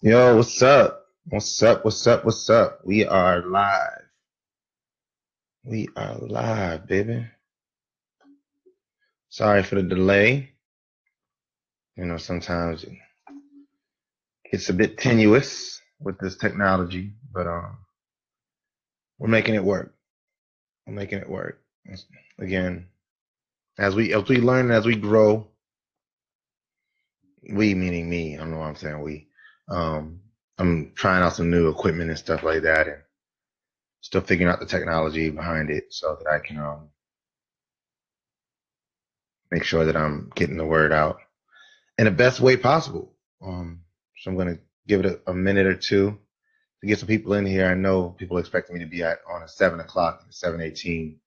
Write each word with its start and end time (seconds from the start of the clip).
Yo, 0.00 0.36
what's 0.36 0.62
up? 0.62 1.06
What's 1.24 1.60
up? 1.60 1.84
What's 1.84 2.06
up? 2.06 2.24
What's 2.24 2.48
up? 2.48 2.78
We 2.84 3.04
are 3.04 3.42
live. 3.42 4.04
We 5.64 5.88
are 5.96 6.16
live, 6.18 6.86
baby. 6.86 7.26
Sorry 9.28 9.64
for 9.64 9.74
the 9.74 9.82
delay. 9.82 10.52
You 11.96 12.04
know, 12.04 12.16
sometimes 12.16 12.86
it's 14.44 14.68
a 14.68 14.72
bit 14.72 14.98
tenuous 14.98 15.80
with 15.98 16.16
this 16.20 16.36
technology, 16.36 17.14
but 17.32 17.48
um, 17.48 17.78
we're 19.18 19.26
making 19.26 19.56
it 19.56 19.64
work. 19.64 19.96
We're 20.86 20.94
making 20.94 21.18
it 21.18 21.28
work. 21.28 21.60
Again, 22.38 22.86
as 23.78 23.96
we 23.96 24.14
as 24.14 24.28
we 24.28 24.36
learn, 24.36 24.70
as 24.70 24.86
we 24.86 24.94
grow, 24.94 25.48
we 27.52 27.74
meaning 27.74 28.08
me. 28.08 28.36
I 28.36 28.38
don't 28.38 28.52
know 28.52 28.58
what 28.58 28.68
I'm 28.68 28.76
saying. 28.76 29.00
We. 29.02 29.27
Um, 29.68 30.20
I'm 30.58 30.92
trying 30.94 31.22
out 31.22 31.34
some 31.34 31.50
new 31.50 31.68
equipment 31.68 32.10
and 32.10 32.18
stuff 32.18 32.42
like 32.42 32.62
that, 32.62 32.88
and 32.88 32.98
still 34.00 34.20
figuring 34.20 34.52
out 34.52 34.60
the 34.60 34.66
technology 34.66 35.30
behind 35.30 35.70
it 35.70 35.92
so 35.92 36.16
that 36.16 36.30
I 36.30 36.38
can 36.38 36.58
um, 36.58 36.88
make 39.50 39.64
sure 39.64 39.84
that 39.84 39.96
I'm 39.96 40.30
getting 40.34 40.56
the 40.56 40.64
word 40.64 40.92
out 40.92 41.18
in 41.98 42.04
the 42.04 42.10
best 42.10 42.40
way 42.40 42.56
possible. 42.56 43.12
Um, 43.42 43.80
so 44.16 44.30
I'm 44.30 44.36
going 44.36 44.56
to 44.56 44.60
give 44.86 45.04
it 45.04 45.06
a, 45.26 45.30
a, 45.30 45.34
minute 45.34 45.66
or 45.66 45.74
two 45.74 46.18
to 46.80 46.86
get 46.86 46.98
some 46.98 47.08
people 47.08 47.34
in 47.34 47.46
here. 47.46 47.66
I 47.66 47.74
know 47.74 48.10
people 48.10 48.38
expecting 48.38 48.74
me 48.74 48.84
to 48.84 48.90
be 48.90 49.02
at 49.02 49.18
on 49.30 49.42
a 49.42 49.48
seven 49.48 49.80
o'clock, 49.80 50.24
seven 50.30 50.60
eighteen. 50.60 51.20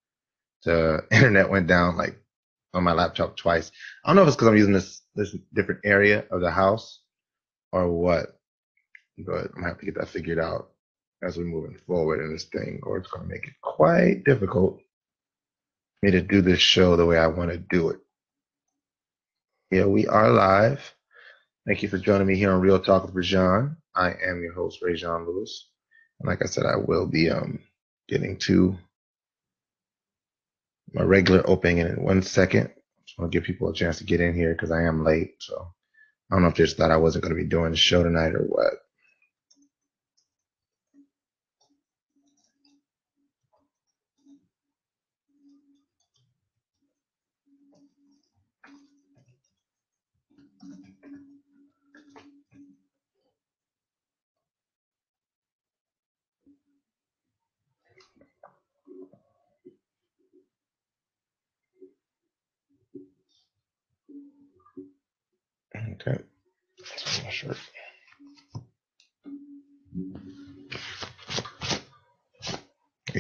The 0.64 1.06
internet 1.12 1.50
went 1.50 1.68
down 1.68 1.98
like 1.98 2.20
on 2.74 2.84
my 2.84 2.94
laptop 2.94 3.38
twice. 3.38 3.72
I 4.04 4.10
don't 4.10 4.16
know 4.16 4.24
if 4.24 4.30
it's 4.30 4.36
because 4.36 4.48
I'm 4.50 4.58
using 4.58 4.74
this 4.74 5.02
this 5.16 5.36
different 5.54 5.82
area 5.84 6.26
of 6.32 6.42
the 6.42 6.52
house 6.52 7.01
or 7.72 7.90
what, 7.90 8.40
but 9.18 9.46
I'm 9.46 9.52
gonna 9.56 9.68
have 9.68 9.80
to 9.80 9.86
get 9.86 9.96
that 9.96 10.10
figured 10.10 10.40
out 10.40 10.72
as 11.24 11.38
we're 11.38 11.44
moving 11.46 11.78
forward 11.88 12.24
in 12.24 12.34
this 12.34 12.46
thing, 12.46 12.80
or 12.84 12.98
it's 12.98 13.10
gonna 13.10 13.28
make 13.28 13.48
it 13.48 13.54
quite 13.62 14.24
difficult 14.26 14.78
for 14.78 16.06
me 16.06 16.12
to 16.12 16.22
do 16.22 16.42
this 16.42 16.60
show 16.60 16.96
the 16.96 17.06
way 17.06 17.18
I 17.18 17.28
want 17.28 17.52
to 17.52 17.58
do 17.58 17.90
it. 17.90 18.00
Yeah, 19.72 19.86
we 19.86 20.08
are 20.08 20.30
live. 20.32 20.94
Thank 21.66 21.84
you 21.84 21.90
for 21.90 21.98
joining 21.98 22.28
me 22.28 22.36
here 22.36 22.52
on 22.52 22.62
Real 22.62 22.80
Talk 22.80 23.06
with 23.06 23.16
Rajan. 23.16 23.76
I 23.96 24.10
am 24.12 24.42
your 24.42 24.54
host, 24.54 24.82
Rajan 24.82 25.28
Lewis. 25.28 25.70
And 26.20 26.28
like 26.28 26.42
I 26.42 26.46
said, 26.46 26.66
I 26.66 26.76
will 26.76 27.08
be 27.08 27.30
um 27.30 27.60
getting 28.08 28.38
to 28.40 28.78
my 30.94 31.04
regular 31.04 31.48
opening 31.50 31.78
in 31.78 32.04
one 32.04 32.22
second. 32.22 32.70
Just 33.06 33.18
want 33.18 33.32
to 33.32 33.38
give 33.38 33.46
people 33.46 33.70
a 33.70 33.74
chance 33.74 34.00
to 34.00 34.04
get 34.04 34.22
in 34.22 34.34
here 34.34 34.54
because 34.54 34.72
I 34.72 34.84
am 34.84 35.04
late. 35.06 35.36
So 35.40 35.74
I 36.32 36.36
don't 36.36 36.44
know 36.44 36.50
if 36.50 36.56
they 36.56 36.66
just 36.66 36.78
thought 36.78 36.92
I 36.92 36.98
wasn't 36.98 37.24
going 37.24 37.36
to 37.36 37.42
be 37.42 37.48
doing 37.50 37.72
the 37.72 37.78
show 37.78 38.04
tonight 38.04 38.36
or 38.36 38.44
what. 38.44 38.74
Okay. 65.94 66.20
That's 66.80 67.24
my 67.24 67.30
shirt. 67.30 67.58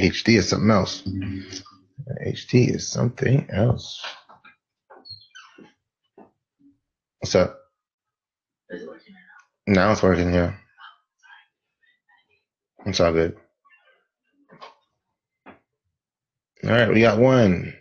HD 0.02 0.38
is 0.40 0.50
something 0.50 0.72
else. 0.72 1.04
HD 2.26 2.76
is 2.76 2.88
something 2.88 3.48
else. 3.52 4.02
What's 7.20 7.36
up? 7.36 7.60
Now 9.68 9.92
it's 9.92 10.02
working, 10.02 10.34
yeah. 10.34 10.56
It's 12.86 13.00
all 13.00 13.14
good. 13.14 13.38
All 16.64 16.72
right, 16.72 16.90
we 16.92 17.02
got 17.02 17.20
one. 17.20 17.76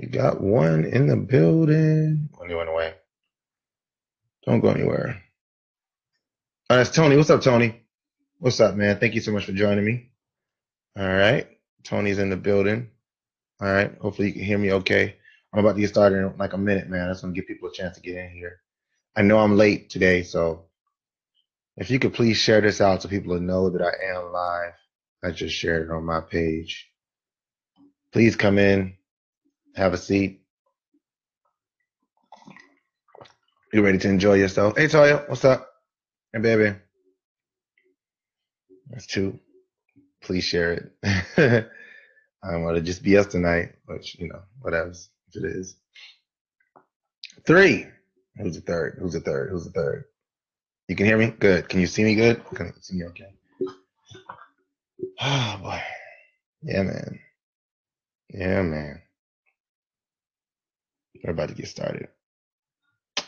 We 0.00 0.08
got 0.08 0.40
one 0.40 0.84
in 0.84 1.06
the 1.06 1.16
building. 1.16 2.28
He 2.48 2.54
went 2.54 2.68
away. 2.68 2.94
Don't 4.46 4.60
go 4.60 4.70
anywhere. 4.70 5.22
All 6.70 6.76
right, 6.76 6.86
it's 6.86 6.94
Tony. 6.94 7.16
What's 7.16 7.30
up, 7.30 7.40
Tony? 7.40 7.85
What's 8.38 8.60
up, 8.60 8.74
man? 8.76 8.98
Thank 8.98 9.14
you 9.14 9.22
so 9.22 9.32
much 9.32 9.46
for 9.46 9.52
joining 9.52 9.84
me. 9.84 10.10
All 10.98 11.06
right. 11.06 11.48
Tony's 11.84 12.18
in 12.18 12.30
the 12.30 12.36
building. 12.36 12.90
All 13.60 13.72
right. 13.72 13.96
Hopefully 14.00 14.28
you 14.28 14.34
can 14.34 14.44
hear 14.44 14.58
me 14.58 14.72
okay. 14.74 15.16
I'm 15.52 15.60
about 15.60 15.74
to 15.76 15.80
get 15.80 15.88
started 15.90 16.18
in 16.18 16.36
like 16.38 16.52
a 16.52 16.58
minute, 16.58 16.88
man. 16.88 17.08
I 17.08 17.12
just 17.12 17.24
want 17.24 17.34
to 17.34 17.40
give 17.40 17.48
people 17.48 17.70
a 17.70 17.72
chance 17.72 17.96
to 17.96 18.02
get 18.02 18.16
in 18.16 18.30
here. 18.32 18.60
I 19.16 19.22
know 19.22 19.38
I'm 19.38 19.56
late 19.56 19.90
today, 19.90 20.22
so 20.22 20.66
if 21.76 21.90
you 21.90 21.98
could 21.98 22.14
please 22.14 22.38
share 22.38 22.60
this 22.60 22.80
out 22.80 23.02
so 23.02 23.08
people 23.08 23.40
know 23.40 23.70
that 23.70 23.82
I 23.82 24.16
am 24.16 24.32
live. 24.32 24.74
I 25.24 25.32
just 25.32 25.54
shared 25.56 25.88
it 25.88 25.92
on 25.92 26.04
my 26.04 26.20
page. 26.20 26.90
Please 28.12 28.36
come 28.36 28.58
in, 28.58 28.94
have 29.76 29.94
a 29.94 29.98
seat. 29.98 30.42
You 33.72 33.82
ready 33.84 33.98
to 33.98 34.08
enjoy 34.08 34.34
yourself? 34.34 34.76
Hey, 34.76 34.86
Toya, 34.86 35.28
what's 35.28 35.44
up? 35.44 35.68
Hey, 36.32 36.40
baby. 36.40 36.76
That's 38.90 39.06
two. 39.06 39.38
Please 40.22 40.44
share 40.44 40.72
it. 40.72 40.92
I 42.42 42.52
don't 42.52 42.62
want 42.64 42.76
to 42.76 42.82
just 42.82 43.02
be 43.02 43.16
us 43.16 43.26
tonight, 43.26 43.72
which, 43.86 44.16
you 44.18 44.28
know, 44.28 44.42
whatever 44.60 44.90
if 44.90 45.36
it 45.36 45.44
is. 45.44 45.76
Three. 47.46 47.86
Who's 48.36 48.56
the 48.56 48.60
third? 48.60 48.98
Who's 49.00 49.14
the 49.14 49.20
third? 49.20 49.50
Who's 49.50 49.64
the 49.64 49.70
third? 49.70 50.04
You 50.88 50.96
can 50.96 51.06
hear 51.06 51.18
me? 51.18 51.28
Good. 51.30 51.68
Can 51.68 51.80
you 51.80 51.86
see 51.86 52.04
me 52.04 52.14
good? 52.14 52.44
Can 52.54 52.66
you 52.66 52.72
see 52.80 52.96
me 52.96 53.04
okay? 53.06 53.32
Oh 55.20 55.58
boy. 55.62 55.82
Yeah, 56.62 56.82
man. 56.82 57.18
Yeah, 58.30 58.62
man. 58.62 59.02
We're 61.24 61.30
about 61.30 61.48
to 61.48 61.54
get 61.54 61.68
started. 61.68 62.08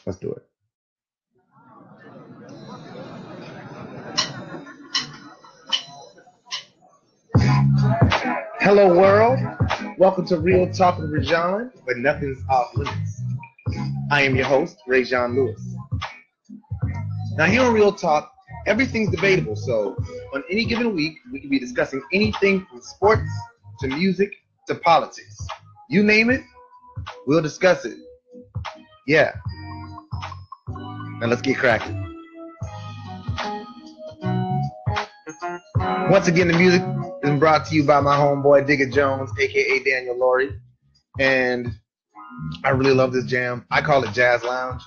Let's 0.07 0.19
do 0.19 0.33
it. 0.33 0.48
Hello, 8.69 8.95
world. 8.95 9.41
Welcome 9.97 10.27
to 10.27 10.39
Real 10.39 10.71
Talk 10.71 10.99
with 10.99 11.11
Rajan, 11.11 11.73
but 11.87 11.97
nothing's 11.97 12.37
off 12.51 12.77
limits. 12.77 13.23
I 14.11 14.21
am 14.21 14.37
your 14.37 14.45
host, 14.45 14.77
Rajan 14.87 15.35
Lewis. 15.35 15.75
Now, 17.39 17.47
here 17.47 17.63
on 17.63 17.73
Real 17.73 17.95
Talk, 17.95 18.31
everything's 18.67 19.09
debatable. 19.09 19.57
So, 19.57 19.97
on 20.35 20.45
any 20.51 20.67
given 20.67 20.95
week, 20.95 21.15
we 21.33 21.41
can 21.41 21.49
be 21.49 21.59
discussing 21.59 22.03
anything 22.13 22.67
from 22.67 22.83
sports 22.83 23.31
to 23.81 23.89
music 23.89 24.35
to 24.67 24.75
politics. 24.75 25.39
You 25.89 26.03
name 26.03 26.29
it, 26.29 26.43
we'll 27.27 27.41
discuss 27.41 27.87
it. 27.87 27.97
Yeah. 29.07 29.33
Now, 30.69 31.29
let's 31.29 31.41
get 31.41 31.57
cracking. 31.57 32.05
Once 36.11 36.29
again, 36.29 36.49
the 36.49 36.55
music 36.59 36.83
brought 37.37 37.67
to 37.67 37.75
you 37.75 37.85
by 37.85 38.01
my 38.01 38.17
homeboy 38.17 38.67
Digga 38.67 38.93
Jones, 38.93 39.31
aka 39.39 39.85
Daniel 39.85 40.17
Laurie. 40.17 40.59
And 41.19 41.73
I 42.65 42.71
really 42.71 42.95
love 42.95 43.13
this 43.13 43.27
jam. 43.27 43.67
I 43.71 43.83
call 43.83 44.05
it 44.05 44.13
Jazz 44.13 44.43
Lounge. 44.45 44.81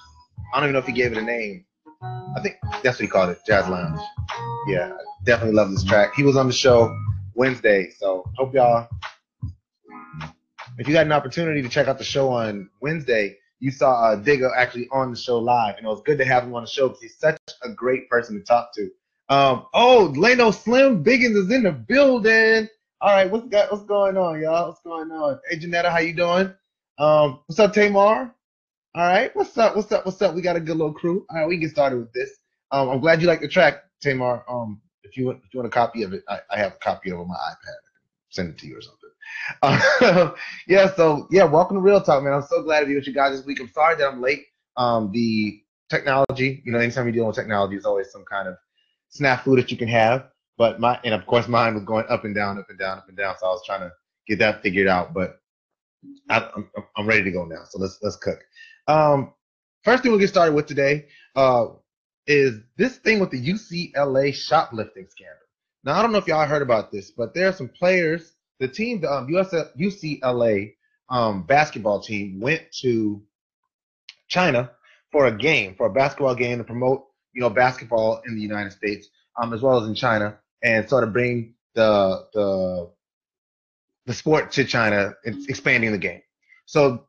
I 0.53 0.59
don't 0.59 0.69
even 0.69 0.73
know 0.73 0.79
if 0.79 0.85
he 0.85 0.93
gave 0.93 1.11
it 1.11 1.17
a 1.17 1.21
name. 1.21 1.65
I 2.01 2.41
think 2.41 2.55
that's 2.83 2.97
what 2.97 3.01
he 3.01 3.07
called 3.07 3.29
it, 3.29 3.39
Jazz 3.45 3.67
Lounge. 3.67 3.99
Yeah, 4.67 4.93
definitely 5.25 5.55
love 5.55 5.71
this 5.71 5.83
track. 5.83 6.13
He 6.15 6.23
was 6.23 6.37
on 6.37 6.47
the 6.47 6.53
show 6.53 6.95
Wednesday, 7.35 7.89
so 7.97 8.23
hope 8.37 8.53
y'all. 8.53 8.87
If 10.77 10.87
you 10.87 10.93
got 10.93 11.05
an 11.05 11.11
opportunity 11.11 11.61
to 11.61 11.69
check 11.69 11.87
out 11.87 11.97
the 11.97 12.03
show 12.03 12.29
on 12.29 12.69
Wednesday, 12.79 13.37
you 13.59 13.71
saw 13.71 13.91
uh, 14.01 14.15
Digga 14.17 14.49
actually 14.57 14.87
on 14.91 15.11
the 15.11 15.17
show 15.17 15.37
live, 15.37 15.77
and 15.77 15.85
it 15.85 15.89
was 15.89 16.01
good 16.05 16.17
to 16.17 16.25
have 16.25 16.43
him 16.43 16.55
on 16.55 16.63
the 16.63 16.69
show 16.69 16.87
because 16.87 17.01
he's 17.01 17.17
such 17.17 17.37
a 17.61 17.69
great 17.69 18.09
person 18.09 18.37
to 18.37 18.43
talk 18.43 18.73
to. 18.75 18.89
Um, 19.31 19.65
oh, 19.73 20.11
Leno 20.17 20.51
Slim 20.51 21.05
Biggins 21.05 21.37
is 21.37 21.49
in 21.49 21.63
the 21.63 21.71
building. 21.71 22.67
All 22.99 23.15
right, 23.15 23.31
what's 23.31 23.47
got 23.47 23.71
what's 23.71 23.85
going 23.85 24.17
on, 24.17 24.41
y'all? 24.41 24.67
What's 24.67 24.81
going 24.81 25.09
on? 25.09 25.39
Hey 25.49 25.57
Janetta, 25.57 25.89
how 25.89 25.99
you 25.99 26.13
doing? 26.13 26.53
Um, 26.99 27.39
what's 27.45 27.57
up, 27.57 27.71
Tamar? 27.71 28.35
All 28.93 29.01
right, 29.01 29.33
what's 29.33 29.57
up? 29.57 29.77
What's 29.77 29.89
up? 29.93 30.05
What's 30.05 30.21
up? 30.21 30.35
We 30.35 30.41
got 30.41 30.57
a 30.57 30.59
good 30.59 30.75
little 30.75 30.91
crew. 30.91 31.25
All 31.29 31.37
right, 31.37 31.47
we 31.47 31.53
can 31.55 31.61
get 31.61 31.71
started 31.71 31.99
with 31.99 32.11
this. 32.11 32.29
Um, 32.71 32.89
I'm 32.89 32.99
glad 32.99 33.21
you 33.21 33.27
like 33.27 33.39
the 33.39 33.47
track, 33.47 33.85
Tamar. 34.01 34.43
Um, 34.49 34.81
if 35.05 35.15
you 35.15 35.27
want, 35.27 35.39
if 35.45 35.53
you 35.53 35.61
want 35.61 35.67
a 35.67 35.73
copy 35.73 36.03
of 36.03 36.11
it, 36.11 36.23
I, 36.27 36.39
I 36.49 36.57
have 36.57 36.73
a 36.73 36.79
copy 36.83 37.11
of 37.11 37.17
it 37.17 37.21
on 37.21 37.29
my 37.29 37.35
iPad. 37.35 37.77
send 38.31 38.49
it 38.49 38.57
to 38.57 38.67
you 38.67 38.79
or 38.79 38.81
something. 38.81 39.09
Uh, 39.61 40.31
yeah, 40.67 40.93
so 40.93 41.29
yeah, 41.31 41.45
welcome 41.45 41.77
to 41.77 41.81
Real 41.81 42.01
Talk, 42.01 42.21
man. 42.21 42.33
I'm 42.33 42.43
so 42.43 42.63
glad 42.63 42.81
to 42.81 42.85
be 42.85 42.95
with 42.95 43.07
you 43.07 43.13
guys 43.13 43.37
this 43.37 43.45
week. 43.45 43.61
I'm 43.61 43.71
sorry 43.71 43.95
that 43.95 44.09
I'm 44.09 44.21
late. 44.21 44.43
Um, 44.75 45.09
the 45.13 45.61
technology. 45.89 46.61
You 46.65 46.73
know, 46.73 46.79
anytime 46.79 47.05
you 47.05 47.13
deal 47.13 47.27
with 47.27 47.37
technology, 47.37 47.75
there's 47.75 47.85
always 47.85 48.11
some 48.11 48.25
kind 48.25 48.49
of 48.49 48.57
snafu 49.17 49.55
that 49.55 49.71
you 49.71 49.77
can 49.77 49.87
have. 49.87 50.27
But 50.57 50.79
my 50.79 50.99
and 51.03 51.13
of 51.13 51.25
course 51.25 51.47
mine 51.47 51.73
was 51.73 51.83
going 51.83 52.05
up 52.09 52.25
and 52.25 52.35
down, 52.35 52.57
up 52.57 52.69
and 52.69 52.77
down, 52.77 52.97
up 52.97 53.07
and 53.07 53.17
down. 53.17 53.35
So 53.39 53.47
I 53.47 53.49
was 53.49 53.63
trying 53.65 53.81
to 53.81 53.91
get 54.27 54.39
that 54.39 54.61
figured 54.61 54.87
out. 54.87 55.13
But 55.13 55.41
I, 56.29 56.49
I'm 56.55 56.69
I'm 56.95 57.07
ready 57.07 57.23
to 57.23 57.31
go 57.31 57.45
now. 57.45 57.63
So 57.69 57.79
let's 57.79 57.99
let's 58.01 58.15
cook. 58.15 58.39
Um, 58.87 59.33
first 59.83 60.03
thing 60.03 60.11
we'll 60.11 60.19
get 60.19 60.29
started 60.29 60.53
with 60.53 60.65
today 60.65 61.07
uh, 61.35 61.67
is 62.27 62.59
this 62.77 62.97
thing 62.97 63.19
with 63.19 63.31
the 63.31 63.43
UCLA 63.43 64.33
shoplifting 64.33 65.07
scandal. 65.09 65.37
Now 65.83 65.97
I 65.97 66.01
don't 66.01 66.11
know 66.11 66.19
if 66.19 66.27
y'all 66.27 66.45
heard 66.45 66.61
about 66.61 66.91
this, 66.91 67.11
but 67.11 67.33
there 67.33 67.47
are 67.47 67.53
some 67.53 67.69
players. 67.69 68.33
The 68.59 68.67
team, 68.67 69.01
the 69.01 69.11
um, 69.11 69.27
US, 69.35 69.53
UCLA 69.79 70.75
um, 71.09 71.43
basketball 71.43 71.99
team, 71.99 72.39
went 72.39 72.61
to 72.81 73.23
China 74.27 74.71
for 75.11 75.25
a 75.25 75.35
game, 75.35 75.75
for 75.75 75.87
a 75.87 75.91
basketball 75.91 76.35
game 76.35 76.59
to 76.59 76.63
promote, 76.63 77.05
you 77.33 77.41
know, 77.41 77.49
basketball 77.49 78.21
in 78.25 78.35
the 78.35 78.41
United 78.41 78.71
States, 78.71 79.07
um, 79.41 79.53
as 79.53 79.61
well 79.61 79.81
as 79.81 79.87
in 79.87 79.95
China, 79.95 80.37
and 80.63 80.87
sort 80.87 81.03
of 81.03 81.13
bring 81.13 81.55
the 81.75 82.27
the 82.33 82.89
the 84.05 84.13
sport 84.13 84.51
to 84.53 84.65
China, 84.65 85.13
and 85.25 85.47
expanding 85.49 85.91
the 85.91 85.97
game. 85.97 86.21
So 86.65 87.05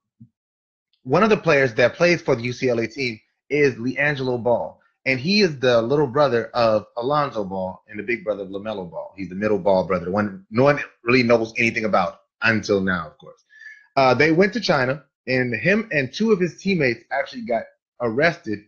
one 1.04 1.22
of 1.22 1.30
the 1.30 1.36
players 1.36 1.74
that 1.74 1.94
plays 1.94 2.22
for 2.22 2.36
the 2.36 2.46
UCLA 2.46 2.92
team 2.92 3.20
is 3.50 3.74
LiAngelo 3.74 4.42
Ball. 4.42 4.80
And 5.04 5.18
he 5.18 5.40
is 5.40 5.58
the 5.58 5.82
little 5.82 6.06
brother 6.06 6.46
of 6.54 6.86
Alonzo 6.96 7.44
Ball 7.44 7.82
and 7.88 7.98
the 7.98 8.04
big 8.04 8.22
brother 8.22 8.42
of 8.42 8.50
LaMelo 8.50 8.88
Ball. 8.88 9.12
He's 9.16 9.28
the 9.28 9.34
middle 9.34 9.58
ball 9.58 9.84
brother, 9.84 10.10
one 10.10 10.46
no 10.50 10.62
one 10.62 10.78
really 11.02 11.24
knows 11.24 11.52
anything 11.58 11.84
about 11.84 12.20
until 12.42 12.80
now, 12.80 13.08
of 13.08 13.18
course. 13.18 13.44
Uh, 13.96 14.14
they 14.14 14.30
went 14.30 14.52
to 14.52 14.60
China, 14.60 15.04
and 15.26 15.54
him 15.54 15.88
and 15.92 16.12
two 16.12 16.30
of 16.30 16.40
his 16.40 16.60
teammates 16.60 17.02
actually 17.10 17.42
got 17.42 17.64
arrested 18.00 18.60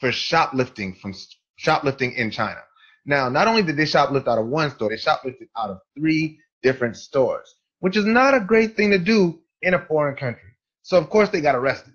for 0.00 0.10
shoplifting 0.10 0.94
from 0.94 1.14
shoplifting 1.56 2.12
in 2.14 2.30
China. 2.30 2.60
Now, 3.06 3.28
not 3.28 3.48
only 3.48 3.62
did 3.62 3.76
they 3.76 3.84
shoplift 3.84 4.28
out 4.28 4.38
of 4.38 4.46
one 4.46 4.70
store, 4.70 4.90
they 4.90 4.96
shoplifted 4.96 5.48
out 5.56 5.70
of 5.70 5.78
three 5.98 6.38
different 6.62 6.96
stores, 6.96 7.54
which 7.80 7.96
is 7.96 8.04
not 8.04 8.34
a 8.34 8.40
great 8.40 8.76
thing 8.76 8.90
to 8.90 8.98
do 8.98 9.40
in 9.62 9.74
a 9.74 9.86
foreign 9.86 10.16
country. 10.16 10.50
So 10.82 10.98
of 10.98 11.08
course 11.10 11.28
they 11.28 11.40
got 11.40 11.54
arrested. 11.54 11.94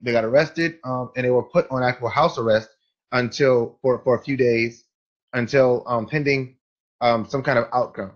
They 0.00 0.12
got 0.12 0.24
arrested, 0.24 0.78
um, 0.84 1.10
and 1.16 1.24
they 1.24 1.30
were 1.30 1.42
put 1.42 1.66
on 1.70 1.82
actual 1.82 2.10
house 2.10 2.38
arrest 2.38 2.68
until 3.12 3.78
for 3.82 4.00
for 4.04 4.16
a 4.16 4.22
few 4.22 4.36
days 4.36 4.84
until 5.32 5.84
um, 5.86 6.06
pending 6.06 6.56
um, 7.00 7.26
some 7.26 7.42
kind 7.42 7.58
of 7.58 7.66
outcome. 7.72 8.12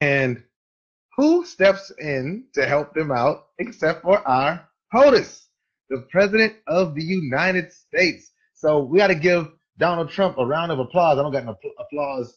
And 0.00 0.42
who 1.16 1.44
steps 1.44 1.90
in 1.98 2.44
to 2.54 2.66
help 2.66 2.94
them 2.94 3.10
out 3.10 3.48
except 3.58 4.02
for 4.02 4.26
our 4.26 4.68
POTUS, 4.94 5.47
the 5.90 6.06
President 6.10 6.54
of 6.66 6.94
the 6.94 7.02
United 7.02 7.72
States? 7.72 8.30
So 8.54 8.80
we 8.80 8.98
got 8.98 9.08
to 9.08 9.14
give 9.14 9.48
Donald 9.78 10.10
Trump 10.10 10.38
a 10.38 10.44
round 10.44 10.72
of 10.72 10.78
applause. 10.78 11.18
I 11.18 11.22
don't 11.22 11.32
got 11.32 11.44
no 11.44 11.56
applause. 11.78 12.36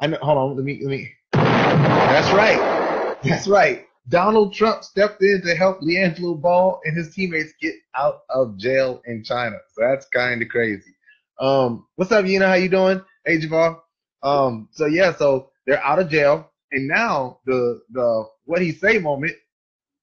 I 0.00 0.06
know, 0.06 0.18
hold 0.22 0.38
on, 0.38 0.56
let 0.56 0.64
me 0.64 0.80
let 0.82 0.90
me. 0.90 1.10
That's 1.32 2.32
right. 2.32 3.18
That's 3.22 3.48
right. 3.48 3.86
Donald 4.08 4.54
Trump 4.54 4.84
stepped 4.84 5.22
in 5.22 5.42
to 5.42 5.54
help 5.54 5.80
LiAngelo 5.80 6.40
Ball 6.40 6.80
and 6.84 6.96
his 6.96 7.14
teammates 7.14 7.52
get 7.60 7.74
out 7.94 8.20
of 8.30 8.56
jail 8.56 9.02
in 9.04 9.22
China. 9.22 9.56
So 9.74 9.82
that's 9.82 10.06
kind 10.06 10.40
of 10.40 10.48
crazy. 10.48 10.94
Um, 11.40 11.86
what's 11.96 12.10
up, 12.10 12.24
Yina? 12.24 12.46
How 12.46 12.54
you 12.54 12.68
doing? 12.68 13.02
Hey, 13.24 13.38
Javar. 13.38 13.80
Um, 14.22 14.68
so 14.72 14.86
yeah, 14.86 15.14
so 15.14 15.50
they're 15.66 15.82
out 15.84 15.98
of 15.98 16.08
jail, 16.08 16.50
and 16.72 16.88
now 16.88 17.40
the 17.44 17.80
the 17.92 18.24
what 18.44 18.62
he 18.62 18.72
say 18.72 18.98
moment. 18.98 19.36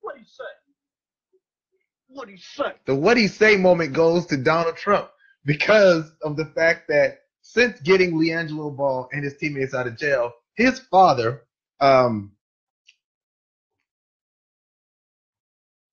What 0.01 0.17
he 0.17 0.23
say? 0.23 0.43
What 2.15 2.29
he 2.29 2.37
say? 2.37 2.71
The 2.85 2.95
what 2.95 3.17
he 3.17 3.27
say 3.27 3.57
moment 3.57 3.91
goes 3.91 4.25
to 4.27 4.37
Donald 4.37 4.77
Trump 4.77 5.09
because 5.43 6.09
of 6.23 6.37
the 6.37 6.45
fact 6.45 6.87
that 6.87 7.19
since 7.41 7.77
getting 7.81 8.13
LiAngelo 8.13 8.73
Ball 8.73 9.09
and 9.11 9.21
his 9.21 9.35
teammates 9.35 9.73
out 9.73 9.85
of 9.85 9.97
jail, 9.97 10.31
his 10.55 10.79
father, 10.79 11.41
um, 11.81 12.31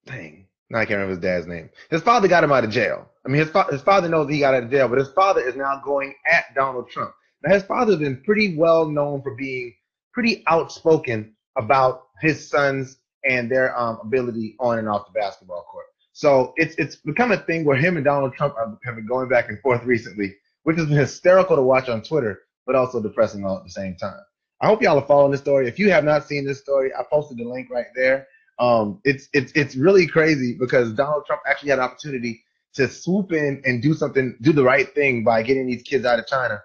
dang, 0.07 0.47
no, 0.71 0.79
I 0.79 0.85
can't 0.85 0.99
remember 1.01 1.11
his 1.11 1.19
dad's 1.19 1.49
name. 1.49 1.71
His 1.91 2.03
father 2.03 2.29
got 2.29 2.45
him 2.45 2.53
out 2.53 2.63
of 2.63 2.71
jail. 2.71 3.11
I 3.27 3.29
mean, 3.29 3.41
his, 3.41 3.51
fa- 3.51 3.67
his 3.73 3.83
father 3.83 4.09
knows 4.09 4.31
he 4.31 4.39
got 4.39 4.55
out 4.55 4.63
of 4.63 4.71
jail, 4.71 4.87
but 4.87 4.99
his 4.99 5.11
father 5.11 5.41
is 5.41 5.57
now 5.57 5.83
going 5.85 6.15
at 6.25 6.55
Donald 6.55 6.89
Trump. 6.89 7.13
Now, 7.43 7.53
his 7.53 7.65
father's 7.65 7.99
been 7.99 8.23
pretty 8.23 8.57
well 8.57 8.87
known 8.87 9.23
for 9.23 9.35
being 9.35 9.75
pretty 10.13 10.45
outspoken 10.47 11.35
about 11.59 12.05
his 12.21 12.49
sons 12.49 12.99
and 13.29 13.51
their 13.51 13.77
um, 13.77 13.99
ability 14.03 14.55
on 14.61 14.79
and 14.79 14.89
off 14.89 15.13
the 15.13 15.19
basketball 15.19 15.67
court. 15.69 15.87
So 16.13 16.53
it's 16.57 16.75
it's 16.77 16.97
become 16.97 17.33
a 17.33 17.39
thing 17.39 17.65
where 17.65 17.77
him 17.77 17.97
and 17.97 18.05
Donald 18.05 18.35
Trump 18.35 18.55
have 18.85 18.95
been 18.97 19.07
going 19.07 19.29
back 19.29 19.49
and 19.49 19.59
forth 19.61 19.83
recently, 19.85 20.35
which 20.65 20.77
has 20.77 20.87
been 20.87 20.97
hysterical 20.97 21.57
to 21.57 21.63
watch 21.63 21.89
on 21.89 22.03
Twitter, 22.03 22.41
but 22.67 22.75
also 22.75 23.03
depressing 23.03 23.45
all 23.45 23.59
at 23.59 23.65
the 23.65 23.71
same 23.71 23.97
time. 23.97 24.21
I 24.61 24.67
hope 24.67 24.83
y'all 24.83 24.99
are 24.99 25.07
following 25.07 25.33
this 25.33 25.41
story. 25.41 25.67
If 25.67 25.79
you 25.79 25.91
have 25.91 26.05
not 26.05 26.27
seen 26.27 26.45
this 26.47 26.61
story, 26.61 26.93
I 26.95 27.03
posted 27.11 27.39
the 27.39 27.45
link 27.45 27.69
right 27.71 27.87
there. 27.97 28.29
Um, 28.59 29.01
it's 29.05 29.29
it's 29.33 29.53
it's 29.53 29.75
really 29.75 30.07
crazy 30.07 30.57
because 30.59 30.93
Donald 30.93 31.25
Trump 31.27 31.43
actually 31.49 31.71
had 31.71 31.79
an 31.79 31.85
opportunity 31.87 32.45
to 32.75 32.89
swoop 32.89 33.33
in 33.33 33.63
and 33.65 33.83
do 33.83 33.95
something, 33.95 34.37
do 34.41 34.53
the 34.53 34.63
right 34.63 34.95
thing 34.95 35.25
by 35.25 35.43
getting 35.43 35.67
these 35.67 35.83
kids 35.83 36.05
out 36.05 36.19
of 36.19 36.27
China. 36.27 36.63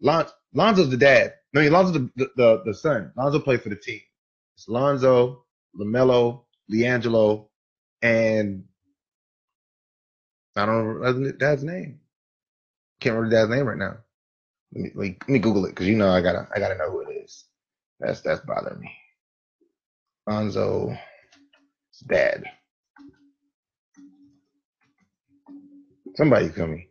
Lon- 0.00 0.28
Lonzo's 0.52 0.90
the 0.90 0.96
dad. 0.96 1.34
No, 1.52 1.62
Lonzo's 1.62 2.08
the, 2.16 2.30
the, 2.36 2.62
the, 2.64 2.74
son. 2.74 3.12
Lonzo 3.16 3.40
played 3.40 3.62
for 3.62 3.68
the 3.68 3.76
team. 3.76 4.00
It's 4.56 4.68
Lonzo, 4.68 5.44
LaMelo, 5.80 6.42
LiAngelo, 6.72 7.48
and 8.04 8.64
I 10.56 10.66
don't 10.66 11.00
the 11.24 11.32
dad's 11.32 11.64
name. 11.64 12.00
Can't 13.00 13.16
remember 13.16 13.34
dad's 13.34 13.50
name 13.50 13.66
right 13.66 13.78
now. 13.78 13.96
Let 14.74 14.84
me, 14.84 14.90
me, 14.94 15.16
let 15.22 15.28
me 15.28 15.38
Google 15.38 15.64
it 15.64 15.70
because 15.70 15.86
you 15.86 15.96
know 15.96 16.10
I 16.10 16.20
gotta 16.20 16.46
I 16.54 16.58
gotta 16.58 16.76
know 16.76 16.90
who 16.90 17.00
it 17.00 17.14
is. 17.24 17.44
That's 17.98 18.20
that's 18.20 18.44
bothering 18.44 18.80
me. 18.80 18.92
Lonzo's 20.28 20.96
dad. 22.06 22.44
Somebody 26.16 26.50
me. 26.66 26.86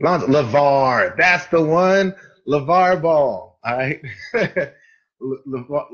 Lonzo 0.00 0.28
LaVar. 0.28 1.16
That's 1.16 1.46
the 1.46 1.62
one. 1.62 2.14
LaVar 2.48 3.02
Ball. 3.02 3.58
All 3.64 3.76
right. 3.76 4.00
LaVar, 4.34 5.86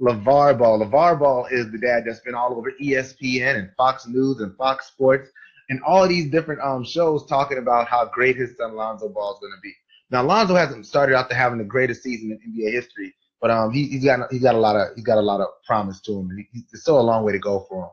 LaVar 0.00 0.58
Ball. 0.58 0.80
LaVar 0.80 1.18
Ball 1.18 1.46
is 1.50 1.70
the 1.70 1.78
dad 1.78 2.04
that's 2.06 2.20
been 2.20 2.34
all 2.34 2.54
over 2.54 2.72
ESPN 2.82 3.56
and 3.56 3.70
Fox 3.76 4.06
News 4.06 4.40
and 4.40 4.56
Fox 4.56 4.86
Sports 4.86 5.30
and 5.68 5.80
all 5.82 6.06
these 6.08 6.30
different 6.30 6.60
um, 6.60 6.84
shows 6.84 7.24
talking 7.26 7.58
about 7.58 7.86
how 7.86 8.04
great 8.06 8.36
his 8.36 8.56
son 8.56 8.74
Lonzo 8.74 9.08
Ball 9.08 9.34
is 9.34 9.40
going 9.40 9.52
to 9.52 9.60
be. 9.62 9.72
Now 10.10 10.22
Lonzo 10.24 10.54
hasn't 10.54 10.86
started 10.86 11.14
out 11.14 11.30
to 11.30 11.36
having 11.36 11.58
the 11.58 11.64
greatest 11.64 12.02
season 12.02 12.32
in 12.32 12.52
NBA 12.52 12.72
history, 12.72 13.14
but 13.40 13.50
um, 13.50 13.72
he, 13.72 13.92
has 13.94 14.04
got 14.04 14.32
he's 14.32 14.42
got 14.42 14.56
a 14.56 14.58
lot 14.58 14.74
of 14.74 14.88
he's 14.96 15.04
got 15.04 15.18
a 15.18 15.22
lot 15.22 15.40
of 15.40 15.48
promise 15.64 16.00
to 16.02 16.12
him, 16.12 16.30
and 16.30 16.44
he, 16.52 16.64
it's 16.72 16.82
still 16.82 17.00
a 17.00 17.02
long 17.02 17.24
way 17.24 17.32
to 17.32 17.38
go 17.38 17.66
for 17.68 17.84
him. 17.84 17.90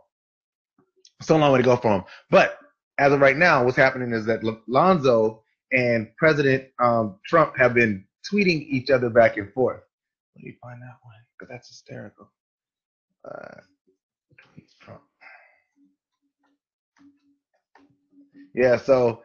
Still 1.22 1.38
a 1.38 1.40
long 1.40 1.52
way 1.52 1.60
to 1.60 1.64
go 1.64 1.76
for 1.76 1.94
him. 1.94 2.04
But 2.32 2.58
as 2.98 3.14
of 3.14 3.22
right 3.22 3.38
now, 3.38 3.64
what's 3.64 3.78
happening 3.78 4.12
is 4.12 4.26
that 4.26 4.42
Lonzo 4.68 5.44
and 5.72 6.10
President 6.18 6.70
um, 6.80 7.20
Trump 7.26 7.56
have 7.58 7.76
been 7.76 8.06
tweeting 8.32 8.66
each 8.68 8.90
other 8.90 9.10
back 9.10 9.38
and 9.38 9.54
forth. 9.54 9.82
Let 10.36 10.46
me 10.46 10.58
find 10.62 10.82
that 10.82 10.98
one 11.04 11.14
because 11.38 11.50
that's 11.52 11.68
hysterical. 11.68 12.30
Uh, 13.26 13.62
Trump. 14.82 15.02
Yeah, 18.54 18.78
so 18.78 19.22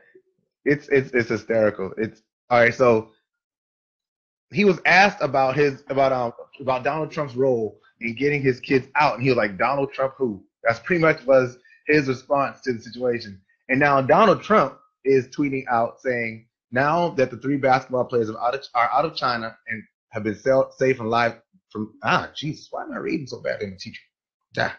it's 0.64 0.88
it's 0.88 1.12
it's 1.12 1.28
hysterical. 1.28 1.92
It's 1.96 2.22
all 2.50 2.60
right. 2.60 2.74
So 2.74 3.10
he 4.52 4.64
was 4.64 4.80
asked 4.84 5.22
about 5.22 5.56
his 5.56 5.84
about 5.88 6.12
um 6.12 6.32
about 6.60 6.84
Donald 6.84 7.10
Trump's 7.10 7.34
role 7.34 7.78
in 8.00 8.14
getting 8.14 8.42
his 8.42 8.60
kids 8.60 8.86
out, 8.94 9.14
and 9.14 9.22
he 9.22 9.30
was 9.30 9.36
like, 9.36 9.58
Donald 9.58 9.92
Trump 9.92 10.14
who? 10.16 10.44
That's 10.64 10.80
pretty 10.80 11.00
much 11.00 11.24
was 11.24 11.58
his 11.86 12.08
response 12.08 12.60
to 12.62 12.72
the 12.72 12.80
situation. 12.80 13.40
And 13.68 13.80
now 13.80 14.00
Donald 14.02 14.42
Trump 14.42 14.78
is 15.04 15.28
tweeting 15.28 15.64
out 15.70 16.00
saying, 16.00 16.46
now 16.70 17.10
that 17.10 17.30
the 17.30 17.36
three 17.38 17.56
basketball 17.56 18.04
players 18.04 18.30
are 18.30 18.38
out 18.38 18.54
of, 18.54 18.64
are 18.74 18.90
out 18.92 19.04
of 19.04 19.16
China 19.16 19.56
and 19.68 19.82
have 20.10 20.22
been 20.24 20.36
safe 20.36 21.00
and 21.00 21.10
live 21.10 21.41
from 21.72 21.94
ah 22.02 22.30
Jesus, 22.34 22.68
why 22.70 22.82
am 22.82 22.92
I 22.92 22.98
reading 22.98 23.26
so 23.26 23.40
bad? 23.40 23.62
I'm 23.62 23.72
a 23.72 23.76
teacher. 23.76 24.02
Ah. 24.58 24.78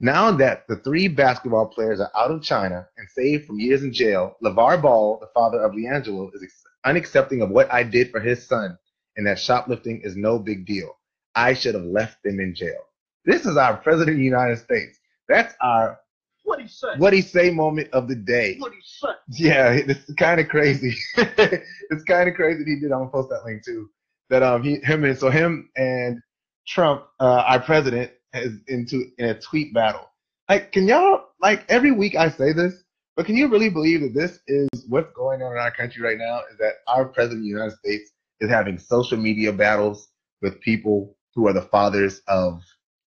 Now 0.00 0.32
that 0.32 0.66
the 0.66 0.76
three 0.76 1.08
basketball 1.08 1.66
players 1.66 2.00
are 2.00 2.10
out 2.16 2.30
of 2.30 2.42
China 2.42 2.86
and 2.96 3.08
saved 3.10 3.46
from 3.46 3.60
years 3.60 3.82
in 3.82 3.92
jail, 3.92 4.36
LaVar 4.42 4.80
Ball, 4.80 5.18
the 5.20 5.28
father 5.34 5.62
of 5.62 5.72
LiAngelo, 5.72 6.30
is 6.34 6.54
unaccepting 6.86 7.42
of 7.42 7.50
what 7.50 7.70
I 7.72 7.82
did 7.82 8.10
for 8.10 8.20
his 8.20 8.46
son, 8.46 8.78
and 9.16 9.26
that 9.26 9.38
shoplifting 9.38 10.00
is 10.02 10.16
no 10.16 10.38
big 10.38 10.64
deal. 10.64 10.96
I 11.34 11.52
should 11.52 11.74
have 11.74 11.84
left 11.84 12.22
them 12.22 12.40
in 12.40 12.54
jail. 12.54 12.80
This 13.26 13.44
is 13.44 13.56
our 13.58 13.76
president 13.76 14.14
of 14.14 14.18
the 14.18 14.24
United 14.24 14.58
States. 14.58 14.98
That's 15.28 15.54
our 15.60 15.98
what 16.44 16.60
he 16.60 16.66
say? 16.66 16.88
What 16.96 17.12
he 17.12 17.20
say 17.20 17.50
moment 17.50 17.90
of 17.92 18.08
the 18.08 18.16
day. 18.16 18.56
What 18.58 18.72
he 18.72 18.80
say? 18.82 19.12
Yeah, 19.28 19.70
it's 19.86 20.12
kind 20.14 20.40
of 20.40 20.48
crazy. 20.48 20.96
it's 21.16 22.04
kind 22.04 22.28
of 22.28 22.34
crazy 22.34 22.64
that 22.64 22.70
he 22.70 22.80
did. 22.80 22.90
I'm 22.92 23.00
gonna 23.00 23.10
post 23.10 23.28
that 23.28 23.44
link 23.44 23.64
too. 23.64 23.90
That 24.30 24.42
um 24.42 24.62
he 24.62 24.80
him 24.80 25.04
and 25.04 25.18
so 25.18 25.30
him 25.30 25.70
and 25.76 26.20
Trump, 26.66 27.04
uh, 27.20 27.44
our 27.46 27.60
president, 27.60 28.12
is 28.34 28.58
into 28.68 29.04
in 29.18 29.26
a 29.30 29.40
tweet 29.40 29.74
battle. 29.74 30.08
Like, 30.48 30.72
can 30.72 30.88
y'all 30.88 31.26
like 31.42 31.64
every 31.68 31.90
week 31.92 32.16
I 32.16 32.30
say 32.30 32.52
this, 32.52 32.82
But 33.16 33.26
can 33.26 33.36
you 33.36 33.48
really 33.48 33.70
believe 33.70 34.00
that 34.00 34.14
this 34.14 34.40
is 34.46 34.68
what's 34.88 35.12
going 35.14 35.42
on 35.42 35.52
in 35.52 35.58
our 35.58 35.72
country 35.72 36.02
right 36.02 36.18
now? 36.18 36.40
Is 36.50 36.58
that 36.58 36.74
our 36.86 37.04
president 37.04 37.40
of 37.40 37.44
the 37.44 37.48
United 37.48 37.76
States 37.76 38.12
is 38.40 38.50
having 38.50 38.78
social 38.78 39.18
media 39.18 39.52
battles 39.52 40.08
with 40.42 40.60
people 40.60 41.16
who 41.34 41.48
are 41.48 41.52
the 41.52 41.62
fathers 41.62 42.22
of 42.28 42.62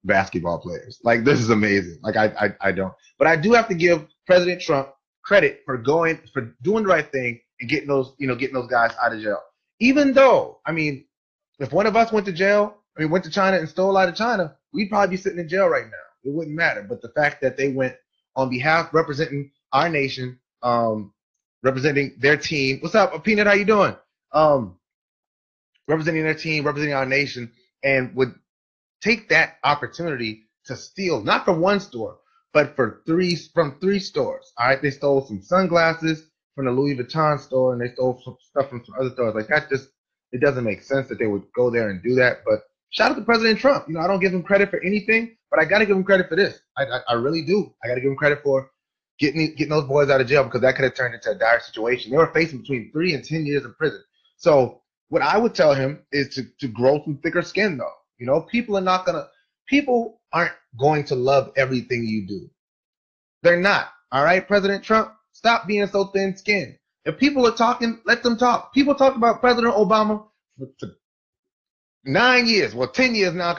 basketball 0.04 0.58
players. 0.58 0.98
Like 1.04 1.24
this 1.24 1.40
is 1.40 1.50
amazing. 1.50 1.98
Like 2.02 2.16
I, 2.16 2.26
I, 2.40 2.68
I 2.68 2.72
don't. 2.72 2.94
But 3.18 3.26
I 3.28 3.36
do 3.36 3.52
have 3.52 3.68
to 3.68 3.74
give 3.74 4.06
President 4.26 4.62
Trump 4.62 4.88
credit 5.22 5.60
for 5.66 5.76
going 5.76 6.20
for 6.32 6.54
doing 6.62 6.84
the 6.84 6.88
right 6.88 7.10
thing 7.12 7.40
and 7.60 7.68
getting 7.68 7.88
those, 7.88 8.14
you 8.18 8.26
know, 8.26 8.34
getting 8.34 8.54
those 8.54 8.70
guys 8.70 8.92
out 9.02 9.12
of 9.12 9.20
jail. 9.20 9.40
Even 9.80 10.12
though, 10.12 10.60
I 10.66 10.72
mean, 10.72 11.06
if 11.58 11.72
one 11.72 11.86
of 11.86 11.96
us 11.96 12.12
went 12.12 12.26
to 12.26 12.32
jail, 12.32 12.76
I 12.96 13.00
mean, 13.00 13.10
went 13.10 13.24
to 13.24 13.30
China 13.30 13.56
and 13.58 13.68
stole 13.68 13.96
out 13.96 14.08
of 14.08 14.14
China, 14.14 14.56
we'd 14.72 14.90
probably 14.90 15.16
be 15.16 15.20
sitting 15.20 15.38
in 15.38 15.48
jail 15.48 15.68
right 15.68 15.86
now. 15.86 15.90
It 16.24 16.34
wouldn't 16.34 16.54
matter. 16.54 16.84
But 16.88 17.00
the 17.00 17.08
fact 17.08 17.40
that 17.40 17.56
they 17.56 17.72
went 17.72 17.96
on 18.36 18.50
behalf 18.50 18.92
representing 18.92 19.50
our 19.72 19.88
nation, 19.88 20.38
um, 20.62 21.12
representing 21.62 22.14
their 22.18 22.36
team. 22.36 22.78
What's 22.80 22.94
up, 22.94 23.24
Peanut? 23.24 23.46
How 23.46 23.54
you 23.54 23.64
doing? 23.64 23.96
Um, 24.32 24.78
representing 25.88 26.22
their 26.22 26.34
team, 26.34 26.64
representing 26.64 26.94
our 26.94 27.06
nation, 27.06 27.52
and 27.82 28.14
would 28.14 28.34
take 29.00 29.30
that 29.30 29.56
opportunity 29.64 30.44
to 30.66 30.76
steal 30.76 31.22
not 31.22 31.44
from 31.44 31.60
one 31.60 31.80
store, 31.80 32.18
but 32.52 32.76
for 32.76 33.02
three 33.06 33.36
from 33.36 33.78
three 33.80 33.98
stores. 33.98 34.52
All 34.58 34.68
right, 34.68 34.80
they 34.80 34.90
stole 34.90 35.26
some 35.26 35.42
sunglasses 35.42 36.29
from 36.60 36.74
the 36.74 36.80
Louis 36.80 36.94
Vuitton 36.94 37.40
store, 37.40 37.72
and 37.72 37.80
they 37.80 37.92
stole 37.94 38.20
some 38.22 38.36
stuff 38.42 38.68
from 38.68 38.84
some 38.84 38.94
other 39.00 39.10
stores. 39.10 39.34
Like 39.34 39.48
that 39.48 39.70
just 39.70 39.88
it 40.32 40.40
doesn't 40.42 40.62
make 40.62 40.82
sense 40.82 41.08
that 41.08 41.18
they 41.18 41.26
would 41.26 41.42
go 41.56 41.70
there 41.70 41.88
and 41.88 42.02
do 42.02 42.14
that. 42.16 42.42
But 42.44 42.60
shout 42.90 43.10
out 43.10 43.14
to 43.14 43.22
President 43.22 43.58
Trump. 43.58 43.86
You 43.88 43.94
know, 43.94 44.00
I 44.00 44.06
don't 44.06 44.20
give 44.20 44.34
him 44.34 44.42
credit 44.42 44.68
for 44.68 44.78
anything, 44.84 45.36
but 45.50 45.58
I 45.58 45.64
got 45.64 45.78
to 45.78 45.86
give 45.86 45.96
him 45.96 46.04
credit 46.04 46.28
for 46.28 46.36
this. 46.36 46.60
I, 46.76 46.84
I, 46.84 47.00
I 47.08 47.12
really 47.14 47.42
do. 47.42 47.72
I 47.82 47.88
got 47.88 47.94
to 47.94 48.00
give 48.02 48.10
him 48.10 48.16
credit 48.16 48.42
for 48.42 48.70
getting 49.18 49.54
getting 49.54 49.70
those 49.70 49.88
boys 49.88 50.10
out 50.10 50.20
of 50.20 50.26
jail 50.26 50.44
because 50.44 50.60
that 50.60 50.76
could 50.76 50.84
have 50.84 50.94
turned 50.94 51.14
into 51.14 51.30
a 51.30 51.34
dire 51.34 51.60
situation. 51.60 52.10
They 52.10 52.18
were 52.18 52.32
facing 52.34 52.58
between 52.58 52.92
three 52.92 53.14
and 53.14 53.24
ten 53.24 53.46
years 53.46 53.64
in 53.64 53.72
prison. 53.74 54.02
So 54.36 54.82
what 55.08 55.22
I 55.22 55.38
would 55.38 55.54
tell 55.54 55.74
him 55.74 56.00
is 56.12 56.34
to 56.34 56.44
to 56.60 56.68
grow 56.68 57.02
some 57.02 57.18
thicker 57.22 57.42
skin, 57.42 57.78
though. 57.78 57.94
You 58.18 58.26
know, 58.26 58.42
people 58.42 58.76
are 58.76 58.82
not 58.82 59.06
gonna 59.06 59.28
people 59.66 60.20
aren't 60.34 60.52
going 60.78 61.04
to 61.04 61.14
love 61.14 61.52
everything 61.56 62.04
you 62.04 62.26
do. 62.26 62.50
They're 63.42 63.60
not. 63.60 63.92
All 64.12 64.24
right, 64.24 64.46
President 64.46 64.84
Trump, 64.84 65.12
stop 65.40 65.66
being 65.66 65.86
so 65.86 66.04
thin 66.04 66.36
skinned. 66.36 66.76
If 67.06 67.18
people 67.18 67.46
are 67.46 67.56
talking, 67.56 67.98
let 68.04 68.22
them 68.22 68.36
talk. 68.36 68.74
People 68.74 68.94
talk 68.94 69.16
about 69.16 69.40
President 69.40 69.74
Obama 69.74 70.26
for, 70.58 70.68
nine 72.04 72.46
years, 72.46 72.74
well, 72.74 72.88
ten 72.88 73.14
years 73.14 73.32
now, 73.32 73.56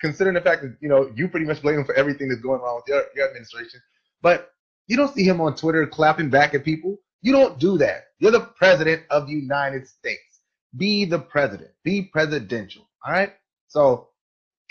considering 0.00 0.34
the 0.34 0.40
fact 0.40 0.62
that 0.62 0.76
you 0.80 0.88
know 0.88 1.08
you 1.14 1.28
pretty 1.28 1.46
much 1.46 1.62
blame 1.62 1.78
him 1.78 1.84
for 1.84 1.94
everything 1.94 2.28
that's 2.28 2.40
going 2.40 2.60
wrong 2.60 2.76
with 2.76 2.88
your, 2.88 3.04
your 3.14 3.28
administration. 3.28 3.80
But 4.22 4.50
you 4.88 4.96
don't 4.96 5.14
see 5.14 5.22
him 5.22 5.40
on 5.40 5.54
Twitter 5.54 5.86
clapping 5.86 6.30
back 6.30 6.52
at 6.52 6.64
people. 6.64 6.98
You 7.22 7.32
don't 7.32 7.60
do 7.60 7.78
that. 7.78 8.06
You're 8.18 8.32
the 8.32 8.40
president 8.40 9.04
of 9.10 9.28
the 9.28 9.34
United 9.34 9.86
States. 9.86 10.40
Be 10.76 11.04
the 11.04 11.20
president. 11.20 11.70
Be 11.84 12.02
presidential. 12.02 12.88
All 13.06 13.12
right. 13.12 13.32
So, 13.68 14.08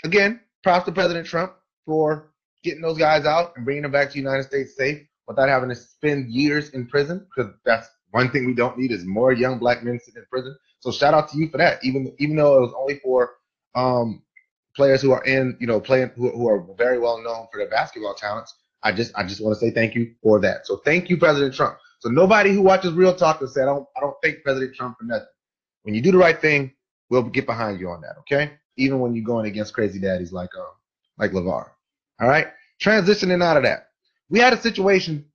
again, 0.04 0.40
props 0.62 0.84
to 0.84 0.92
President 0.92 1.26
Trump 1.26 1.54
for 1.86 2.32
getting 2.62 2.82
those 2.82 2.98
guys 2.98 3.24
out 3.24 3.54
and 3.56 3.64
bringing 3.64 3.82
them 3.82 3.92
back 3.92 4.08
to 4.08 4.12
the 4.12 4.20
United 4.20 4.44
States 4.44 4.76
safe 4.76 5.06
without 5.26 5.48
having 5.48 5.68
to 5.68 5.74
spend 5.74 6.30
years 6.30 6.70
in 6.70 6.86
prison. 6.86 7.26
Because 7.34 7.52
that's 7.64 7.88
one 8.10 8.30
thing 8.30 8.46
we 8.46 8.54
don't 8.54 8.78
need 8.78 8.92
is 8.92 9.04
more 9.04 9.32
young 9.32 9.58
black 9.58 9.82
men 9.82 9.98
sitting 9.98 10.22
in 10.22 10.26
prison. 10.30 10.56
So 10.80 10.90
shout 10.90 11.14
out 11.14 11.30
to 11.30 11.38
you 11.38 11.48
for 11.48 11.58
that. 11.58 11.82
Even 11.84 12.14
even 12.18 12.36
though 12.36 12.58
it 12.58 12.60
was 12.60 12.74
only 12.76 13.00
for 13.02 13.32
um, 13.74 14.22
players 14.76 15.02
who 15.02 15.12
are 15.12 15.24
in, 15.24 15.56
you 15.60 15.66
know, 15.66 15.80
playing 15.80 16.10
who, 16.16 16.30
who 16.30 16.48
are 16.48 16.66
very 16.76 16.98
well 16.98 17.22
known 17.22 17.46
for 17.50 17.58
their 17.58 17.68
basketball 17.68 18.14
talents. 18.14 18.54
I 18.82 18.92
just 18.92 19.12
I 19.16 19.24
just 19.24 19.42
want 19.42 19.58
to 19.58 19.60
say 19.60 19.70
thank 19.70 19.94
you 19.94 20.14
for 20.22 20.40
that. 20.40 20.66
So 20.66 20.76
thank 20.84 21.08
you, 21.08 21.16
President 21.16 21.54
Trump. 21.54 21.78
So 22.00 22.10
nobody 22.10 22.52
who 22.52 22.60
watches 22.60 22.92
Real 22.92 23.14
Talk 23.14 23.40
will 23.40 23.48
say 23.48 23.62
I 23.62 23.66
don't 23.66 23.86
I 23.96 24.00
don't 24.00 24.16
thank 24.22 24.42
President 24.42 24.76
Trump 24.76 24.98
for 24.98 25.04
nothing. 25.04 25.26
When 25.82 25.94
you 25.94 26.02
do 26.02 26.12
the 26.12 26.18
right 26.18 26.38
thing, 26.38 26.72
we'll 27.08 27.22
get 27.22 27.46
behind 27.46 27.80
you 27.80 27.88
on 27.88 28.02
that. 28.02 28.16
Okay. 28.20 28.52
Even 28.76 29.00
when 29.00 29.14
you're 29.14 29.24
going 29.24 29.46
against 29.46 29.72
crazy 29.72 29.98
daddies 29.98 30.32
like 30.32 30.50
um 30.56 30.66
like 31.18 31.32
LaVar. 31.32 31.70
All 32.20 32.28
right. 32.28 32.48
Transitioning 32.82 33.42
out 33.42 33.56
of 33.56 33.62
that, 33.62 33.88
we 34.30 34.38
had 34.40 34.52
a 34.52 34.60
situation. 34.60 35.26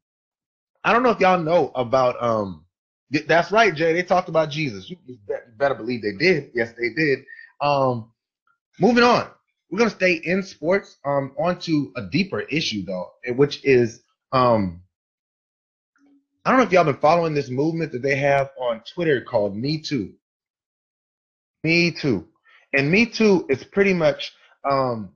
I 0.84 0.94
don't 0.94 1.04
know 1.04 1.12
if 1.12 1.20
y'all 1.20 1.40
know 1.42 1.72
about 1.76 2.22
um. 2.22 2.66
That's 3.28 3.52
right, 3.52 3.74
Jay. 3.74 3.94
They 3.94 4.04
talked 4.04 4.30
about 4.30 4.52
Jesus. 4.52 4.88
You 4.90 4.98
better 5.58 5.74
believe 5.74 6.04
they 6.04 6.14
did. 6.14 6.52
Yes, 6.54 6.74
they 6.78 6.94
did. 6.94 7.20
Um, 7.60 8.12
moving 8.80 9.04
on 9.04 9.30
we're 9.70 9.78
gonna 9.80 9.90
stay 9.90 10.14
in 10.14 10.44
sports. 10.44 10.98
Um, 11.06 11.34
onto 11.38 11.92
a 11.96 12.04
deeper 12.04 12.42
issue 12.42 12.84
though, 12.86 13.12
which 13.36 13.64
is 13.64 14.02
um, 14.32 14.82
I 16.46 16.50
don't 16.52 16.60
know 16.60 16.66
if 16.66 16.72
y'all 16.72 16.84
been 16.86 16.98
following 16.98 17.34
this 17.34 17.50
movement 17.50 17.92
that 17.92 18.02
they 18.02 18.16
have 18.16 18.50
on 18.60 18.82
Twitter 18.94 19.22
called 19.22 19.56
Me 19.56 19.80
Too. 19.80 20.14
Me 21.64 21.92
Too, 21.92 22.28
and 22.74 22.90
Me 22.92 23.06
Too 23.06 23.46
is 23.50 23.64
pretty 23.64 23.94
much 23.94 24.34
um, 24.70 25.14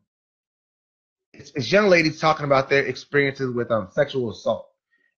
it's, 1.34 1.52
it's 1.56 1.72
young 1.72 1.90
ladies 1.90 2.20
talking 2.20 2.46
about 2.46 2.70
their 2.70 2.86
experiences 2.86 3.54
with 3.54 3.72
um 3.72 3.90
sexual 3.92 4.32
assault, 4.32 4.70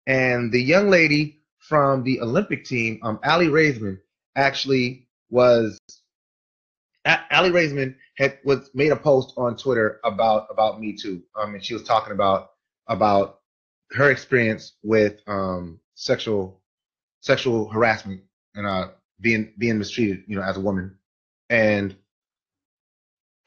and 0.08 0.52
the 0.52 0.62
young 0.62 0.90
lady 0.90 1.42
from 1.60 2.04
the 2.04 2.22
Olympic 2.22 2.64
team, 2.64 3.00
um, 3.04 3.20
Aly 3.26 3.48
Raisman, 3.48 4.00
actually 4.36 5.08
was 5.30 5.80
Aly 7.06 7.52
Raisman 7.52 7.96
had 8.18 8.40
was 8.44 8.70
made 8.74 8.92
a 8.92 8.96
post 8.96 9.34
on 9.38 9.56
Twitter 9.58 10.00
about 10.04 10.48
about 10.50 10.80
Me 10.80 10.94
Too. 10.94 11.22
Um, 11.40 11.54
and 11.54 11.64
she 11.64 11.74
was 11.74 11.84
talking 11.84 12.14
about 12.14 12.52
about 12.88 13.40
her 13.92 14.10
experience 14.10 14.74
with 14.84 15.20
um 15.28 15.80
sexual 15.96 16.62
sexual 17.22 17.70
harassment 17.70 18.22
and 18.56 18.66
uh 18.66 18.90
being 19.22 19.54
being 19.58 19.78
mistreated, 19.78 20.24
you 20.28 20.36
know, 20.36 20.44
as 20.44 20.58
a 20.58 20.62
woman. 20.62 20.98
And 21.50 21.96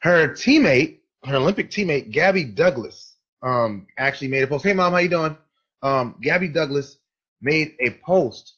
her 0.00 0.28
teammate, 0.28 0.97
her 1.24 1.36
Olympic 1.36 1.70
teammate, 1.70 2.10
Gabby 2.10 2.44
Douglas, 2.44 3.16
um, 3.42 3.86
actually 3.96 4.28
made 4.28 4.42
a 4.42 4.46
post. 4.46 4.64
Hey 4.64 4.72
mom, 4.72 4.92
how 4.92 4.98
you 4.98 5.08
doing? 5.08 5.36
Um, 5.82 6.16
Gabby 6.20 6.48
Douglas 6.48 6.98
made 7.40 7.74
a 7.80 7.90
post 7.90 8.54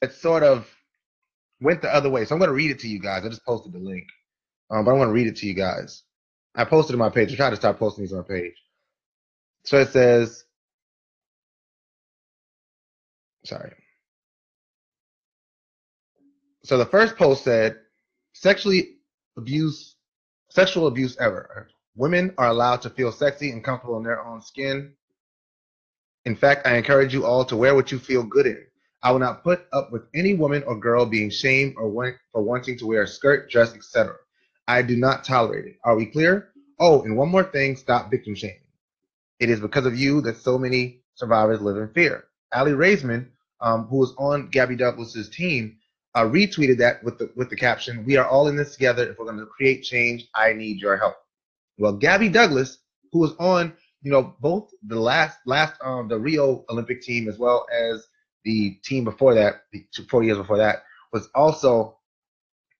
that 0.00 0.12
sort 0.12 0.42
of 0.42 0.68
went 1.60 1.82
the 1.82 1.94
other 1.94 2.10
way. 2.10 2.24
So 2.24 2.34
I'm 2.34 2.38
going 2.38 2.48
to 2.50 2.54
read 2.54 2.70
it 2.70 2.80
to 2.80 2.88
you 2.88 3.00
guys. 3.00 3.24
I 3.24 3.28
just 3.28 3.44
posted 3.44 3.72
the 3.72 3.78
link. 3.78 4.04
Um, 4.70 4.84
but 4.84 4.92
I 4.92 4.94
want 4.94 5.08
to 5.08 5.12
read 5.12 5.26
it 5.26 5.36
to 5.36 5.46
you 5.46 5.54
guys. 5.54 6.02
I 6.54 6.64
posted 6.64 6.94
it 6.94 7.00
on 7.00 7.00
my 7.00 7.10
page. 7.10 7.32
I 7.32 7.36
try 7.36 7.50
to 7.50 7.56
start 7.56 7.78
posting 7.78 8.04
these 8.04 8.12
on 8.12 8.20
my 8.20 8.24
page. 8.24 8.54
So 9.64 9.78
it 9.78 9.88
says, 9.88 10.44
sorry. 13.44 13.72
So 16.62 16.78
the 16.78 16.86
first 16.86 17.16
post 17.16 17.44
said, 17.44 17.76
sexually 18.32 18.96
abuse, 19.36 19.96
sexual 20.50 20.86
abuse 20.86 21.16
ever. 21.18 21.68
Women 21.96 22.34
are 22.36 22.48
allowed 22.48 22.82
to 22.82 22.90
feel 22.90 23.12
sexy 23.12 23.50
and 23.50 23.64
comfortable 23.64 23.96
in 23.96 24.02
their 24.02 24.24
own 24.24 24.42
skin. 24.42 24.92
In 26.24 26.36
fact, 26.36 26.66
I 26.66 26.76
encourage 26.76 27.14
you 27.14 27.24
all 27.24 27.44
to 27.46 27.56
wear 27.56 27.74
what 27.74 27.90
you 27.90 27.98
feel 27.98 28.22
good 28.22 28.46
in. 28.46 28.66
I 29.02 29.12
will 29.12 29.18
not 29.18 29.42
put 29.42 29.66
up 29.72 29.90
with 29.90 30.02
any 30.14 30.34
woman 30.34 30.62
or 30.64 30.78
girl 30.78 31.06
being 31.06 31.30
shamed 31.30 31.74
or 31.78 31.88
want, 31.88 32.16
for 32.32 32.42
wanting 32.42 32.76
to 32.78 32.86
wear 32.86 33.02
a 33.02 33.06
skirt, 33.06 33.50
dress, 33.50 33.74
etc. 33.74 34.14
I 34.68 34.82
do 34.82 34.96
not 34.96 35.24
tolerate 35.24 35.64
it. 35.64 35.76
Are 35.84 35.96
we 35.96 36.06
clear? 36.06 36.50
Oh, 36.78 37.02
and 37.02 37.16
one 37.16 37.30
more 37.30 37.44
thing 37.44 37.76
stop 37.76 38.10
victim 38.10 38.34
shaming. 38.34 38.56
It 39.38 39.48
is 39.48 39.60
because 39.60 39.86
of 39.86 39.98
you 39.98 40.20
that 40.22 40.36
so 40.36 40.58
many 40.58 41.00
survivors 41.14 41.62
live 41.62 41.78
in 41.78 41.88
fear. 41.94 42.24
Aly 42.54 42.72
Raisman, 42.72 43.28
um, 43.60 43.86
who 43.86 43.98
was 43.98 44.14
on 44.18 44.48
Gabby 44.48 44.76
Douglas's 44.76 45.30
team, 45.30 45.78
uh, 46.14 46.24
retweeted 46.24 46.78
that 46.78 47.02
with 47.04 47.18
the 47.18 47.30
with 47.36 47.50
the 47.50 47.56
caption, 47.56 48.04
"We 48.04 48.16
are 48.16 48.26
all 48.26 48.48
in 48.48 48.56
this 48.56 48.74
together. 48.74 49.10
If 49.10 49.18
we're 49.18 49.26
going 49.26 49.38
to 49.38 49.46
create 49.46 49.82
change, 49.82 50.28
I 50.34 50.52
need 50.52 50.80
your 50.80 50.96
help." 50.96 51.16
Well, 51.78 51.92
Gabby 51.92 52.28
Douglas, 52.28 52.78
who 53.12 53.20
was 53.20 53.34
on, 53.38 53.72
you 54.02 54.10
know, 54.10 54.34
both 54.40 54.70
the 54.86 54.98
last 54.98 55.38
last 55.46 55.74
um, 55.82 56.08
the 56.08 56.18
Rio 56.18 56.64
Olympic 56.70 57.02
team 57.02 57.28
as 57.28 57.38
well 57.38 57.66
as 57.72 58.06
the 58.44 58.72
team 58.84 59.04
before 59.04 59.34
that, 59.34 59.62
the 59.72 59.86
two, 59.94 60.04
four 60.04 60.22
years 60.22 60.38
before 60.38 60.58
that, 60.58 60.82
was 61.12 61.28
also 61.34 61.98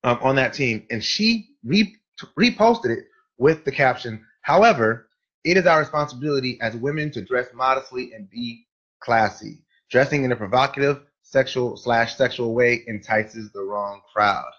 um, 0.04 0.18
on 0.22 0.36
that 0.36 0.54
team, 0.54 0.86
and 0.90 1.04
she 1.04 1.50
re- 1.64 1.96
reposted 2.38 2.90
it 2.90 3.04
with 3.38 3.64
the 3.64 3.72
caption, 3.72 4.24
however, 4.42 5.08
it 5.44 5.56
is 5.56 5.66
our 5.66 5.80
responsibility 5.80 6.58
as 6.60 6.76
women 6.76 7.10
to 7.12 7.24
dress 7.24 7.48
modestly 7.54 8.12
and 8.12 8.28
be 8.30 8.66
classy. 9.00 9.62
Dressing 9.90 10.24
in 10.24 10.32
a 10.32 10.36
provocative, 10.36 11.02
sexual 11.30 11.76
slash 11.76 12.16
sexual 12.16 12.54
way 12.54 12.82
entices 12.86 13.50
the 13.52 13.62
wrong 13.62 14.00
crowd. 14.12 14.50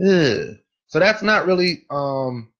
Ugh. 0.00 0.56
So 0.86 0.98
that's 0.98 1.22
not 1.22 1.46
really 1.46 1.84
um 1.90 2.52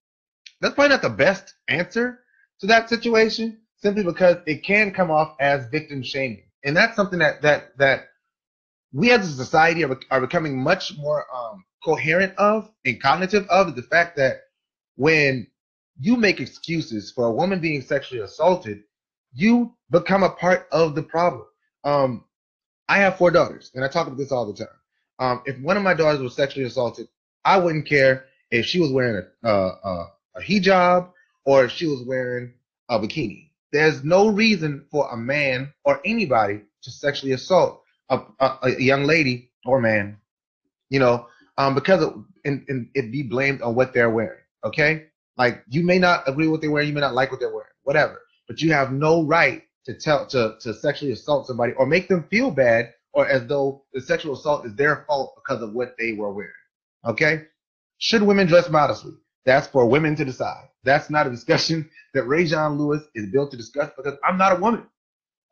that's 0.61 0.75
probably 0.75 0.91
not 0.91 1.03
the 1.03 1.11
best 1.11 1.55
answer 1.69 2.21
to 2.61 2.67
that 2.69 2.89
situation, 2.89 3.61
simply 3.77 4.03
because 4.03 4.37
it 4.47 4.63
can 4.63 4.93
come 4.93 5.11
off 5.11 5.37
as 5.41 5.67
victim 5.67 6.03
shaming. 6.03 6.45
And 6.65 6.77
that's 6.77 6.97
something 6.97 7.19
that 7.19 7.43
that 7.43 7.77
that 7.79 8.09
we 8.93 9.11
as 9.11 9.29
a 9.29 9.33
society 9.33 9.85
are, 9.85 9.99
are 10.11 10.21
becoming 10.21 10.63
much 10.63 10.97
more 10.97 11.27
um, 11.35 11.65
coherent 11.85 12.35
of 12.39 12.71
and 12.85 13.03
cognitive 13.03 13.47
of 13.49 13.75
the 13.75 13.83
fact 13.83 14.17
that 14.17 14.43
when 14.97 15.47
you 15.99 16.17
make 16.17 16.41
excuses 16.41 17.11
for 17.11 17.27
a 17.27 17.33
woman 17.33 17.61
being 17.61 17.83
sexually 17.83 18.23
assaulted, 18.23 18.85
you 19.33 19.75
become 19.91 20.23
a 20.23 20.31
part 20.31 20.67
of 20.71 20.95
the 20.95 21.03
problem. 21.03 21.45
Um, 21.83 22.25
I 22.89 22.99
have 22.99 23.17
four 23.17 23.31
daughters, 23.31 23.71
and 23.75 23.85
I 23.85 23.89
talk 23.89 24.07
about 24.07 24.19
this 24.19 24.33
all 24.33 24.47
the 24.47 24.59
time. 24.59 24.75
Um, 25.19 25.43
if 25.47 25.59
one 25.61 25.77
of 25.77 25.83
my 25.83 25.95
daughters 25.95 26.21
was 26.21 26.35
sexually 26.35 26.67
assaulted, 26.67 27.09
I 27.45 27.59
wouldn't 27.59 27.87
care 27.87 28.27
if 28.51 28.67
she 28.67 28.81
was 28.81 28.91
wearing 28.91 29.25
a, 29.43 29.49
a, 29.49 30.11
a 30.37 30.41
hijab 30.41 31.11
or 31.45 31.65
if 31.65 31.71
she 31.71 31.87
was 31.87 32.03
wearing 32.03 32.53
a 32.89 32.99
bikini. 32.99 33.51
There's 33.73 34.05
no 34.05 34.29
reason 34.29 34.85
for 34.91 35.09
a 35.11 35.17
man 35.17 35.73
or 35.85 36.01
anybody 36.05 36.61
to 36.83 36.91
sexually 36.91 37.33
assault 37.33 37.83
a, 38.09 38.21
a, 38.41 38.59
a 38.63 38.81
young 38.81 39.05
lady 39.05 39.51
or 39.65 39.81
man, 39.81 40.19
you 40.91 40.99
know, 40.99 41.27
um, 41.59 41.75
because 41.75 42.03
it, 42.03 42.13
and, 42.45 42.65
and 42.69 42.89
it 42.95 43.11
be 43.11 43.23
blamed 43.23 43.63
on 43.63 43.75
what 43.75 43.95
they're 43.95 44.11
wearing. 44.11 44.41
Okay, 44.65 45.07
like 45.37 45.63
you 45.69 45.85
may 45.85 45.99
not 45.99 46.29
agree 46.29 46.47
with 46.47 46.53
what 46.53 46.61
they're 46.61 46.71
wearing, 46.71 46.89
you 46.89 46.95
may 46.95 47.01
not 47.01 47.15
like 47.15 47.31
what 47.31 47.41
they're 47.41 47.55
wearing, 47.55 47.69
whatever, 47.83 48.23
but 48.47 48.61
you 48.61 48.73
have 48.73 48.93
no 48.93 49.23
right 49.25 49.63
to 49.87 49.95
tell 49.95 50.27
to 50.27 50.57
to 50.61 50.75
sexually 50.75 51.13
assault 51.13 51.47
somebody 51.47 51.73
or 51.75 51.87
make 51.87 52.09
them 52.09 52.27
feel 52.31 52.51
bad 52.51 52.93
or 53.13 53.29
as 53.29 53.47
though 53.47 53.85
the 53.93 54.01
sexual 54.01 54.35
assault 54.35 54.67
is 54.67 54.75
their 54.75 55.05
fault 55.07 55.35
because 55.37 55.63
of 55.63 55.73
what 55.73 55.95
they 55.99 56.13
were 56.13 56.33
wearing. 56.33 56.51
Okay, 57.07 57.43
should 57.99 58.23
women 58.23 58.47
dress 58.47 58.69
modestly? 58.69 59.13
That's 59.45 59.67
for 59.67 59.87
women 59.87 60.17
to 60.17 60.25
decide. 60.25 60.69
That's 60.85 61.11
not 61.11 61.27
a 61.27 61.31
discussion 61.31 61.89
that 62.15 62.25
Rajon 62.25 62.79
Lewis 62.79 63.03
is 63.15 63.31
built 63.31 63.51
to 63.53 63.57
discuss 63.57 63.91
because 63.97 64.19
I'm 64.27 64.39
not 64.39 64.53
a 64.53 64.61
woman. 64.61 64.87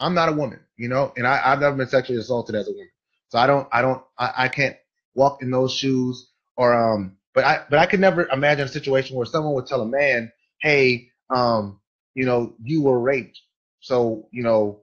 I'm 0.01 0.15
not 0.15 0.29
a 0.29 0.33
woman, 0.33 0.61
you 0.77 0.89
know, 0.89 1.13
and 1.17 1.27
I, 1.27 1.41
I've 1.45 1.61
never 1.61 1.77
been 1.77 1.89
sexually 1.89 2.19
assaulted 2.19 2.57
as 2.57 2.69
a 2.69 2.73
woman. 2.73 2.91
So 3.29 3.39
I 3.39 3.47
don't, 3.47 3.69
I 3.73 3.83
don't, 3.83 4.03
I, 4.19 4.33
I 4.37 4.49
can't 4.49 4.77
walk 5.15 5.43
in 5.43 5.51
those 5.51 5.73
shoes 5.73 6.29
or, 6.57 6.75
um, 6.75 7.17
but 7.35 7.45
I, 7.45 7.65
but 7.71 7.79
I 7.79 7.87
could 7.87 8.01
never 8.01 8.27
imagine 8.29 8.65
a 8.65 8.69
situation 8.69 9.17
where 9.17 9.27
someone 9.27 9.55
would 9.55 9.67
tell 9.67 9.81
a 9.81 9.87
man, 9.87 10.33
hey, 10.61 11.09
um, 11.35 11.81
you 12.15 12.27
know, 12.27 12.55
you 12.63 12.83
were 12.83 12.99
raped. 12.99 13.41
So, 13.83 14.29
you 14.33 14.43
know, 14.43 14.81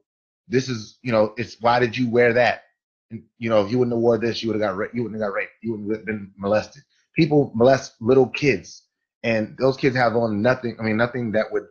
this 0.47 0.69
is, 0.69 0.99
you 1.01 1.11
know, 1.11 1.33
it's 1.37 1.57
why 1.59 1.79
did 1.79 1.97
you 1.97 2.09
wear 2.09 2.33
that? 2.33 2.65
And, 3.09 3.23
you 3.39 3.49
know, 3.49 3.65
if 3.65 3.71
you 3.71 3.79
wouldn't 3.79 3.95
have 3.95 4.01
wore 4.01 4.19
this, 4.19 4.43
you 4.43 4.49
would 4.49 4.61
have 4.61 4.69
got 4.69 4.77
raped. 4.77 4.93
You 4.93 5.01
wouldn't 5.03 5.19
have 5.19 5.29
got 5.29 5.35
raped. 5.35 5.53
You 5.63 5.71
wouldn't 5.71 5.91
have 5.91 6.05
been 6.05 6.31
molested. 6.37 6.83
People 7.15 7.51
molest 7.55 7.95
little 7.99 8.27
kids 8.27 8.83
and 9.23 9.57
those 9.57 9.77
kids 9.77 9.95
have 9.95 10.15
on 10.15 10.41
nothing. 10.41 10.77
I 10.79 10.83
mean, 10.83 10.97
nothing 10.97 11.31
that 11.31 11.51
would 11.51 11.67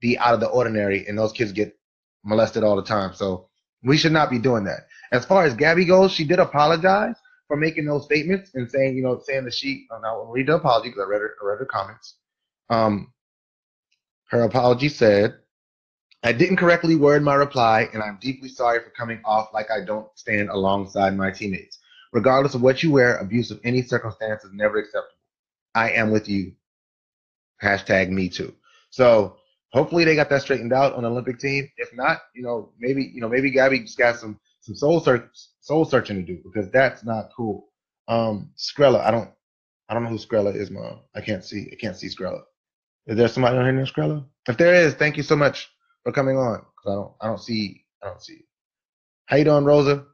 be 0.00 0.18
out 0.18 0.34
of 0.34 0.40
the 0.40 0.48
ordinary, 0.48 1.06
and 1.06 1.18
those 1.18 1.32
kids 1.32 1.52
get 1.52 1.76
molested 2.24 2.62
all 2.62 2.76
the 2.76 2.82
time. 2.82 3.14
So 3.14 3.48
we 3.82 3.96
should 3.96 4.12
not 4.12 4.30
be 4.30 4.38
doing 4.38 4.64
that. 4.64 4.86
As 5.10 5.24
far 5.24 5.44
as 5.44 5.54
Gabby 5.54 5.84
goes, 5.84 6.12
she 6.12 6.24
did 6.24 6.38
apologize 6.38 7.16
for 7.48 7.56
making 7.56 7.84
those 7.84 8.04
statements 8.04 8.52
and 8.54 8.70
saying, 8.70 8.96
you 8.96 9.02
know, 9.02 9.20
saying 9.24 9.44
that 9.44 9.54
she. 9.54 9.86
Oh, 9.90 9.98
now 9.98 10.20
I'll 10.20 10.26
read 10.26 10.46
the 10.46 10.56
apology 10.56 10.88
because 10.88 11.04
I 11.04 11.10
read 11.10 11.20
her, 11.20 11.34
I 11.42 11.46
read 11.46 11.58
her 11.58 11.66
comments. 11.66 12.16
Um, 12.70 13.12
her 14.30 14.42
apology 14.42 14.88
said, 14.88 15.36
"I 16.22 16.32
didn't 16.32 16.56
correctly 16.56 16.96
word 16.96 17.22
my 17.22 17.34
reply, 17.34 17.88
and 17.92 18.02
I'm 18.02 18.18
deeply 18.20 18.48
sorry 18.48 18.80
for 18.80 18.90
coming 18.90 19.20
off 19.24 19.52
like 19.52 19.70
I 19.70 19.84
don't 19.84 20.06
stand 20.16 20.50
alongside 20.50 21.16
my 21.16 21.30
teammates. 21.30 21.78
Regardless 22.12 22.54
of 22.54 22.62
what 22.62 22.82
you 22.82 22.90
wear, 22.92 23.16
abuse 23.16 23.50
of 23.50 23.60
any 23.64 23.82
circumstance 23.82 24.44
is 24.44 24.52
never 24.52 24.78
acceptable. 24.78 25.16
I 25.74 25.90
am 25.92 26.10
with 26.10 26.28
you 26.28 26.52
hashtag 27.62 28.10
me 28.10 28.28
too. 28.28 28.54
So 28.90 29.36
hopefully 29.72 30.04
they 30.04 30.14
got 30.14 30.28
that 30.30 30.42
straightened 30.42 30.72
out 30.72 30.94
on 30.94 31.02
the 31.02 31.10
Olympic 31.10 31.38
team. 31.38 31.68
If 31.76 31.94
not, 31.94 32.18
you 32.34 32.42
know, 32.42 32.72
maybe, 32.78 33.04
you 33.04 33.20
know, 33.20 33.28
maybe 33.28 33.50
Gabby 33.50 33.80
just 33.80 33.98
got 33.98 34.16
some, 34.16 34.38
some 34.60 34.74
soul 34.74 35.00
search, 35.00 35.24
soul 35.60 35.84
searching 35.84 36.16
to 36.16 36.22
do 36.22 36.40
because 36.44 36.70
that's 36.70 37.04
not 37.04 37.30
cool. 37.36 37.68
Um, 38.08 38.50
Skrella, 38.56 39.00
I 39.00 39.10
don't, 39.10 39.30
I 39.88 39.94
don't 39.94 40.04
know 40.04 40.10
who 40.10 40.18
Skrella 40.18 40.54
is, 40.54 40.70
mom. 40.70 41.00
I 41.14 41.20
can't 41.20 41.44
see, 41.44 41.68
I 41.72 41.76
can't 41.76 41.96
see 41.96 42.08
Skrella. 42.08 42.42
Is 43.06 43.16
there 43.16 43.28
somebody 43.28 43.56
on 43.56 43.64
here 43.64 43.72
named 43.72 43.88
Skrella? 43.88 44.24
If 44.48 44.58
there 44.58 44.74
is, 44.74 44.94
thank 44.94 45.16
you 45.16 45.22
so 45.22 45.36
much 45.36 45.71
for 46.04 46.12
coming 46.12 46.36
on. 46.36 46.64
Cause 46.82 46.86
I 46.90 46.94
don't, 46.94 47.12
I 47.20 47.26
don't 47.26 47.40
see, 47.40 47.84
I 48.02 48.06
don't 48.06 48.22
see. 48.22 48.44
How 49.26 49.36
you 49.36 49.44
doing, 49.44 49.64
Rosa? 49.64 50.04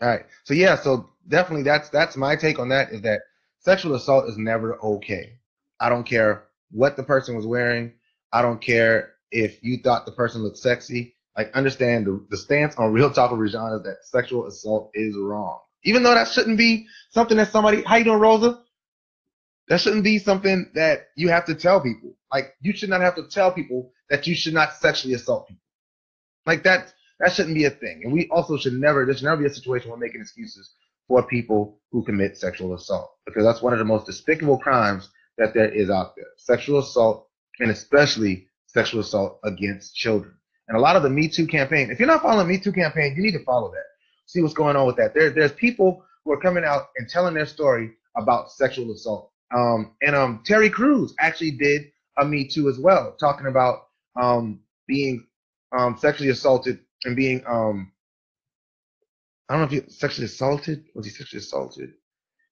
All 0.00 0.08
right. 0.08 0.24
So 0.44 0.54
yeah, 0.54 0.76
so 0.76 1.10
definitely 1.28 1.64
that's, 1.64 1.88
that's 1.90 2.16
my 2.16 2.36
take 2.36 2.58
on 2.58 2.68
that 2.70 2.92
is 2.92 3.02
that 3.02 3.20
sexual 3.60 3.94
assault 3.94 4.28
is 4.28 4.36
never 4.36 4.78
okay. 4.80 5.38
I 5.80 5.88
don't 5.88 6.04
care 6.04 6.44
what 6.70 6.96
the 6.96 7.02
person 7.02 7.36
was 7.36 7.46
wearing. 7.46 7.92
I 8.32 8.42
don't 8.42 8.60
care 8.60 9.14
if 9.30 9.62
you 9.62 9.78
thought 9.78 10.06
the 10.06 10.12
person 10.12 10.42
looked 10.42 10.58
sexy. 10.58 11.14
Like, 11.36 11.50
understand 11.54 12.06
the, 12.06 12.24
the 12.30 12.36
stance 12.36 12.76
on 12.76 12.92
Real 12.92 13.10
Talk 13.10 13.32
of 13.32 13.38
Rajon 13.38 13.72
is 13.72 13.82
that 13.84 14.04
sexual 14.04 14.46
assault 14.46 14.90
is 14.94 15.16
wrong. 15.16 15.58
Even 15.84 16.02
though 16.02 16.14
that 16.14 16.28
shouldn't 16.28 16.58
be 16.58 16.86
something 17.10 17.36
that 17.38 17.50
somebody, 17.50 17.82
how 17.82 17.96
you 17.96 18.04
doing, 18.04 18.20
Rosa? 18.20 18.60
That 19.68 19.80
shouldn't 19.80 20.04
be 20.04 20.18
something 20.18 20.70
that 20.74 21.08
you 21.16 21.28
have 21.30 21.46
to 21.46 21.54
tell 21.54 21.80
people. 21.80 22.14
Like, 22.30 22.54
you 22.60 22.76
should 22.76 22.90
not 22.90 23.00
have 23.00 23.14
to 23.16 23.26
tell 23.28 23.50
people 23.50 23.92
that 24.12 24.26
you 24.26 24.34
should 24.34 24.52
not 24.52 24.74
sexually 24.74 25.14
assault 25.14 25.48
people. 25.48 25.62
Like, 26.44 26.64
that, 26.64 26.92
that 27.18 27.32
shouldn't 27.32 27.54
be 27.54 27.64
a 27.64 27.70
thing. 27.70 28.02
And 28.04 28.12
we 28.12 28.28
also 28.28 28.58
should 28.58 28.74
never, 28.74 29.06
there 29.06 29.14
should 29.14 29.24
never 29.24 29.40
be 29.40 29.46
a 29.46 29.54
situation 29.54 29.88
where 29.88 29.98
making 29.98 30.20
excuses 30.20 30.74
for 31.08 31.26
people 31.26 31.80
who 31.90 32.04
commit 32.04 32.36
sexual 32.36 32.74
assault 32.74 33.16
because 33.24 33.42
that's 33.42 33.62
one 33.62 33.72
of 33.72 33.78
the 33.78 33.86
most 33.86 34.04
despicable 34.04 34.58
crimes 34.58 35.08
that 35.38 35.54
there 35.54 35.70
is 35.70 35.88
out 35.88 36.14
there 36.14 36.26
sexual 36.36 36.80
assault, 36.80 37.26
and 37.58 37.70
especially 37.70 38.46
sexual 38.66 39.00
assault 39.00 39.40
against 39.44 39.94
children. 39.94 40.34
And 40.68 40.76
a 40.76 40.80
lot 40.80 40.96
of 40.96 41.02
the 41.02 41.10
Me 41.10 41.26
Too 41.26 41.46
campaign, 41.46 41.90
if 41.90 41.98
you're 41.98 42.06
not 42.06 42.20
following 42.20 42.48
Me 42.48 42.58
Too 42.58 42.72
campaign, 42.72 43.14
you 43.16 43.22
need 43.22 43.32
to 43.32 43.44
follow 43.44 43.70
that. 43.70 43.84
See 44.26 44.42
what's 44.42 44.52
going 44.52 44.76
on 44.76 44.86
with 44.86 44.96
that. 44.96 45.14
There, 45.14 45.30
there's 45.30 45.52
people 45.52 46.04
who 46.24 46.32
are 46.32 46.40
coming 46.40 46.64
out 46.64 46.88
and 46.98 47.08
telling 47.08 47.32
their 47.32 47.46
story 47.46 47.92
about 48.14 48.52
sexual 48.52 48.92
assault. 48.92 49.30
Um, 49.54 49.94
and 50.02 50.14
um, 50.14 50.42
Terry 50.44 50.68
Crews 50.68 51.14
actually 51.18 51.52
did 51.52 51.92
a 52.18 52.26
Me 52.26 52.46
Too 52.46 52.68
as 52.68 52.78
well, 52.78 53.16
talking 53.18 53.46
about 53.46 53.86
um, 54.20 54.60
being 54.86 55.26
um, 55.76 55.96
sexually 55.98 56.30
assaulted 56.30 56.80
and 57.04 57.16
being 57.16 57.42
um, 57.46 57.92
I 59.52 59.56
don't 59.58 59.70
know 59.70 59.76
if 59.76 59.84
he 59.84 59.90
sexually 59.90 60.26
assaulted. 60.26 60.84
Was 60.94 61.04
he 61.04 61.12
sexually 61.12 61.40
assaulted? 61.40 61.92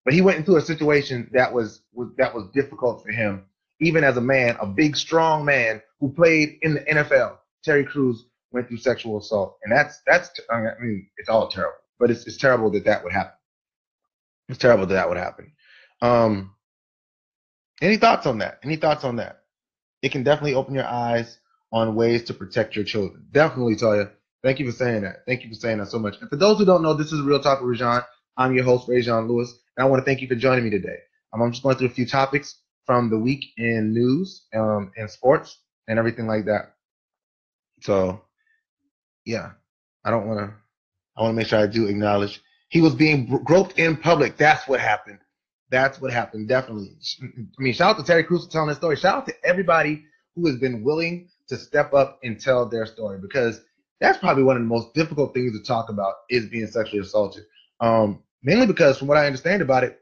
But 0.05 0.13
he 0.13 0.21
went 0.21 0.39
into 0.39 0.57
a 0.57 0.61
situation 0.61 1.31
that 1.33 1.53
was, 1.53 1.83
was 1.95 2.11
that 2.19 2.35
was 2.35 2.49
difficult 2.53 3.03
for 3.03 3.11
him, 3.11 3.47
even 3.81 4.05
as 4.05 4.19
a 4.19 4.21
man, 4.21 4.57
a 4.61 4.67
big, 4.67 4.97
strong 4.97 5.45
man 5.47 5.81
who 5.99 6.13
played 6.13 6.59
in 6.63 6.75
the 6.75 6.81
NFL. 6.81 7.39
Terry 7.65 7.85
Crews 7.85 8.27
went 8.53 8.69
through 8.69 8.77
sexual 8.77 9.19
assault, 9.19 9.59
and 9.63 9.73
that's 9.73 10.01
that's 10.07 10.31
I 10.51 10.61
mean 10.81 11.09
it's 11.17 11.31
all 11.31 11.49
terrible, 11.49 11.79
but 11.99 12.11
it's 12.11 12.27
it's 12.27 12.37
terrible 12.37 12.71
that 12.73 12.85
that 12.85 13.03
would 13.03 13.15
happen. 13.15 13.33
It's 14.51 14.59
terrible 14.59 14.87
that 14.87 14.95
that 14.95 15.09
would 15.09 15.19
happen. 15.19 15.53
Um, 16.03 16.55
any 17.81 17.97
thoughts 17.97 18.27
on 18.27 18.39
that? 18.39 18.61
Any 18.63 18.77
thoughts 18.77 19.05
on 19.05 19.17
that? 19.17 19.45
It 20.03 20.13
can 20.13 20.23
definitely 20.23 20.55
open 20.55 20.75
your 20.75 20.87
eyes 20.87 21.39
on 21.73 21.95
ways 21.95 22.25
to 22.25 22.35
protect 22.35 22.77
your 22.77 22.85
children. 22.85 23.27
Definitely, 23.33 23.77
Toya. 23.77 24.11
Thank 24.43 24.59
you 24.59 24.67
for 24.71 24.77
saying 24.77 25.03
that. 25.03 25.25
Thank 25.27 25.43
you 25.43 25.51
for 25.51 25.55
saying 25.55 25.79
that 25.79 25.89
so 25.89 25.99
much. 25.99 26.17
And 26.21 26.31
for 26.31 26.37
those 26.37 26.59
who 26.59 26.65
don't 26.65 26.83
know, 26.83 26.95
this 26.95 27.13
is 27.13 27.21
Real 27.21 27.41
Talk 27.41 27.61
with 27.61 27.71
Rajon. 27.71 28.03
I'm 28.37 28.55
your 28.55 28.65
host, 28.65 28.89
Rajon 28.89 29.29
Lewis. 29.29 29.53
And 29.77 29.85
I 29.85 29.89
want 29.89 30.01
to 30.01 30.05
thank 30.05 30.23
you 30.23 30.29
for 30.29 30.35
joining 30.35 30.65
me 30.65 30.71
today. 30.71 30.97
Um, 31.33 31.43
I'm 31.43 31.53
just 31.53 31.63
going 31.63 31.77
through 31.77 31.89
a 31.89 31.93
few 31.93 32.07
topics 32.07 32.57
from 32.87 33.11
the 33.11 33.19
week 33.19 33.45
in 33.57 33.93
news 33.93 34.47
um, 34.55 34.93
and 34.97 35.11
sports 35.11 35.59
and 35.87 35.99
everything 35.99 36.27
like 36.27 36.47
that. 36.47 36.75
So, 37.83 38.23
yeah, 39.25 39.51
I 40.05 40.11
don't 40.11 40.27
want 40.27 40.41
to. 40.41 40.55
I 41.17 41.23
want 41.23 41.35
to 41.35 41.37
make 41.37 41.49
sure 41.49 41.59
I 41.59 41.67
do 41.67 41.87
acknowledge 41.87 42.41
he 42.69 42.81
was 42.81 42.95
being 42.95 43.27
groped 43.45 43.79
in 43.79 43.97
public. 43.97 44.37
That's 44.37 44.67
what 44.67 44.81
happened. 44.81 45.19
That's 45.71 46.01
what 46.01 46.13
happened. 46.13 46.49
Definitely. 46.49 46.97
I 47.23 47.27
mean, 47.63 47.75
shout 47.75 47.97
out 47.97 47.99
to 47.99 48.05
Terry 48.05 48.25
Crews 48.25 48.47
for 48.47 48.51
telling 48.51 48.69
his 48.69 48.79
story. 48.79 48.97
Shout 48.97 49.19
out 49.19 49.27
to 49.27 49.35
everybody 49.45 50.05
who 50.35 50.47
has 50.47 50.57
been 50.57 50.83
willing 50.83 51.29
to 51.51 51.57
step 51.57 51.93
up 51.93 52.19
and 52.23 52.41
tell 52.41 52.65
their 52.67 52.87
story 52.87 53.19
because 53.21 53.61
that's 54.01 54.19
probably 54.19 54.45
one 54.45 54.57
of 54.57 54.63
the 54.63 54.69
most 54.69 54.95
difficult 54.95 55.35
things 55.35 55.53
to 55.53 55.63
talk 55.65 55.89
about 55.89 56.15
is 56.31 56.47
being 56.47 56.67
sexually 56.69 57.01
assaulted. 57.01 57.45
Um, 57.81 58.23
mainly 58.43 58.67
because 58.67 58.99
from 58.99 59.09
what 59.09 59.19
I 59.19 59.27
understand 59.27 59.61
about 59.61 59.85
it, 59.85 60.01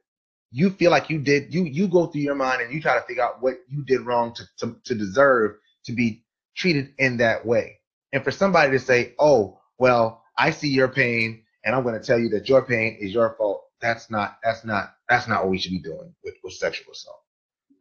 you 0.50 0.70
feel 0.70 0.90
like 0.90 1.10
you 1.10 1.18
did 1.18 1.52
you 1.52 1.64
you 1.64 1.88
go 1.88 2.06
through 2.06 2.22
your 2.22 2.34
mind 2.34 2.62
and 2.62 2.72
you 2.72 2.80
try 2.80 2.94
to 2.94 3.04
figure 3.06 3.22
out 3.22 3.42
what 3.42 3.58
you 3.68 3.82
did 3.84 4.02
wrong 4.02 4.34
to 4.34 4.44
to, 4.58 4.76
to 4.84 4.94
deserve 4.94 5.56
to 5.84 5.92
be 5.92 6.24
treated 6.56 6.92
in 6.98 7.18
that 7.18 7.44
way. 7.44 7.80
And 8.12 8.24
for 8.24 8.30
somebody 8.30 8.70
to 8.72 8.78
say, 8.78 9.14
"Oh, 9.18 9.60
well, 9.78 10.22
I 10.38 10.50
see 10.50 10.68
your 10.68 10.88
pain, 10.88 11.42
and 11.64 11.74
I'm 11.74 11.82
going 11.82 12.00
to 12.00 12.06
tell 12.06 12.18
you 12.18 12.30
that 12.30 12.48
your 12.48 12.62
pain 12.62 12.96
is 13.00 13.12
your 13.12 13.34
fault," 13.36 13.64
that's 13.80 14.10
not 14.10 14.38
that's 14.42 14.64
not 14.64 14.94
that's 15.08 15.28
not 15.28 15.42
what 15.42 15.50
we 15.50 15.58
should 15.58 15.72
be 15.72 15.82
doing 15.82 16.14
with, 16.24 16.34
with 16.42 16.54
sexual 16.54 16.92
assault. 16.92 17.20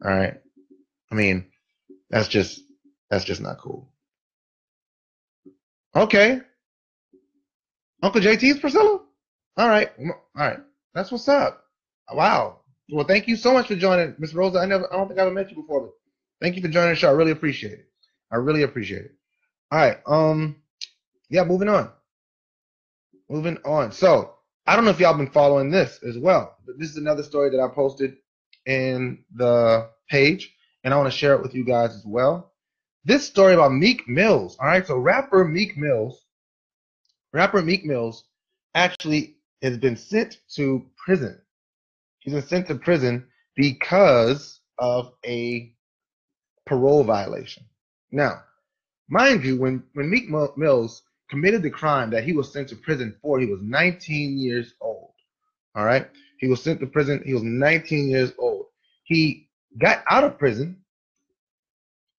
All 0.04 0.12
right, 0.12 0.34
I 1.12 1.16
mean, 1.16 1.46
that's 2.10 2.28
just 2.28 2.62
that's 3.10 3.26
just 3.26 3.42
not 3.42 3.60
cool. 3.60 3.90
Okay, 5.96 6.42
Uncle 8.02 8.22
JT's 8.22 8.60
Priscilla. 8.60 9.02
All 9.58 9.68
right. 9.68 9.90
All 10.00 10.16
right. 10.36 10.60
That's 10.94 11.12
what's 11.12 11.28
up. 11.28 11.64
Wow. 12.12 12.60
Well, 12.90 13.06
thank 13.06 13.28
you 13.28 13.36
so 13.36 13.54
much 13.54 13.68
for 13.68 13.76
joining, 13.76 14.16
Miss 14.20 14.34
Rosa. 14.34 14.60
I 14.60 14.66
never, 14.66 14.92
I 14.94 14.98
don't 14.98 15.08
think 15.08 15.20
I 15.20 15.24
ever 15.24 15.32
met 15.32 15.50
you 15.50 15.58
before, 15.58 15.82
but 15.82 15.92
thank 16.42 16.56
you 16.56 16.62
for 16.62 16.68
joining 16.68 16.92
the 16.92 16.96
show. 16.96 17.10
I 17.10 17.14
really 17.14 17.32
appreciate 17.32 17.74
it. 17.74 17.90
I 18.32 18.38
really 18.38 18.64
appreciate 18.64 19.06
it. 19.06 19.12
All 19.72 19.80
right. 19.80 19.98
Um, 20.06 20.58
yeah. 21.30 21.44
Moving 21.44 21.70
on. 21.70 21.92
Moving 23.30 23.58
on. 23.66 23.92
So 23.92 24.36
I 24.66 24.76
don't 24.76 24.86
know 24.86 24.92
if 24.92 25.00
y'all 25.00 25.18
been 25.18 25.32
following 25.32 25.72
this 25.72 26.00
as 26.08 26.18
well, 26.18 26.56
but 26.66 26.78
this 26.80 26.90
is 26.90 26.98
another 26.98 27.24
story 27.24 27.50
that 27.50 27.60
I 27.60 27.68
posted 27.74 28.18
in 28.66 29.24
the 29.34 29.90
page, 30.10 30.54
and 30.84 30.94
I 30.94 30.98
want 30.98 31.12
to 31.12 31.18
share 31.18 31.34
it 31.34 31.42
with 31.42 31.56
you 31.56 31.66
guys 31.66 31.96
as 31.96 32.06
well. 32.06 32.54
This 33.08 33.26
story 33.26 33.54
about 33.54 33.72
Meek 33.72 34.08
Mills. 34.08 34.58
All 34.60 34.68
right, 34.68 34.86
so 34.86 34.98
rapper 34.98 35.46
Meek 35.46 35.78
Mills, 35.78 36.26
rapper 37.32 37.62
Meek 37.62 37.86
Mills, 37.86 38.26
actually 38.76 39.38
has 39.62 39.78
been 39.78 39.96
sent 39.96 40.40
to 40.56 40.86
prison. 40.98 41.40
He's 42.20 42.34
been 42.34 42.44
sent 42.44 42.68
to 42.68 42.76
prison 42.76 43.26
because 43.56 44.60
of 44.78 45.14
a 45.26 45.74
parole 46.66 47.06
violation. 47.06 47.64
Now, 48.12 48.42
mind 49.10 49.46
you, 49.46 49.58
when 49.58 49.84
when 49.94 50.10
Meek 50.10 50.30
Mills 50.30 51.04
committed 51.30 51.64
the 51.64 51.70
crime 51.70 52.10
that 52.10 52.26
he 52.26 52.34
was 52.34 52.52
sent 52.52 52.68
to 52.70 52.76
prison 52.76 53.16
for, 53.22 53.40
he 53.40 53.46
was 53.46 53.62
19 53.62 54.38
years 54.38 54.74
old. 54.82 55.14
All 55.76 55.86
right, 55.86 56.10
he 56.40 56.48
was 56.50 56.62
sent 56.62 56.82
to 56.82 56.88
prison. 56.88 57.24
He 57.26 57.34
was 57.34 57.44
19 57.44 58.10
years 58.10 58.34
old. 58.38 58.66
He 59.06 59.48
got 59.80 60.04
out 60.10 60.26
of 60.26 60.38
prison 60.38 60.84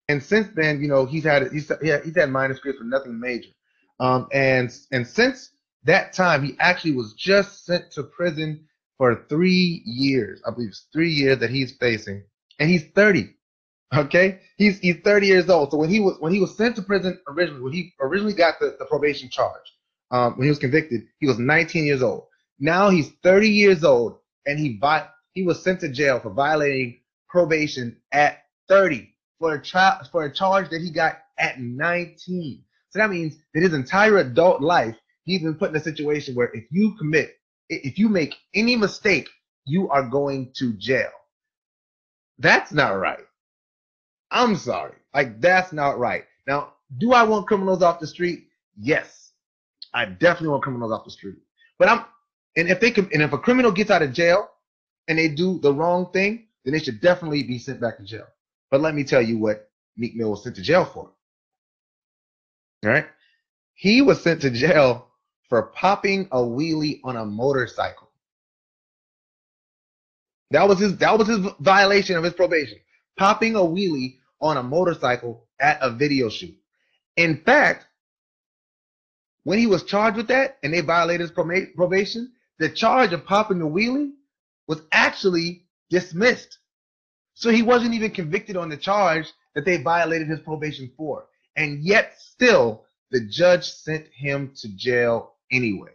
and 0.08 0.22
since 0.22 0.48
then, 0.54 0.80
you 0.80 0.88
know, 0.88 1.04
he's 1.04 1.24
had 1.24 1.52
he's 1.52 1.70
he's 1.82 2.16
had 2.16 2.30
minor 2.30 2.54
scrapes, 2.54 2.78
but 2.78 2.86
nothing 2.86 3.20
major. 3.20 3.50
Um, 4.00 4.26
and 4.32 4.74
and 4.90 5.06
since 5.06 5.50
that 5.84 6.14
time, 6.14 6.42
he 6.42 6.56
actually 6.58 6.92
was 6.92 7.12
just 7.14 7.66
sent 7.66 7.90
to 7.92 8.02
prison 8.02 8.66
for 8.96 9.24
three 9.28 9.82
years. 9.84 10.42
I 10.46 10.50
believe 10.50 10.70
it's 10.70 10.86
three 10.92 11.10
years 11.10 11.38
that 11.40 11.50
he's 11.50 11.76
facing, 11.76 12.24
and 12.58 12.70
he's 12.70 12.84
30. 12.94 13.34
Okay, 13.94 14.40
he's 14.56 14.78
he's 14.80 14.96
30 15.02 15.26
years 15.26 15.48
old. 15.50 15.70
So 15.70 15.78
when 15.78 15.90
he 15.90 16.00
was 16.00 16.16
when 16.20 16.32
he 16.32 16.40
was 16.40 16.56
sent 16.56 16.76
to 16.76 16.82
prison 16.82 17.20
originally, 17.28 17.62
when 17.62 17.72
he 17.72 17.94
originally 18.00 18.34
got 18.34 18.60
the, 18.60 18.76
the 18.78 18.86
probation 18.86 19.28
charge, 19.28 19.74
um, 20.10 20.36
when 20.36 20.44
he 20.44 20.50
was 20.50 20.58
convicted, 20.58 21.02
he 21.20 21.26
was 21.26 21.38
19 21.38 21.84
years 21.84 22.02
old. 22.02 22.26
Now 22.58 22.90
he's 22.90 23.10
30 23.22 23.48
years 23.48 23.84
old, 23.84 24.18
and 24.46 24.58
he 24.58 24.80
he 25.34 25.42
was 25.42 25.62
sent 25.62 25.80
to 25.80 25.88
jail 25.88 26.18
for 26.18 26.30
violating 26.30 27.00
probation 27.28 27.96
at 28.12 28.42
30 28.68 29.14
for 29.38 29.54
a 29.54 30.04
for 30.10 30.24
a 30.24 30.32
charge 30.32 30.70
that 30.70 30.80
he 30.80 30.90
got 30.90 31.18
at 31.38 31.60
19. 31.60 32.64
So 32.90 32.98
that 32.98 33.10
means 33.10 33.36
that 33.54 33.62
his 33.62 33.74
entire 33.74 34.18
adult 34.18 34.60
life, 34.60 34.96
he's 35.24 35.42
been 35.42 35.54
put 35.54 35.70
in 35.70 35.76
a 35.76 35.80
situation 35.80 36.34
where 36.34 36.50
if 36.54 36.64
you 36.70 36.94
commit, 36.98 37.36
if 37.68 37.98
you 37.98 38.08
make 38.08 38.34
any 38.54 38.76
mistake, 38.76 39.28
you 39.66 39.88
are 39.90 40.08
going 40.08 40.52
to 40.56 40.72
jail. 40.74 41.10
That's 42.38 42.72
not 42.72 42.90
right. 42.90 43.24
I'm 44.30 44.56
sorry. 44.56 44.94
Like 45.14 45.40
that's 45.40 45.72
not 45.72 45.98
right. 45.98 46.24
Now, 46.46 46.74
do 46.98 47.12
I 47.12 47.22
want 47.24 47.46
criminals 47.46 47.82
off 47.82 48.00
the 48.00 48.06
street? 48.06 48.46
Yes. 48.78 49.32
I 49.94 50.04
definitely 50.06 50.48
want 50.48 50.62
criminals 50.62 50.92
off 50.92 51.04
the 51.04 51.10
street. 51.10 51.36
But 51.78 51.88
I'm 51.88 52.04
and 52.56 52.68
if 52.68 52.80
they 52.80 52.90
can 52.90 53.08
and 53.12 53.22
if 53.22 53.32
a 53.32 53.38
criminal 53.38 53.72
gets 53.72 53.90
out 53.90 54.02
of 54.02 54.12
jail 54.12 54.48
and 55.08 55.18
they 55.18 55.28
do 55.28 55.58
the 55.60 55.72
wrong 55.72 56.10
thing, 56.12 56.46
then 56.64 56.72
they 56.72 56.80
should 56.80 57.00
definitely 57.00 57.42
be 57.42 57.58
sent 57.58 57.80
back 57.80 57.98
to 57.98 58.04
jail. 58.04 58.26
But 58.70 58.80
let 58.80 58.94
me 58.94 59.04
tell 59.04 59.22
you 59.22 59.38
what 59.38 59.70
Meek 59.96 60.14
Mill 60.14 60.30
was 60.30 60.42
sent 60.42 60.56
to 60.56 60.62
jail 60.62 60.84
for. 60.84 61.10
All 62.84 62.90
right. 62.90 63.06
He 63.74 64.02
was 64.02 64.22
sent 64.22 64.42
to 64.42 64.50
jail 64.50 65.08
for 65.48 65.62
popping 65.62 66.28
a 66.30 66.38
wheelie 66.38 67.00
on 67.04 67.16
a 67.16 67.24
motorcycle. 67.24 68.08
That 70.50 70.68
was 70.68 70.78
his 70.78 70.96
that 70.98 71.18
was 71.18 71.28
his 71.28 71.46
violation 71.60 72.16
of 72.16 72.24
his 72.24 72.34
probation. 72.34 72.78
Popping 73.16 73.54
a 73.54 73.60
wheelie 73.60 74.18
on 74.40 74.56
a 74.56 74.62
motorcycle 74.62 75.46
at 75.60 75.78
a 75.80 75.90
video 75.90 76.28
shoot. 76.28 76.56
In 77.16 77.38
fact, 77.38 77.86
when 79.44 79.58
he 79.58 79.66
was 79.66 79.84
charged 79.84 80.16
with 80.16 80.28
that 80.28 80.58
and 80.62 80.72
they 80.72 80.80
violated 80.80 81.22
his 81.22 81.30
probation, 81.30 82.32
the 82.58 82.68
charge 82.68 83.12
of 83.12 83.24
popping 83.24 83.58
the 83.58 83.66
wheelie 83.66 84.12
was 84.66 84.82
actually 84.92 85.64
dismissed. 85.90 86.57
So 87.38 87.50
he 87.50 87.62
wasn't 87.62 87.94
even 87.94 88.10
convicted 88.10 88.56
on 88.56 88.68
the 88.68 88.76
charge 88.76 89.32
that 89.54 89.64
they 89.64 89.76
violated 89.80 90.26
his 90.26 90.40
probation 90.40 90.90
for. 90.96 91.26
And 91.54 91.84
yet, 91.84 92.14
still, 92.18 92.84
the 93.12 93.20
judge 93.20 93.70
sent 93.70 94.08
him 94.12 94.52
to 94.56 94.68
jail 94.74 95.34
anyway. 95.52 95.92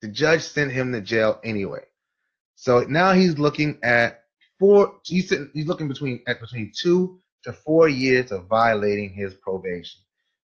The 0.00 0.06
judge 0.06 0.42
sent 0.42 0.70
him 0.70 0.92
to 0.92 1.00
jail 1.00 1.40
anyway. 1.42 1.82
So 2.54 2.84
now 2.88 3.14
he's 3.14 3.36
looking 3.36 3.80
at 3.82 4.22
four. 4.60 4.94
He's 5.02 5.28
sitting, 5.28 5.50
he's 5.54 5.66
looking 5.66 5.88
between 5.88 6.22
at 6.28 6.40
between 6.40 6.70
two 6.72 7.18
to 7.42 7.52
four 7.52 7.88
years 7.88 8.30
of 8.30 8.46
violating 8.46 9.12
his 9.12 9.34
probation. 9.34 10.00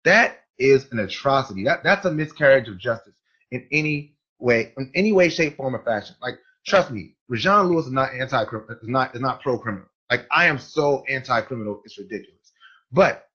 That 0.05 0.37
is 0.57 0.89
an 0.93 0.99
atrocity. 0.99 1.65
That 1.65 1.83
that's 1.83 2.05
a 2.05 2.11
miscarriage 2.13 2.69
of 2.69 2.79
justice 2.79 3.15
in 3.51 3.67
any 3.73 4.15
way, 4.39 4.71
in 4.77 4.89
any 4.95 5.11
way, 5.11 5.27
shape, 5.27 5.57
form, 5.57 5.75
or 5.75 5.83
fashion. 5.83 6.15
Like, 6.21 6.35
trust 6.65 6.91
me, 6.91 7.17
Rajon 7.27 7.67
Lewis 7.67 7.87
is 7.87 7.91
not 7.91 8.13
anti 8.13 8.41
is 8.43 8.87
not 8.87 9.13
is 9.15 9.21
not 9.21 9.41
pro 9.41 9.59
criminal. 9.59 9.89
Like 10.09 10.25
I 10.31 10.45
am 10.45 10.59
so 10.59 11.03
anti-criminal, 11.09 11.81
it's 11.85 11.97
ridiculous. 11.97 12.51
But 12.91 13.27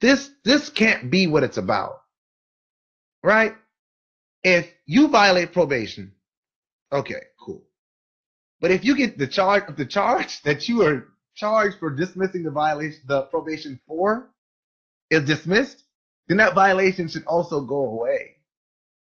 this 0.00 0.30
this 0.44 0.68
can't 0.68 1.10
be 1.10 1.26
what 1.26 1.44
it's 1.44 1.58
about. 1.58 2.02
Right? 3.22 3.54
If 4.42 4.68
you 4.86 5.08
violate 5.08 5.52
probation, 5.52 6.12
okay, 6.92 7.22
cool. 7.40 7.62
But 8.60 8.72
if 8.72 8.84
you 8.84 8.96
get 8.96 9.16
the 9.16 9.26
charge 9.28 9.64
the 9.76 9.86
charge 9.86 10.42
that 10.44 10.68
you 10.68 10.82
are 10.82 11.08
charged 11.34 11.78
for 11.78 11.90
dismissing 11.90 12.42
the 12.42 12.50
violation 12.50 13.00
the 13.06 13.22
probation 13.22 13.80
for 13.86 14.30
is 15.10 15.24
dismissed, 15.24 15.84
then 16.28 16.38
that 16.38 16.54
violation 16.54 17.08
should 17.08 17.24
also 17.26 17.60
go 17.60 17.86
away. 17.86 18.36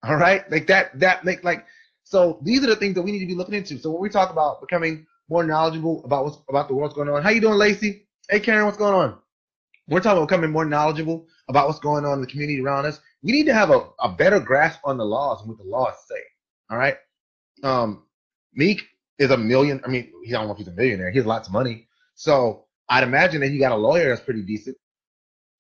All 0.04 0.16
right? 0.16 0.50
Like 0.50 0.68
that 0.68 1.00
that 1.00 1.26
make 1.26 1.44
like 1.44 1.66
so 2.04 2.40
these 2.42 2.64
are 2.64 2.68
the 2.68 2.76
things 2.76 2.96
that 2.96 3.02
we 3.02 3.12
need 3.12 3.20
to 3.20 3.26
be 3.26 3.36
looking 3.36 3.54
into. 3.54 3.78
So 3.78 3.92
when 3.92 4.02
we 4.02 4.10
talk 4.10 4.32
about 4.32 4.62
becoming 4.62 5.06
more 5.30 5.44
knowledgeable 5.44 6.04
about 6.06 6.26
what's 6.26 6.38
about 6.50 6.68
the 6.68 6.74
world's 6.74 6.96
going 6.96 7.10
on. 7.10 7.24
How 7.24 7.30
you 7.30 7.42
doing, 7.42 7.58
Lacey? 7.58 8.08
Hey, 8.30 8.40
Karen, 8.40 8.66
what's 8.66 8.78
going 8.78 8.94
on? 8.94 9.18
We're 9.88 10.00
talking 10.00 10.18
about 10.18 10.30
becoming 10.30 10.52
more 10.52 10.66
knowledgeable 10.66 11.28
about 11.48 11.68
what's 11.68 11.80
going 11.80 12.06
on 12.06 12.14
in 12.14 12.22
the 12.22 12.28
community 12.28 12.62
around 12.62 12.86
us. 12.86 13.00
We 13.24 13.32
need 13.32 13.46
to 13.46 13.54
have 13.54 13.70
a, 13.70 13.90
a 14.00 14.10
better 14.10 14.40
grasp 14.40 14.82
on 14.84 14.98
the 14.98 15.06
laws 15.06 15.42
and 15.42 15.50
what 15.50 15.58
the 15.58 15.64
laws 15.64 15.94
say. 16.10 16.22
All 16.70 16.78
right. 16.78 16.96
Um, 17.64 18.04
Meek 18.54 18.84
is 19.18 19.32
a 19.32 19.38
million. 19.38 19.82
I 19.86 19.90
mean, 19.90 20.12
he 20.24 20.32
don't 20.32 20.46
know 20.48 20.52
if 20.52 20.58
he's 20.58 20.68
a 20.68 20.74
millionaire. 20.74 21.10
He 21.12 21.18
has 21.18 21.26
lots 21.26 21.48
of 21.48 21.54
money. 21.54 21.88
So 22.16 22.66
I'd 22.90 23.04
imagine 23.04 23.42
that 23.42 23.50
he 23.50 23.60
got 23.60 23.72
a 23.72 23.78
lawyer 23.78 24.10
that's 24.10 24.22
pretty 24.22 24.44
decent. 24.44 24.78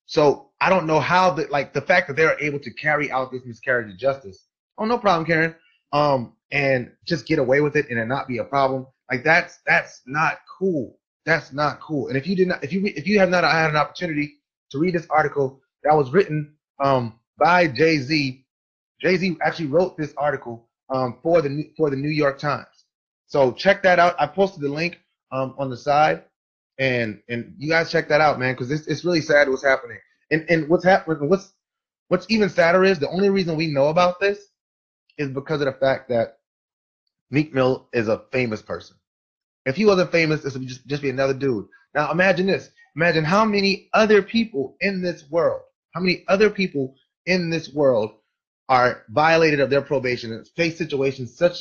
So 0.06 0.50
I 0.60 0.70
don't 0.70 0.88
know 0.88 1.00
how 1.00 1.32
the 1.32 1.48
like 1.48 1.74
the 1.74 1.82
fact 1.82 2.08
that 2.08 2.16
they're 2.16 2.40
able 2.42 2.60
to 2.60 2.74
carry 2.74 3.12
out 3.12 3.32
this 3.32 3.46
miscarriage 3.46 3.92
of 3.92 3.98
justice. 3.98 4.46
Oh, 4.78 4.86
no 4.86 4.98
problem, 4.98 5.26
Karen. 5.26 5.56
Um, 5.92 6.34
and 6.52 6.92
just 7.06 7.28
get 7.28 7.40
away 7.40 7.62
with 7.62 7.76
it 7.76 7.90
and 7.90 8.00
it 8.00 8.06
not 8.06 8.28
be 8.28 8.38
a 8.38 8.44
problem. 8.44 8.88
Like 9.12 9.24
that's 9.24 9.60
that's 9.66 10.02
not 10.06 10.40
cool. 10.60 10.98
That's 11.26 11.52
not 11.54 11.80
cool. 11.82 12.08
And 12.08 12.18
if 12.18 12.28
you 12.28 12.36
did 12.36 12.48
not, 12.48 12.64
if 12.64 12.72
you 12.74 12.86
if 12.86 13.08
you 13.08 13.20
have 13.20 13.30
not 13.30 13.44
had 13.44 13.70
an 13.70 13.76
opportunity 13.76 14.36
to 14.72 14.80
read 14.80 14.96
this 14.96 15.08
article 15.10 15.62
that 15.84 15.96
was 15.96 16.12
written 16.12 16.56
um, 16.84 17.20
by 17.38 17.68
Jay 17.68 17.98
Z, 17.98 18.46
Jay 19.02 19.18
Z 19.18 19.38
actually 19.42 19.68
wrote 19.68 19.98
this 19.98 20.14
article 20.18 20.68
um, 20.90 21.20
for 21.22 21.42
the 21.42 21.72
for 21.78 21.90
the 21.90 21.96
New 21.96 22.10
York 22.10 22.40
Times. 22.40 22.86
So 23.28 23.52
check 23.52 23.84
that 23.84 24.00
out. 24.00 24.16
I 24.20 24.28
posted 24.28 24.62
the 24.62 24.70
link 24.70 25.00
um, 25.32 25.54
on 25.58 25.70
the 25.70 25.78
side, 25.78 26.24
and 26.80 27.22
and 27.30 27.54
you 27.58 27.70
guys 27.70 27.92
check 27.92 28.08
that 28.10 28.22
out, 28.22 28.40
man, 28.40 28.54
because 28.54 28.72
it's 28.72 28.88
it's 28.88 29.06
really 29.06 29.22
sad 29.22 29.50
what's 29.50 29.64
happening. 29.64 30.00
And 30.32 30.46
and 30.50 30.70
what's 30.70 30.86
happening? 30.86 31.30
What's 31.30 31.54
what's 32.10 32.26
even 32.30 32.50
sadder 32.50 32.84
is 32.84 33.00
the 33.00 33.10
only 33.10 33.30
reason 33.30 33.56
we 33.56 33.68
know 33.68 33.88
about 33.88 34.20
this 34.20 34.40
is 35.18 35.30
because 35.30 35.62
of 35.62 35.66
the 35.66 35.74
fact 35.74 36.10
that 36.10 36.37
Meek 37.30 37.54
Mill 37.54 37.88
is 37.94 38.08
a 38.08 38.24
famous 38.32 38.62
person. 38.62 38.98
If 39.66 39.76
he 39.76 39.86
wasn't 39.86 40.12
famous, 40.12 40.42
this 40.42 40.54
would 40.54 40.68
just, 40.68 40.88
just 40.88 41.02
be 41.02 41.10
another 41.10 41.34
dude. 41.34 41.68
Now 41.94 42.12
imagine 42.12 42.48
this. 42.48 42.70
Imagine 42.96 43.24
how 43.24 43.46
many 43.46 43.90
other 43.94 44.22
people 44.22 44.76
in 44.80 45.02
this 45.02 45.30
world, 45.30 45.62
how 45.94 46.02
many 46.02 46.24
other 46.28 46.50
people 46.50 46.96
in 47.26 47.50
this 47.50 47.74
world 47.74 48.12
are 48.70 49.04
violated 49.10 49.60
of 49.60 49.70
their 49.70 49.82
probation 49.82 50.34
and 50.34 50.48
face 50.56 50.78
situations 50.78 51.38
such, 51.38 51.58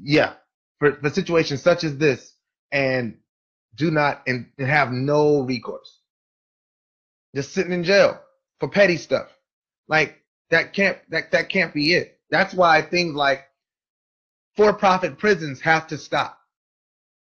yeah, 0.00 0.34
for, 0.78 0.92
for 0.94 1.10
situations 1.10 1.62
such 1.62 1.84
as 1.84 1.96
this 1.98 2.34
and 2.70 3.18
do 3.74 3.90
not 3.90 4.22
and, 4.26 4.46
and 4.58 4.68
have 4.68 4.92
no 4.92 5.40
recourse. 5.40 6.00
Just 7.34 7.52
sitting 7.52 7.72
in 7.72 7.84
jail 7.84 8.20
for 8.60 8.68
petty 8.68 8.96
stuff. 8.96 9.28
Like 9.88 10.22
that 10.50 10.72
can't 10.72 10.98
that 11.10 11.32
that 11.32 11.48
can't 11.48 11.72
be 11.72 11.94
it. 11.94 12.20
That's 12.30 12.54
why 12.54 12.82
things 12.82 13.14
like 13.14 13.44
for-profit 14.56 15.18
prisons 15.18 15.60
have 15.60 15.86
to 15.88 15.98
stop. 15.98 16.38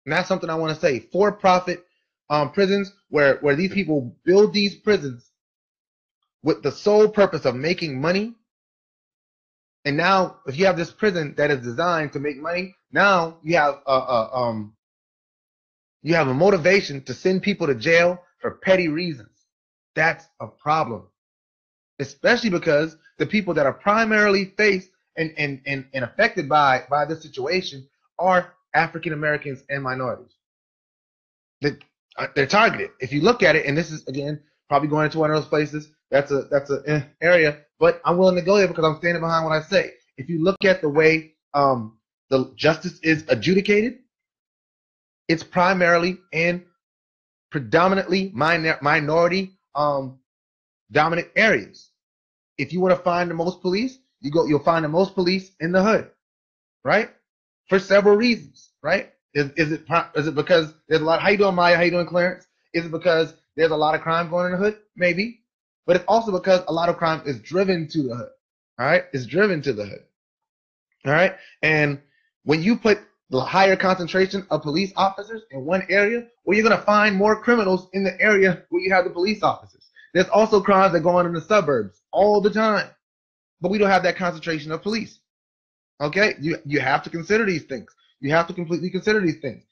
And 0.06 0.14
that's 0.14 0.28
something 0.28 0.50
I 0.50 0.56
want 0.56 0.74
to 0.74 0.80
say. 0.80 1.00
For-profit 1.12 1.86
um, 2.30 2.52
prisons 2.52 2.92
where, 3.10 3.38
where 3.38 3.56
these 3.56 3.74
people 3.74 4.16
build 4.26 4.54
these 4.54 4.76
prisons 4.76 5.30
with 6.42 6.62
the 6.62 6.72
sole 6.72 7.08
purpose 7.10 7.46
of 7.46 7.56
making 7.56 8.02
money. 8.02 8.34
And 9.86 9.98
now, 9.98 10.38
if 10.46 10.58
you 10.58 10.66
have 10.66 10.78
this 10.78 10.92
prison 10.92 11.36
that 11.38 11.52
is 11.52 11.64
designed 11.64 12.14
to 12.14 12.20
make 12.20 12.38
money, 12.38 12.76
now 12.92 13.38
you 13.44 13.58
have 13.58 13.76
a, 13.86 13.92
a 13.92 14.30
um, 14.34 14.74
you 16.02 16.16
have 16.16 16.28
a 16.28 16.34
motivation 16.34 17.02
to 17.04 17.14
send 17.14 17.44
people 17.44 17.68
to 17.68 17.76
jail 17.76 18.22
for 18.40 18.52
petty 18.52 18.90
reasons. 18.90 19.30
That's 19.96 20.26
a 20.40 20.48
problem, 20.48 21.08
especially 22.00 22.50
because 22.50 22.96
the 23.18 23.26
people 23.26 23.54
that 23.54 23.66
are 23.66 23.74
primarily 23.74 24.54
faced 24.58 24.90
and, 25.18 25.34
and, 25.38 25.62
and, 25.66 25.86
and 25.94 26.04
affected 26.04 26.50
by, 26.50 26.84
by 26.90 27.06
this 27.06 27.22
situation 27.22 27.88
are 28.20 28.54
African 28.74 29.14
Americans 29.14 29.64
and 29.70 29.84
minorities. 29.84 30.34
That 31.62 31.82
uh, 32.18 32.28
they're 32.36 32.48
targeted. 32.48 32.92
If 33.00 33.12
you 33.12 33.22
look 33.22 33.44
at 33.44 33.56
it, 33.56 33.66
and 33.66 33.78
this 33.78 33.92
is 33.92 34.08
again 34.08 34.42
Probably 34.74 34.90
going 34.90 35.06
into 35.06 35.20
one 35.20 35.30
of 35.30 35.36
those 35.36 35.50
places. 35.50 35.90
That's 36.10 36.32
a 36.32 36.44
that's 36.50 36.72
a 36.72 36.82
eh, 36.88 37.02
area, 37.22 37.60
but 37.80 38.02
I'm 38.06 38.18
willing 38.18 38.36
to 38.38 38.42
go 38.42 38.58
there 38.58 38.68
because 38.68 38.86
I'm 38.86 38.98
standing 38.98 39.22
behind 39.22 39.46
what 39.46 39.54
I 39.54 39.62
say. 39.62 39.92
If 40.18 40.30
you 40.30 40.44
look 40.44 40.64
at 40.64 40.82
the 40.82 40.90
way 40.90 41.34
um, 41.54 41.98
the 42.30 42.52
justice 42.56 43.00
is 43.04 43.24
adjudicated, 43.28 44.00
it's 45.28 45.44
primarily 45.44 46.18
in 46.32 46.66
predominantly 47.52 48.32
minor, 48.34 48.80
minority 48.82 49.58
um, 49.76 50.20
dominant 50.92 51.28
areas. 51.36 51.90
If 52.58 52.74
you 52.74 52.80
want 52.80 52.98
to 52.98 53.04
find 53.04 53.30
the 53.30 53.36
most 53.36 53.62
police, 53.62 53.98
you 54.24 54.32
go 54.32 54.46
you'll 54.46 54.60
find 54.64 54.84
the 54.84 54.90
most 54.90 55.14
police 55.14 55.52
in 55.60 55.72
the 55.72 55.84
hood, 55.84 56.10
right? 56.84 57.12
For 57.70 57.78
several 57.78 58.16
reasons, 58.16 58.72
right? 58.82 59.12
Is, 59.34 59.52
is 59.58 59.72
it 59.72 59.84
is 60.16 60.28
it 60.28 60.36
because 60.36 60.74
there's 60.88 61.02
a 61.02 61.06
lot? 61.06 61.22
How 61.22 61.30
you 61.30 61.38
doing, 61.38 61.56
Maya? 61.56 61.76
How 61.76 61.84
you 61.84 61.92
doing, 61.92 62.08
Clarence? 62.08 62.48
Is 62.74 62.86
it 62.86 62.92
because 62.92 63.34
there's 63.56 63.72
a 63.72 63.76
lot 63.76 63.96
of 63.96 64.02
crime 64.02 64.30
going 64.30 64.48
in 64.48 64.52
the 64.54 64.58
hood? 64.58 64.78
Maybe, 64.96 65.42
but 65.86 65.98
it's 65.98 66.06
also 66.08 66.32
because 66.32 66.62
a 66.68 66.74
lot 66.74 66.90
of 66.90 66.98
crime 66.98 67.22
is 67.26 67.40
driven 67.40 67.88
to 67.90 68.04
the 68.04 68.16
hood. 68.16 68.30
All 68.80 68.86
right, 68.86 69.04
it's 69.12 69.26
driven 69.26 69.62
to 69.64 69.74
the 69.74 69.86
hood. 69.86 70.04
All 71.06 71.12
right, 71.12 71.36
and 71.62 72.02
when 72.44 72.64
you 72.64 72.78
put 72.78 73.00
the 73.30 73.42
higher 73.42 73.76
concentration 73.76 74.46
of 74.52 74.62
police 74.62 74.94
officers 74.96 75.42
in 75.52 75.66
one 75.66 75.84
area, 75.90 76.28
well, 76.46 76.56
you're 76.56 76.68
gonna 76.68 76.82
find 76.82 77.16
more 77.16 77.42
criminals 77.42 77.90
in 77.94 78.04
the 78.04 78.20
area 78.22 78.64
where 78.70 78.82
you 78.82 78.94
have 78.94 79.04
the 79.04 79.10
police 79.10 79.44
officers. 79.44 79.90
There's 80.14 80.30
also 80.30 80.62
crimes 80.62 80.94
that 80.94 81.02
go 81.02 81.18
on 81.18 81.26
in 81.26 81.34
the 81.34 81.42
suburbs 81.42 82.02
all 82.12 82.40
the 82.40 82.52
time, 82.52 82.88
but 83.64 83.72
we 83.72 83.80
don't 83.80 83.90
have 83.90 84.04
that 84.04 84.18
concentration 84.18 84.72
of 84.72 84.84
police. 84.84 85.20
Okay, 86.02 86.36
you 86.40 86.58
you 86.66 86.80
have 86.80 87.04
to 87.04 87.10
consider 87.10 87.46
these 87.46 87.64
things. 87.64 87.90
You 88.20 88.32
have 88.32 88.48
to 88.48 88.54
completely 88.54 88.92
consider 88.92 89.20
these 89.22 89.40
things, 89.42 89.64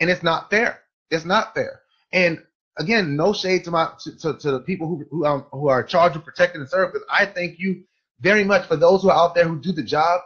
and 0.00 0.10
it's 0.10 0.22
not 0.22 0.50
fair. 0.50 0.80
It's 1.10 1.24
not 1.24 1.54
fair. 1.54 1.80
And 2.12 2.42
again, 2.78 3.16
no 3.16 3.32
shade 3.32 3.64
to 3.64 3.70
my 3.70 3.90
to, 4.00 4.18
to, 4.18 4.38
to 4.38 4.50
the 4.50 4.60
people 4.60 4.88
who 4.88 5.06
who, 5.10 5.24
um, 5.24 5.46
who 5.52 5.68
are 5.68 5.82
charged 5.82 6.16
with 6.16 6.26
protecting 6.26 6.60
the 6.60 6.68
service. 6.68 7.02
I 7.10 7.24
thank 7.26 7.58
you 7.58 7.84
very 8.20 8.44
much 8.44 8.66
for 8.66 8.76
those 8.76 9.02
who 9.02 9.10
are 9.10 9.18
out 9.18 9.34
there 9.34 9.48
who 9.48 9.60
do 9.60 9.72
the 9.72 9.82
job 9.82 10.20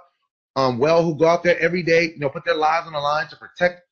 um, 0.57 0.79
well, 0.79 1.03
who 1.03 1.15
go 1.17 1.27
out 1.27 1.43
there 1.43 1.59
every 1.61 1.83
day, 1.83 2.05
you 2.13 2.19
know, 2.19 2.29
put 2.29 2.45
their 2.45 2.57
lives 2.57 2.87
on 2.87 2.93
the 2.93 2.99
line 2.99 3.29
to 3.29 3.37
protect 3.37 3.83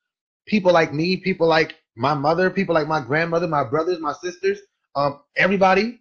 people 0.47 0.73
like 0.73 0.93
me, 0.93 1.17
people 1.17 1.47
like 1.47 1.77
my 1.97 2.15
mother, 2.15 2.51
people 2.51 2.75
like 2.75 2.87
my 2.87 3.01
grandmother, 3.01 3.47
my 3.47 3.65
brothers, 3.65 3.99
my 4.01 4.13
sisters, 4.23 4.59
um, 4.95 5.21
everybody. 5.37 6.00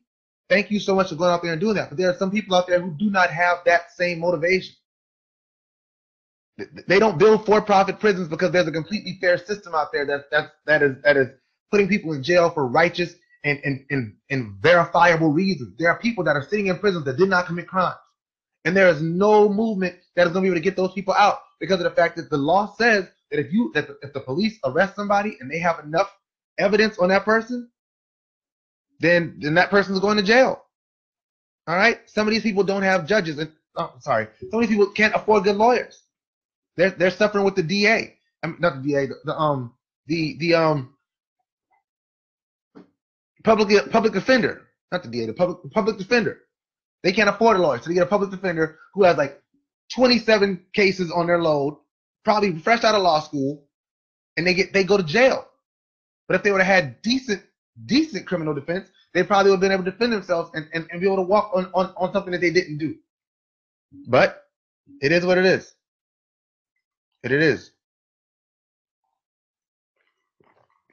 Thank 0.49 0.71
you 0.71 0.79
so 0.79 0.95
much 0.95 1.09
for 1.09 1.15
going 1.15 1.31
out 1.31 1.43
there 1.43 1.51
and 1.51 1.61
doing 1.61 1.75
that. 1.75 1.89
But 1.89 1.97
there 1.97 2.09
are 2.09 2.17
some 2.17 2.31
people 2.31 2.55
out 2.55 2.67
there 2.67 2.81
who 2.81 2.91
do 2.91 3.09
not 3.09 3.29
have 3.29 3.59
that 3.65 3.91
same 3.91 4.19
motivation. 4.19 4.75
They 6.87 6.99
don't 6.99 7.17
build 7.17 7.45
for-profit 7.45 7.99
prisons 7.99 8.27
because 8.27 8.51
there's 8.51 8.67
a 8.67 8.71
completely 8.71 9.17
fair 9.21 9.37
system 9.37 9.73
out 9.75 9.93
there 9.93 10.05
that 10.05 10.29
that 10.31 10.51
that 10.65 10.81
is 10.81 10.95
that 11.03 11.15
is 11.15 11.27
putting 11.71 11.87
people 11.87 12.11
in 12.13 12.23
jail 12.23 12.49
for 12.49 12.67
righteous 12.67 13.15
and, 13.43 13.59
and, 13.63 13.85
and, 13.89 14.15
and 14.29 14.55
verifiable 14.61 15.29
reasons. 15.31 15.77
There 15.77 15.89
are 15.89 15.99
people 15.99 16.23
that 16.25 16.35
are 16.35 16.43
sitting 16.43 16.67
in 16.67 16.77
prisons 16.79 17.05
that 17.05 17.17
did 17.17 17.29
not 17.29 17.45
commit 17.45 17.67
crimes. 17.67 17.95
And 18.65 18.75
there 18.75 18.89
is 18.89 19.01
no 19.01 19.47
movement 19.47 19.95
that 20.15 20.27
is 20.27 20.33
going 20.33 20.43
to 20.43 20.49
be 20.49 20.51
able 20.51 20.55
to 20.55 20.63
get 20.63 20.75
those 20.75 20.91
people 20.93 21.13
out 21.13 21.39
because 21.59 21.77
of 21.77 21.85
the 21.85 21.91
fact 21.91 22.17
that 22.17 22.29
the 22.29 22.37
law 22.37 22.73
says 22.77 23.07
that 23.31 23.39
if 23.39 23.53
you 23.53 23.71
that 23.73 23.87
if 24.01 24.11
the 24.13 24.19
police 24.19 24.59
arrest 24.65 24.95
somebody 24.95 25.37
and 25.39 25.49
they 25.49 25.59
have 25.59 25.79
enough 25.79 26.13
evidence 26.57 26.99
on 26.99 27.09
that 27.09 27.23
person, 27.23 27.69
then 28.99 29.37
then 29.39 29.55
that 29.55 29.69
person's 29.69 29.99
going 29.99 30.17
to 30.17 30.23
jail. 30.23 30.63
All 31.67 31.75
right. 31.75 31.99
Some 32.07 32.27
of 32.27 32.33
these 32.33 32.43
people 32.43 32.63
don't 32.63 32.83
have 32.83 33.07
judges, 33.07 33.37
and 33.37 33.51
oh, 33.75 33.93
sorry, 33.99 34.27
some 34.49 34.61
of 34.61 34.67
these 34.67 34.75
people 34.75 34.91
can't 34.91 35.15
afford 35.15 35.43
good 35.43 35.55
lawyers. 35.55 36.01
They're 36.77 36.91
they're 36.91 37.11
suffering 37.11 37.45
with 37.45 37.55
the 37.55 37.63
DA. 37.63 38.15
I 38.43 38.47
mean, 38.47 38.57
not 38.59 38.81
the 38.81 38.89
DA. 38.89 39.07
The, 39.07 39.15
the 39.25 39.35
um 39.37 39.73
the 40.07 40.37
the 40.39 40.55
um 40.55 40.95
public 43.43 43.91
public 43.91 44.13
defender, 44.13 44.61
not 44.91 45.03
the 45.03 45.09
DA, 45.09 45.25
the 45.25 45.33
public 45.33 45.71
public 45.71 45.97
defender. 45.97 46.39
They 47.03 47.13
can't 47.13 47.29
afford 47.29 47.57
a 47.57 47.61
lawyer, 47.61 47.79
so 47.79 47.87
they 47.87 47.93
get 47.93 48.03
a 48.03 48.07
public 48.07 48.29
defender 48.29 48.77
who 48.93 49.03
has 49.03 49.17
like 49.17 49.41
27 49.95 50.65
cases 50.73 51.11
on 51.11 51.27
their 51.27 51.41
load, 51.41 51.77
probably 52.25 52.57
fresh 52.59 52.83
out 52.83 52.95
of 52.95 53.01
law 53.01 53.21
school, 53.21 53.65
and 54.35 54.45
they 54.45 54.53
get 54.53 54.73
they 54.73 54.83
go 54.83 54.97
to 54.97 55.03
jail. 55.03 55.45
But 56.27 56.35
if 56.35 56.43
they 56.43 56.51
would 56.51 56.61
have 56.61 56.83
had 56.83 57.01
decent 57.01 57.41
decent 57.85 58.27
criminal 58.27 58.53
defense, 58.53 58.89
they 59.13 59.23
probably 59.23 59.51
would 59.51 59.57
have 59.57 59.61
been 59.61 59.71
able 59.71 59.83
to 59.83 59.91
defend 59.91 60.13
themselves 60.13 60.51
and, 60.53 60.67
and, 60.73 60.87
and 60.91 61.01
be 61.01 61.07
able 61.07 61.17
to 61.17 61.23
walk 61.23 61.51
on, 61.53 61.69
on, 61.73 61.93
on 61.97 62.13
something 62.13 62.31
that 62.31 62.41
they 62.41 62.51
didn't 62.51 62.77
do. 62.77 62.95
But 64.07 64.43
it 65.01 65.11
is 65.11 65.25
what 65.25 65.37
it 65.37 65.45
is. 65.45 65.73
It 67.23 67.31
it 67.31 67.41
is. 67.41 67.71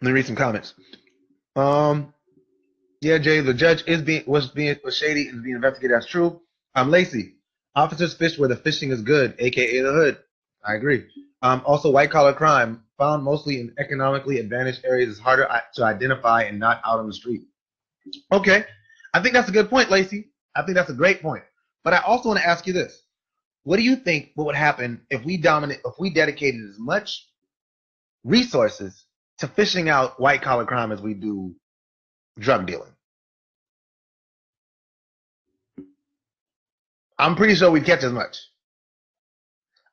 Let 0.00 0.08
me 0.08 0.12
read 0.12 0.26
some 0.26 0.36
comments. 0.36 0.74
Um, 1.54 2.12
yeah, 3.00 3.18
Jay, 3.18 3.40
the 3.40 3.54
judge 3.54 3.84
is 3.86 4.02
being 4.02 4.24
was 4.26 4.48
being 4.48 4.76
was 4.84 4.96
shady 4.96 5.28
and 5.28 5.42
being 5.42 5.56
investigated. 5.56 5.94
That's 5.94 6.06
true. 6.06 6.40
I'm 6.74 6.90
Lacey, 6.90 7.34
officers 7.74 8.14
fish 8.14 8.38
where 8.38 8.48
the 8.48 8.56
fishing 8.56 8.90
is 8.90 9.02
good, 9.02 9.34
aka 9.38 9.80
the 9.80 9.92
hood. 9.92 10.18
I 10.64 10.74
agree. 10.74 11.06
Um, 11.42 11.62
also, 11.64 11.90
white 11.90 12.10
collar 12.10 12.32
crime 12.32 12.82
found 12.98 13.22
mostly 13.22 13.60
in 13.60 13.74
economically 13.78 14.38
advantaged 14.38 14.84
areas 14.84 15.10
is 15.10 15.18
harder 15.18 15.48
to 15.74 15.84
identify 15.84 16.42
and 16.42 16.58
not 16.58 16.80
out 16.86 16.98
on 16.98 17.06
the 17.06 17.14
street. 17.14 17.42
Okay, 18.32 18.64
I 19.14 19.20
think 19.20 19.34
that's 19.34 19.48
a 19.48 19.52
good 19.52 19.68
point, 19.68 19.90
Lacey. 19.90 20.30
I 20.54 20.62
think 20.62 20.76
that's 20.76 20.90
a 20.90 20.94
great 20.94 21.20
point. 21.20 21.44
But 21.84 21.92
I 21.92 21.98
also 21.98 22.28
want 22.28 22.40
to 22.40 22.46
ask 22.46 22.66
you 22.66 22.72
this: 22.72 23.02
What 23.64 23.76
do 23.76 23.82
you 23.82 23.96
think 23.96 24.30
what 24.34 24.46
would 24.46 24.56
happen 24.56 25.02
if 25.10 25.24
we 25.24 25.36
dominate, 25.36 25.80
if 25.84 25.94
we 25.98 26.10
dedicated 26.10 26.60
as 26.68 26.78
much 26.78 27.26
resources 28.26 29.04
to 29.38 29.48
fishing 29.48 29.88
out 29.88 30.18
white 30.20 30.42
collar 30.42 30.64
crime 30.64 30.92
as 30.92 31.00
we 31.00 31.14
do 31.14 31.54
drug 32.38 32.66
dealing. 32.66 32.90
I'm 37.18 37.34
pretty 37.34 37.54
sure 37.54 37.70
we'd 37.70 37.86
catch 37.86 38.02
as 38.02 38.12
much. 38.12 38.36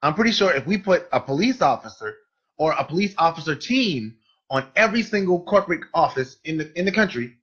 I'm 0.02 0.14
pretty 0.14 0.32
sure 0.32 0.54
if 0.54 0.66
we 0.68 0.78
put 0.78 1.08
a 1.14 1.22
police 1.22 1.62
officer 1.62 2.16
or 2.64 2.72
a 2.72 2.86
police 2.86 3.14
officer 3.18 3.56
team 3.58 4.16
on 4.50 4.66
every 4.78 5.04
single 5.04 5.42
corporate 5.42 5.82
office 5.94 6.38
in 6.46 6.58
the 6.58 6.80
in 6.80 6.86
the 6.86 6.92
country, 6.94 7.36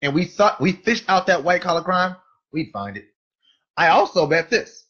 and 0.00 0.14
we 0.14 0.24
thought 0.24 0.60
we 0.60 0.70
fished 0.70 1.04
out 1.08 1.26
that 1.26 1.42
white 1.42 1.60
collar 1.60 1.82
crime, 1.82 2.14
we'd 2.52 2.70
find 2.72 2.96
it. 2.96 3.06
I 3.76 3.88
also 3.88 4.28
bet 4.28 4.50
this. 4.50 4.84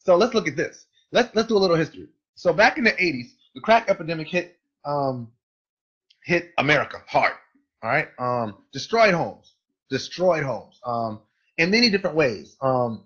So 0.00 0.16
let's 0.16 0.34
look 0.34 0.46
at 0.48 0.54
this. 0.54 0.84
Let's 1.12 1.34
let's 1.34 1.48
do 1.48 1.56
a 1.56 1.62
little 1.64 1.78
history. 1.78 2.08
So 2.34 2.52
back 2.52 2.76
in 2.76 2.84
the 2.84 2.92
80s, 2.92 3.28
the 3.54 3.62
crack 3.62 3.88
epidemic 3.88 4.28
hit 4.28 4.58
um, 4.84 5.32
hit 6.22 6.50
America 6.58 6.98
hard. 7.06 7.32
All 7.82 7.88
right. 7.88 8.08
Um, 8.18 8.58
destroyed 8.70 9.14
homes, 9.14 9.54
destroyed 9.88 10.44
homes, 10.44 10.78
um, 10.84 11.20
in 11.56 11.70
many 11.70 11.88
different 11.88 12.16
ways. 12.16 12.54
Um, 12.60 13.04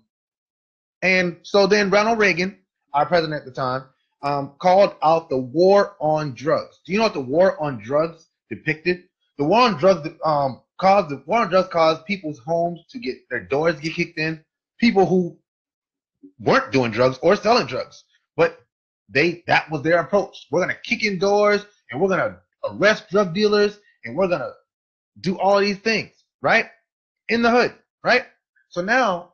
and 1.01 1.37
so 1.43 1.67
then 1.67 1.89
Ronald 1.89 2.19
Reagan, 2.19 2.57
our 2.93 3.05
president 3.05 3.39
at 3.39 3.45
the 3.45 3.53
time, 3.53 3.85
um, 4.23 4.53
called 4.59 4.95
out 5.03 5.29
the 5.29 5.37
war 5.37 5.95
on 5.99 6.33
drugs. 6.33 6.79
Do 6.85 6.91
you 6.91 6.97
know 6.99 7.05
what 7.05 7.13
the 7.13 7.21
war 7.21 7.61
on 7.61 7.81
drugs 7.81 8.27
depicted? 8.49 9.03
The 9.37 9.45
war 9.45 9.61
on 9.61 9.77
drugs 9.77 10.07
um, 10.23 10.61
caused 10.79 11.09
the 11.09 11.23
war 11.25 11.39
on 11.39 11.49
drugs 11.49 11.69
caused 11.69 12.05
people's 12.05 12.39
homes 12.39 12.81
to 12.89 12.99
get 12.99 13.17
their 13.29 13.43
doors 13.43 13.79
get 13.79 13.95
kicked 13.95 14.19
in. 14.19 14.43
People 14.79 15.05
who 15.05 15.37
weren't 16.39 16.71
doing 16.71 16.91
drugs 16.91 17.19
or 17.21 17.35
selling 17.35 17.67
drugs, 17.67 18.03
but 18.35 18.59
they 19.09 19.43
that 19.47 19.69
was 19.71 19.81
their 19.81 19.99
approach. 19.99 20.47
We're 20.51 20.61
gonna 20.61 20.77
kick 20.83 21.03
in 21.03 21.19
doors 21.19 21.65
and 21.89 21.99
we're 21.99 22.09
gonna 22.09 22.39
arrest 22.69 23.09
drug 23.09 23.33
dealers 23.33 23.79
and 24.05 24.15
we're 24.15 24.27
gonna 24.27 24.51
do 25.19 25.37
all 25.39 25.59
these 25.59 25.79
things, 25.79 26.11
right? 26.41 26.67
In 27.29 27.41
the 27.41 27.51
hood, 27.51 27.75
right? 28.03 28.25
So 28.69 28.81
now, 28.81 29.33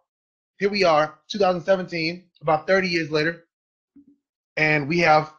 here 0.60 0.70
we 0.70 0.84
are, 0.84 1.20
2017, 1.30 2.30
about 2.42 2.68
30 2.68 2.88
years 2.88 3.12
later, 3.12 3.47
and 4.58 4.88
we 4.88 5.00
have 5.00 5.34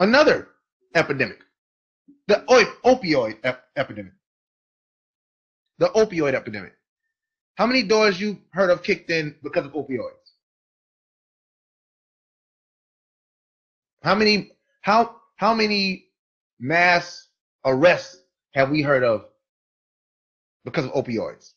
another 0.00 0.48
epidemic 0.94 1.40
the 2.26 2.44
opioid 2.84 3.38
ep- 3.42 3.64
epidemic. 3.76 4.12
The 5.78 5.88
opioid 5.88 6.34
epidemic. 6.34 6.74
How 7.56 7.66
many 7.66 7.82
doors 7.82 8.20
you 8.20 8.38
heard 8.52 8.70
of 8.70 8.84
kicked 8.84 9.10
in 9.10 9.34
because 9.42 9.66
of 9.66 9.72
opioids? 9.72 10.14
How 14.02 14.14
many 14.14 14.52
how 14.82 15.16
how 15.36 15.54
many 15.54 16.06
mass 16.60 17.28
arrests 17.64 18.18
have 18.54 18.70
we 18.70 18.82
heard 18.82 19.02
of 19.02 19.24
because 20.64 20.84
of 20.84 20.92
opioids. 20.92 21.52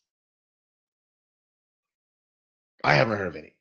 I 2.84 2.96
haven't 2.96 3.18
heard 3.18 3.28
of 3.28 3.36
any. 3.36 3.53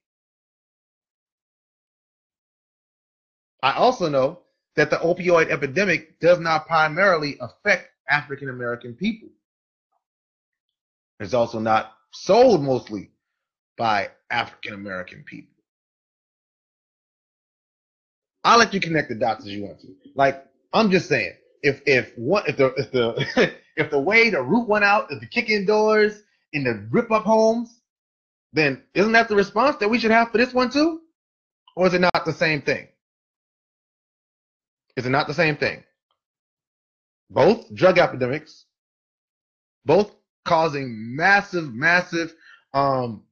I 3.62 3.72
also 3.74 4.08
know 4.08 4.40
that 4.76 4.90
the 4.90 4.96
opioid 4.96 5.50
epidemic 5.50 6.18
does 6.18 6.40
not 6.40 6.66
primarily 6.66 7.38
affect 7.40 7.90
African 8.08 8.48
American 8.48 8.94
people. 8.94 9.28
It's 11.20 11.34
also 11.34 11.60
not 11.60 11.92
sold 12.10 12.62
mostly 12.62 13.10
by 13.76 14.10
African 14.30 14.74
American 14.74 15.22
people. 15.24 15.52
I'll 18.44 18.58
let 18.58 18.74
you 18.74 18.80
connect 18.80 19.08
the 19.08 19.14
dots 19.14 19.44
as 19.46 19.52
you 19.52 19.62
want 19.62 19.80
to. 19.80 19.88
Like, 20.16 20.44
I'm 20.72 20.90
just 20.90 21.08
saying, 21.08 21.34
if 21.62 21.80
if 21.86 22.12
what 22.16 22.48
if 22.48 22.56
the 22.56 22.74
if 22.74 22.90
the 22.90 23.52
if 23.76 23.90
the 23.90 24.00
way 24.00 24.30
to 24.30 24.42
root 24.42 24.68
one 24.68 24.82
out 24.82 25.12
is 25.12 25.20
to 25.20 25.26
kick 25.26 25.48
in 25.48 25.64
doors 25.64 26.22
and 26.52 26.64
to 26.64 26.86
rip 26.90 27.12
up 27.12 27.22
homes, 27.22 27.80
then 28.52 28.82
isn't 28.94 29.12
that 29.12 29.28
the 29.28 29.36
response 29.36 29.76
that 29.76 29.88
we 29.88 29.98
should 29.98 30.10
have 30.10 30.30
for 30.30 30.38
this 30.38 30.52
one 30.52 30.70
too? 30.70 31.00
Or 31.76 31.86
is 31.86 31.94
it 31.94 32.00
not 32.00 32.24
the 32.24 32.32
same 32.32 32.62
thing? 32.62 32.88
Is 34.96 35.06
it 35.06 35.10
not 35.10 35.26
the 35.26 35.34
same 35.34 35.56
thing? 35.56 35.82
Both 37.30 37.74
drug 37.74 37.98
epidemics, 37.98 38.66
both 39.84 40.14
causing 40.44 41.16
massive, 41.16 41.72
massive 41.72 42.34
um, 42.74 43.24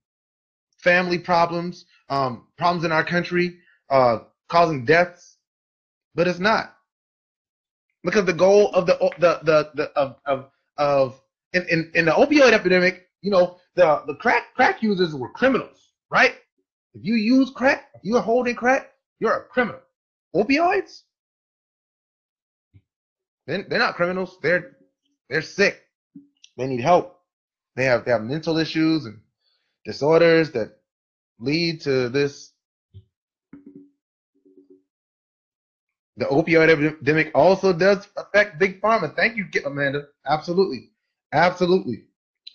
family 0.78 1.18
problems, 1.18 1.84
um, 2.08 2.46
problems 2.56 2.84
in 2.84 2.92
our 2.92 3.04
country, 3.04 3.58
uh, 3.90 4.20
causing 4.48 4.84
deaths, 4.84 5.36
but 6.14 6.26
it's 6.26 6.38
not 6.38 6.74
because 8.02 8.24
the 8.24 8.32
goal 8.32 8.70
of 8.72 8.86
the 8.86 8.96
the 9.18 9.40
the, 9.42 9.70
the 9.74 9.90
of 9.98 10.16
of 10.26 10.50
of 10.78 11.20
in, 11.52 11.66
in, 11.68 11.90
in 11.94 12.04
the 12.06 12.12
opioid 12.12 12.52
epidemic, 12.52 13.08
you 13.22 13.30
know, 13.30 13.58
the 13.74 14.02
the 14.06 14.14
crack 14.14 14.54
crack 14.54 14.82
users 14.82 15.14
were 15.14 15.30
criminals, 15.30 15.92
right? 16.10 16.34
If 16.94 17.04
you 17.04 17.14
use 17.14 17.50
crack, 17.50 17.88
you're 18.02 18.20
holding 18.20 18.54
crack, 18.54 18.90
you're 19.20 19.34
a 19.34 19.44
criminal. 19.44 19.80
Opioids, 20.34 21.02
they're, 23.46 23.62
they're 23.64 23.78
not 23.78 23.94
criminals. 23.96 24.38
They're 24.42 24.76
they're 25.28 25.42
sick. 25.42 25.80
They 26.56 26.66
need 26.66 26.80
help. 26.80 27.18
They 27.76 27.84
have 27.84 28.04
they 28.04 28.10
have 28.12 28.22
mental 28.22 28.58
issues 28.58 29.06
and 29.06 29.20
disorders 29.84 30.52
that 30.52 30.76
lead 31.38 31.82
to 31.82 32.08
this. 32.08 32.52
The 36.16 36.26
opioid 36.26 36.68
epidemic 36.68 37.30
also 37.34 37.72
does 37.72 38.06
affect 38.16 38.58
big 38.58 38.80
pharma. 38.80 39.14
Thank 39.16 39.36
you, 39.36 39.46
Amanda. 39.64 40.08
Absolutely, 40.26 40.90
absolutely, 41.32 42.04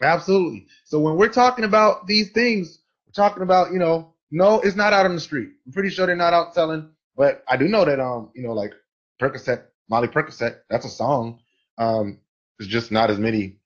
absolutely. 0.04 0.68
So 0.84 1.00
when 1.00 1.16
we're 1.18 1.30
talking 1.30 1.66
about 1.66 2.06
these 2.06 2.32
things, 2.32 2.80
we're 3.08 3.14
talking 3.14 3.44
about 3.44 3.72
you 3.74 3.80
know, 3.80 4.14
no, 4.32 4.62
it's 4.62 4.76
not 4.76 4.94
out 4.94 5.06
on 5.08 5.16
the 5.16 5.22
street. 5.22 5.50
I'm 5.66 5.74
pretty 5.74 5.90
sure 5.90 6.06
they're 6.06 6.16
not 6.16 6.34
out 6.34 6.54
selling, 6.54 6.92
but 7.18 7.44
I 7.48 7.58
do 7.58 7.68
know 7.68 7.86
that 7.86 8.00
um, 8.00 8.32
you 8.36 8.44
know, 8.44 8.54
like 8.54 8.74
Percocet, 9.22 9.64
Molly 9.90 10.08
Percocet, 10.08 10.60
that's 10.70 10.86
a 10.86 10.90
song. 10.90 11.40
Um, 11.78 12.20
there's 12.58 12.70
just 12.70 12.92
not 12.92 13.10
as 13.10 13.20
many 13.20 13.58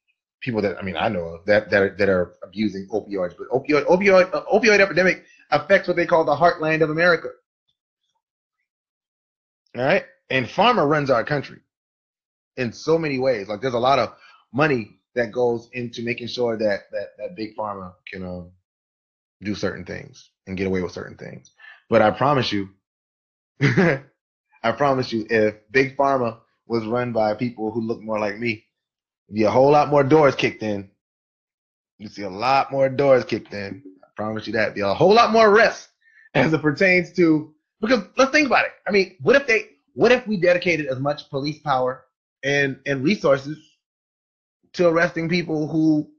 people 0.42 0.62
that 0.62 0.78
I 0.78 0.82
mean 0.82 0.96
I 0.96 1.10
know 1.10 1.26
of 1.26 1.46
that 1.46 1.70
that 1.70 1.82
are, 1.82 1.96
that 1.98 2.10
are 2.10 2.34
abusing 2.44 2.88
opioids. 2.90 3.36
But 3.38 3.50
opioid 3.50 3.86
opioid 3.86 4.34
uh, 4.34 4.44
opioid 4.54 4.80
epidemic 4.80 5.26
affects 5.52 5.88
what 5.88 5.98
they 5.98 6.06
call 6.06 6.26
the 6.26 6.36
heartland 6.36 6.82
of 6.82 6.90
America. 6.90 7.30
All 9.78 9.84
right, 9.84 10.06
and 10.30 10.46
pharma 10.46 10.88
runs 10.88 11.10
our 11.10 11.24
country 11.24 11.60
in 12.58 12.74
so 12.74 12.98
many 12.98 13.20
ways. 13.20 13.48
Like 13.48 13.62
there's 13.62 13.74
a 13.74 13.80
lot 13.80 14.00
of 14.00 14.14
money 14.52 15.00
that 15.16 15.32
goes 15.32 15.70
into 15.74 16.04
making 16.04 16.28
sure 16.28 16.58
that 16.58 16.92
that 16.92 17.10
that 17.18 17.36
big 17.36 17.56
pharma 17.56 17.94
can 18.12 18.26
um, 18.26 18.52
do 19.44 19.56
certain 19.56 19.86
things 19.86 20.30
and 20.48 20.58
get 20.58 20.68
away 20.68 20.82
with 20.82 20.92
certain 20.92 21.18
things. 21.18 21.52
But 21.90 22.02
I 22.02 22.12
promise 22.12 22.52
you, 22.52 22.70
I 24.64 24.72
promise 24.72 25.12
you, 25.12 25.26
if 25.30 25.56
big 25.72 25.96
pharma 25.96 26.40
was 26.68 26.86
run 26.86 27.12
by 27.14 27.34
people 27.34 27.72
who 27.72 27.82
look 27.82 28.02
more 28.02 28.20
like 28.20 28.38
me, 28.38 28.66
be 29.32 29.44
a 29.44 29.52
whole 29.52 29.72
lot 29.72 29.90
more 29.90 30.04
doors 30.04 30.36
kicked 30.36 30.64
in. 30.64 30.90
You 31.98 32.08
see 32.08 32.24
a 32.24 32.30
lot 32.30 32.72
more 32.72 32.90
doors 32.90 33.26
kicked 33.26 33.54
in. 33.54 33.84
I 34.04 34.08
promise 34.16 34.48
you 34.48 34.54
that. 34.54 34.76
Be 34.76 34.82
a 34.82 34.94
whole 34.94 35.14
lot 35.14 35.32
more 35.32 35.50
arrests 35.50 35.90
as 36.34 36.54
it 36.54 36.62
pertains 36.62 37.12
to 37.14 37.54
because 37.82 38.04
let's 38.18 38.32
think 38.32 38.48
about 38.48 38.66
it. 38.66 38.72
I 38.88 38.92
mean, 38.92 39.16
what 39.22 39.36
if 39.36 39.48
they 39.48 39.70
what 39.94 40.12
if 40.12 40.26
we 40.28 40.38
dedicated 40.38 40.88
as 40.88 41.00
much 41.00 41.30
police 41.30 41.60
power 41.60 42.06
and 42.44 42.80
and 42.86 43.04
resources 43.04 43.58
to 44.74 44.88
arresting 44.88 45.30
people 45.30 45.68
who 45.68 46.10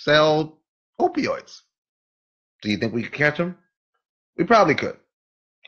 sell 0.00 0.58
opioids? 1.00 1.60
Do 2.62 2.70
you 2.70 2.76
think 2.78 2.94
we 2.94 3.02
could 3.02 3.12
catch 3.12 3.38
them? 3.38 3.56
We 4.36 4.44
probably 4.44 4.74
could. 4.74 4.96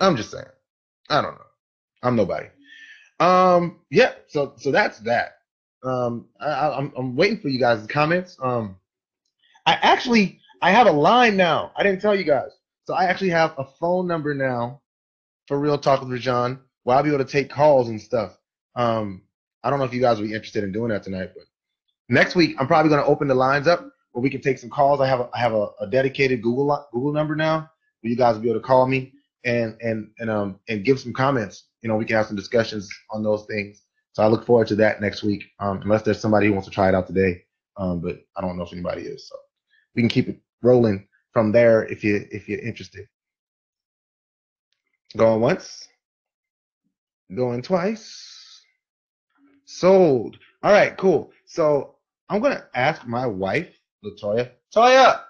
I'm 0.00 0.16
just 0.16 0.30
saying. 0.30 0.44
I 1.08 1.22
don't 1.22 1.34
know. 1.34 1.47
I'm 2.02 2.16
nobody. 2.16 2.46
Um, 3.20 3.80
yeah. 3.90 4.12
So 4.28 4.54
so 4.56 4.70
that's 4.70 5.00
that. 5.00 5.38
Um, 5.82 6.26
I, 6.40 6.70
I'm 6.70 6.92
I'm 6.96 7.16
waiting 7.16 7.40
for 7.40 7.48
you 7.48 7.58
guys' 7.58 7.86
comments. 7.86 8.36
Um, 8.42 8.76
I 9.66 9.74
actually 9.74 10.40
I 10.62 10.70
have 10.70 10.86
a 10.86 10.92
line 10.92 11.36
now. 11.36 11.72
I 11.76 11.82
didn't 11.82 12.00
tell 12.00 12.14
you 12.14 12.24
guys. 12.24 12.50
So 12.84 12.94
I 12.94 13.04
actually 13.04 13.30
have 13.30 13.54
a 13.58 13.64
phone 13.64 14.06
number 14.06 14.34
now 14.34 14.80
for 15.46 15.58
Real 15.58 15.78
Talk 15.78 16.00
with 16.00 16.10
Rajon 16.10 16.58
where 16.84 16.96
I'll 16.96 17.02
be 17.02 17.10
able 17.10 17.24
to 17.24 17.30
take 17.30 17.50
calls 17.50 17.88
and 17.88 18.00
stuff. 18.00 18.38
Um, 18.74 19.22
I 19.62 19.70
don't 19.70 19.78
know 19.78 19.84
if 19.84 19.92
you 19.92 20.00
guys 20.00 20.18
will 20.18 20.26
be 20.26 20.32
interested 20.34 20.64
in 20.64 20.72
doing 20.72 20.88
that 20.88 21.02
tonight, 21.02 21.32
but 21.34 21.44
next 22.08 22.34
week 22.34 22.56
I'm 22.58 22.66
probably 22.66 22.88
going 22.88 23.02
to 23.02 23.06
open 23.06 23.28
the 23.28 23.34
lines 23.34 23.66
up 23.66 23.80
where 24.12 24.22
we 24.22 24.30
can 24.30 24.40
take 24.40 24.58
some 24.58 24.70
calls. 24.70 25.00
I 25.00 25.06
have 25.06 25.20
a, 25.20 25.28
I 25.34 25.38
have 25.38 25.52
a, 25.52 25.68
a 25.80 25.86
dedicated 25.90 26.42
Google 26.42 26.86
Google 26.92 27.12
number 27.12 27.36
now 27.36 27.70
where 28.00 28.10
you 28.10 28.16
guys 28.16 28.36
will 28.36 28.42
be 28.42 28.50
able 28.50 28.60
to 28.60 28.66
call 28.66 28.86
me 28.86 29.12
and 29.44 29.76
and 29.80 30.10
and 30.18 30.30
um 30.30 30.58
and 30.68 30.84
give 30.84 31.00
some 31.00 31.12
comments. 31.12 31.64
You 31.82 31.88
know, 31.88 31.96
we 31.96 32.04
can 32.04 32.16
have 32.16 32.26
some 32.26 32.36
discussions 32.36 32.90
on 33.10 33.22
those 33.22 33.44
things. 33.46 33.82
So 34.12 34.22
I 34.22 34.26
look 34.26 34.44
forward 34.44 34.66
to 34.68 34.74
that 34.76 35.00
next 35.00 35.22
week, 35.22 35.44
um, 35.60 35.80
unless 35.82 36.02
there's 36.02 36.20
somebody 36.20 36.46
who 36.46 36.52
wants 36.52 36.68
to 36.68 36.74
try 36.74 36.88
it 36.88 36.94
out 36.94 37.06
today. 37.06 37.44
Um, 37.76 38.00
but 38.00 38.18
I 38.36 38.40
don't 38.40 38.56
know 38.56 38.64
if 38.64 38.72
anybody 38.72 39.02
is. 39.02 39.28
So 39.28 39.36
we 39.94 40.02
can 40.02 40.08
keep 40.08 40.28
it 40.28 40.40
rolling 40.62 41.06
from 41.32 41.52
there 41.52 41.86
if 41.86 42.02
you 42.02 42.26
if 42.32 42.48
you're 42.48 42.58
interested. 42.58 43.06
Going 45.16 45.40
once, 45.40 45.88
going 47.34 47.62
twice, 47.62 48.62
sold. 49.64 50.38
All 50.62 50.72
right, 50.72 50.96
cool. 50.96 51.30
So 51.46 51.94
I'm 52.28 52.40
gonna 52.42 52.66
ask 52.74 53.06
my 53.06 53.26
wife, 53.26 53.68
Latoya. 54.04 54.50
Toya, 54.74 55.22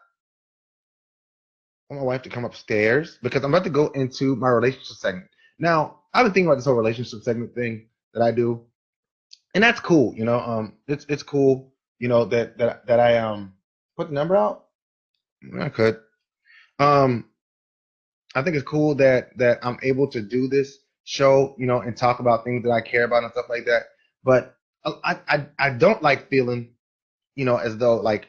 want 1.90 2.02
my 2.02 2.06
wife 2.06 2.22
to 2.22 2.28
come 2.30 2.44
upstairs 2.44 3.18
because 3.22 3.44
I'm 3.44 3.54
about 3.54 3.64
to 3.64 3.70
go 3.70 3.88
into 3.88 4.36
my 4.36 4.48
relationship 4.48 4.96
segment. 4.96 5.28
Now, 5.58 6.00
I've 6.14 6.24
been 6.24 6.32
thinking 6.32 6.48
about 6.48 6.56
this 6.56 6.66
whole 6.66 6.74
relationship 6.74 7.22
segment 7.22 7.54
thing 7.54 7.86
that 8.14 8.22
I 8.22 8.30
do 8.30 8.64
and 9.54 9.64
that's 9.64 9.80
cool. 9.80 10.14
You 10.14 10.24
know, 10.24 10.38
um, 10.38 10.74
it's 10.86 11.06
it's 11.08 11.22
cool. 11.22 11.72
You 11.98 12.08
know 12.08 12.24
that 12.26 12.58
that 12.58 12.86
that 12.86 13.00
I 13.00 13.18
um 13.18 13.54
put 13.96 14.08
the 14.08 14.14
number 14.14 14.36
out. 14.36 14.66
I 15.60 15.68
could. 15.68 15.98
Um, 16.78 17.26
I 18.34 18.42
think 18.42 18.56
it's 18.56 18.64
cool 18.68 18.94
that 18.96 19.36
that 19.38 19.58
I'm 19.62 19.78
able 19.82 20.08
to 20.08 20.20
do 20.20 20.48
this 20.48 20.78
show. 21.04 21.54
You 21.58 21.66
know, 21.66 21.80
and 21.80 21.96
talk 21.96 22.20
about 22.20 22.44
things 22.44 22.62
that 22.64 22.70
I 22.70 22.80
care 22.80 23.04
about 23.04 23.24
and 23.24 23.32
stuff 23.32 23.46
like 23.48 23.64
that. 23.66 23.84
But 24.22 24.56
I 24.84 25.18
I 25.28 25.46
I 25.58 25.70
don't 25.70 26.02
like 26.02 26.28
feeling, 26.30 26.74
you 27.34 27.44
know, 27.44 27.56
as 27.56 27.76
though 27.78 27.96
like 27.96 28.28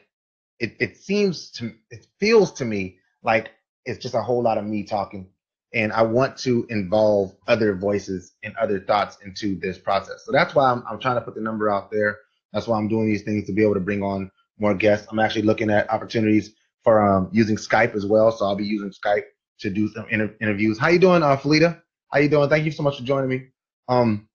it 0.58 0.76
it 0.80 0.96
seems 0.96 1.50
to 1.52 1.72
it 1.90 2.06
feels 2.18 2.52
to 2.54 2.64
me 2.64 2.98
like 3.22 3.50
it's 3.84 3.98
just 3.98 4.14
a 4.14 4.22
whole 4.22 4.42
lot 4.42 4.58
of 4.58 4.64
me 4.64 4.84
talking 4.84 5.28
and 5.72 5.92
I 5.92 6.02
want 6.02 6.36
to 6.38 6.66
involve 6.68 7.34
other 7.46 7.74
voices 7.74 8.32
and 8.42 8.56
other 8.56 8.80
thoughts 8.80 9.18
into 9.24 9.56
this 9.60 9.78
process. 9.78 10.24
So 10.24 10.32
that's 10.32 10.54
why 10.54 10.70
I'm, 10.70 10.82
I'm 10.88 10.98
trying 10.98 11.14
to 11.16 11.20
put 11.20 11.34
the 11.34 11.40
number 11.40 11.70
out 11.70 11.90
there. 11.90 12.18
That's 12.52 12.66
why 12.66 12.78
I'm 12.78 12.88
doing 12.88 13.06
these 13.06 13.22
things 13.22 13.46
to 13.46 13.52
be 13.52 13.62
able 13.62 13.74
to 13.74 13.80
bring 13.80 14.02
on 14.02 14.30
more 14.58 14.74
guests. 14.74 15.06
I'm 15.10 15.20
actually 15.20 15.42
looking 15.42 15.70
at 15.70 15.88
opportunities 15.90 16.52
for 16.82 17.00
um, 17.00 17.28
using 17.32 17.56
Skype 17.56 17.94
as 17.94 18.04
well. 18.04 18.32
So 18.32 18.44
I'll 18.46 18.56
be 18.56 18.64
using 18.64 18.90
Skype 18.90 19.24
to 19.60 19.70
do 19.70 19.88
some 19.88 20.06
inter- 20.10 20.34
interviews. 20.40 20.78
How 20.78 20.88
you 20.88 20.98
doing, 20.98 21.22
uh, 21.22 21.36
Felita? 21.36 21.80
How 22.12 22.18
you 22.18 22.28
doing? 22.28 22.48
Thank 22.48 22.64
you 22.64 22.72
so 22.72 22.82
much 22.82 22.98
for 22.98 23.04
joining 23.04 23.30
me. 23.30 23.46
Um, 23.88 24.28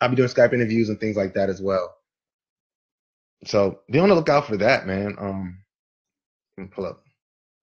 I'll 0.00 0.08
be 0.08 0.16
doing 0.16 0.28
Skype 0.28 0.54
interviews 0.54 0.88
and 0.88 0.98
things 0.98 1.16
like 1.16 1.34
that 1.34 1.50
as 1.50 1.60
well. 1.60 1.94
So 3.44 3.80
be 3.90 3.98
on 3.98 4.08
the 4.08 4.14
lookout 4.14 4.46
for 4.46 4.56
that, 4.56 4.86
man. 4.86 5.16
Um, 5.18 5.58
pull 6.70 6.86
up. 6.86 7.03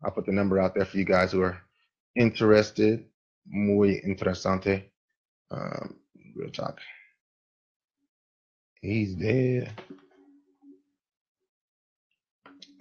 I'll 0.04 0.12
put 0.12 0.26
the 0.26 0.32
number 0.32 0.60
out 0.60 0.74
there 0.76 0.86
for 0.86 0.98
you 0.98 1.06
guys 1.06 1.32
who 1.32 1.42
are 1.42 1.58
interested, 2.16 3.06
muy 3.46 4.02
interesante. 4.06 4.84
Um, 5.50 5.96
real 6.36 6.50
talk. 6.50 6.80
He's 8.82 9.16
there. 9.16 9.68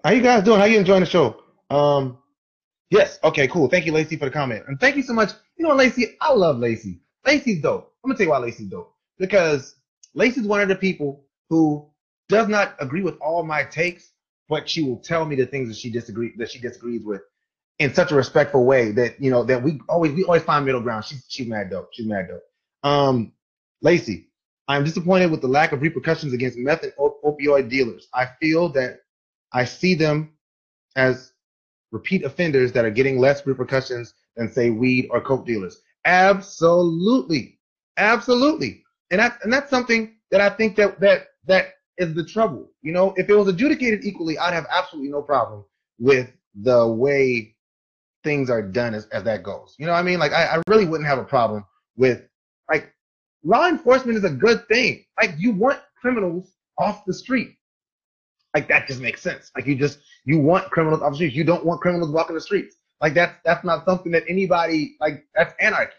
How 0.05 0.11
you 0.13 0.23
guys 0.23 0.45
doing? 0.45 0.61
How 0.61 0.65
you 0.67 0.79
enjoying 0.79 1.01
the 1.01 1.07
show? 1.07 1.43
Um, 1.69 2.19
yes. 2.91 3.19
Okay. 3.23 3.49
Cool. 3.49 3.69
Thank 3.69 3.85
you, 3.85 3.93
Lacey, 3.93 4.17
for 4.17 4.25
the 4.25 4.31
comment, 4.31 4.65
and 4.67 4.81
thank 4.81 4.97
you 4.97 5.03
so 5.03 5.13
much. 5.13 5.31
You 5.57 5.67
know, 5.69 5.75
Lacey, 5.75 6.17
I 6.21 6.33
love 6.33 6.59
Lacey. 6.59 7.01
Lacey's 7.27 7.61
dope. 7.61 7.93
I'm 8.03 8.11
gonna 8.11 8.17
tell 8.17 8.25
you 8.25 8.31
why 8.31 8.39
Lacey's 8.39 8.69
dope 8.69 8.95
because 9.21 9.77
Lacey's 10.15 10.47
one 10.47 10.63
of 10.63 10.69
the 10.69 10.75
people 10.75 11.25
who 11.51 11.87
does 12.29 12.49
not 12.49 12.75
agree 12.81 13.03
with 13.03 13.17
all 13.21 13.45
my 13.45 13.63
takes, 13.63 14.11
but 14.51 14.69
she 14.69 14.83
will 14.83 14.99
tell 14.99 15.25
me 15.25 15.37
the 15.37 15.47
things 15.47 15.69
that 15.69 15.77
she 15.79 15.91
disagree 15.91 16.35
that 16.37 16.51
she 16.51 16.59
disagrees 16.59 17.05
with 17.05 17.23
in 17.79 17.95
such 17.95 18.11
a 18.11 18.15
respectful 18.17 18.67
way 18.67 18.91
that 18.91 19.19
you 19.23 19.31
know 19.31 19.45
that 19.45 19.63
we 19.63 19.81
always 19.89 20.13
we 20.13 20.25
always 20.25 20.43
find 20.43 20.67
middle 20.67 20.83
ground. 20.83 21.05
She's 21.05 21.25
she's 21.29 21.47
mad 21.47 21.71
dope. 21.71 21.89
She's 21.93 22.07
mad 22.07 22.29
dope. 22.29 22.43
Um, 22.83 23.33
Lacey, 23.81 24.29
I'm 24.69 24.85
disappointed 24.85 25.31
with 25.31 25.41
the 25.41 25.49
lack 25.49 25.73
of 25.73 25.81
repercussions 25.81 26.35
against 26.35 26.59
meth 26.59 26.83
and 26.83 26.93
op- 26.99 27.23
opioid 27.23 27.71
dealers. 27.71 28.09
I 28.13 28.27
feel 28.41 28.69
that 28.71 28.99
I 29.53 29.65
see 29.65 29.95
them 29.95 30.35
as 30.97 31.33
repeat 31.93 32.25
offenders 32.25 32.73
that 32.73 32.85
are 32.85 32.91
getting 32.91 33.19
less 33.19 33.47
repercussions 33.47 34.15
than 34.37 34.51
say 34.53 34.71
weed 34.71 35.09
or 35.11 35.21
coke 35.21 35.47
dealers. 35.47 35.81
Absolutely, 36.05 37.59
absolutely, 37.97 38.83
and 39.13 39.21
that's 39.21 39.43
and 39.45 39.53
that's 39.53 39.71
something 39.71 40.17
that 40.33 40.41
I 40.41 40.51
think 40.51 40.75
that 40.77 40.99
that 41.01 41.29
that 41.47 41.75
is 42.01 42.15
the 42.15 42.25
trouble. 42.25 42.71
You 42.83 42.93
know, 42.93 43.15
if 43.17 43.29
it 43.29 43.35
was 43.35 43.47
adjudicated 43.49 44.05
equally, 44.05 44.39
I'd 44.39 44.55
have 44.55 44.67
absolutely 44.71 45.11
no 45.11 45.23
problem 45.23 45.65
with 45.99 46.31
the 46.55 46.87
way 46.87 47.55
things 48.25 48.51
are 48.51 48.63
done 48.63 48.95
as, 48.95 49.07
as 49.09 49.25
that 49.25 49.43
goes. 49.43 49.77
You 49.79 49.87
know 49.87 49.93
what 49.93 49.99
I 49.99 50.03
mean? 50.03 50.19
Like 50.19 50.33
I, 50.33 50.57
I 50.57 50.63
really 50.67 50.87
wouldn't 50.87 51.09
have 51.09 51.19
a 51.19 51.25
problem 51.25 51.65
with 51.97 52.23
like 52.69 52.93
law 53.45 53.69
enforcement 53.69 54.19
is 54.19 54.25
a 54.25 54.31
good 54.31 54.67
thing. 54.69 55.05
Like 55.21 55.35
you 55.39 55.53
want 55.53 55.81
criminals 56.01 56.53
off 56.79 57.05
the 57.05 57.15
street. 57.15 57.57
Like 58.55 58.69
that 58.69 58.89
just 58.89 59.01
makes 59.01 59.23
sense. 59.23 59.51
Like 59.55 59.67
you 59.67 59.77
just 59.77 60.01
you 60.25 60.39
want 60.39 60.71
criminals 60.71 61.03
off 61.03 61.13
the 61.13 61.17
streets. 61.17 61.37
You 61.37 61.45
don't 61.45 61.65
want 61.65 61.81
criminals 61.81 62.11
walking 62.11 62.35
the 62.35 62.41
streets. 62.41 62.77
Like 63.01 63.15
that's 63.15 63.37
that's 63.45 63.65
not 63.65 63.85
something 63.85 64.13
that 64.13 64.25
anybody 64.29 64.97
like 65.01 65.27
that's 65.35 65.55
anarchy. 65.61 65.93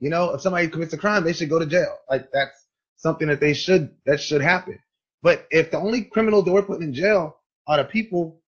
You 0.00 0.10
know, 0.10 0.34
if 0.34 0.42
somebody 0.42 0.68
commits 0.68 0.92
a 0.92 0.98
crime, 0.98 1.24
they 1.24 1.32
should 1.32 1.48
go 1.48 1.58
to 1.58 1.66
jail. 1.66 1.96
Like 2.10 2.28
that's 2.32 2.66
something 2.96 3.28
that 3.28 3.40
they 3.40 3.54
should 3.54 3.94
that 4.04 4.20
should 4.20 4.42
happen. 4.42 4.78
But 5.24 5.46
if 5.50 5.70
the 5.70 5.78
only 5.78 6.02
criminals 6.02 6.44
that 6.44 6.52
we're 6.52 6.62
putting 6.62 6.88
in 6.88 6.92
jail 6.94 7.38
are 7.66 7.78
the 7.78 7.84
people 7.84 8.42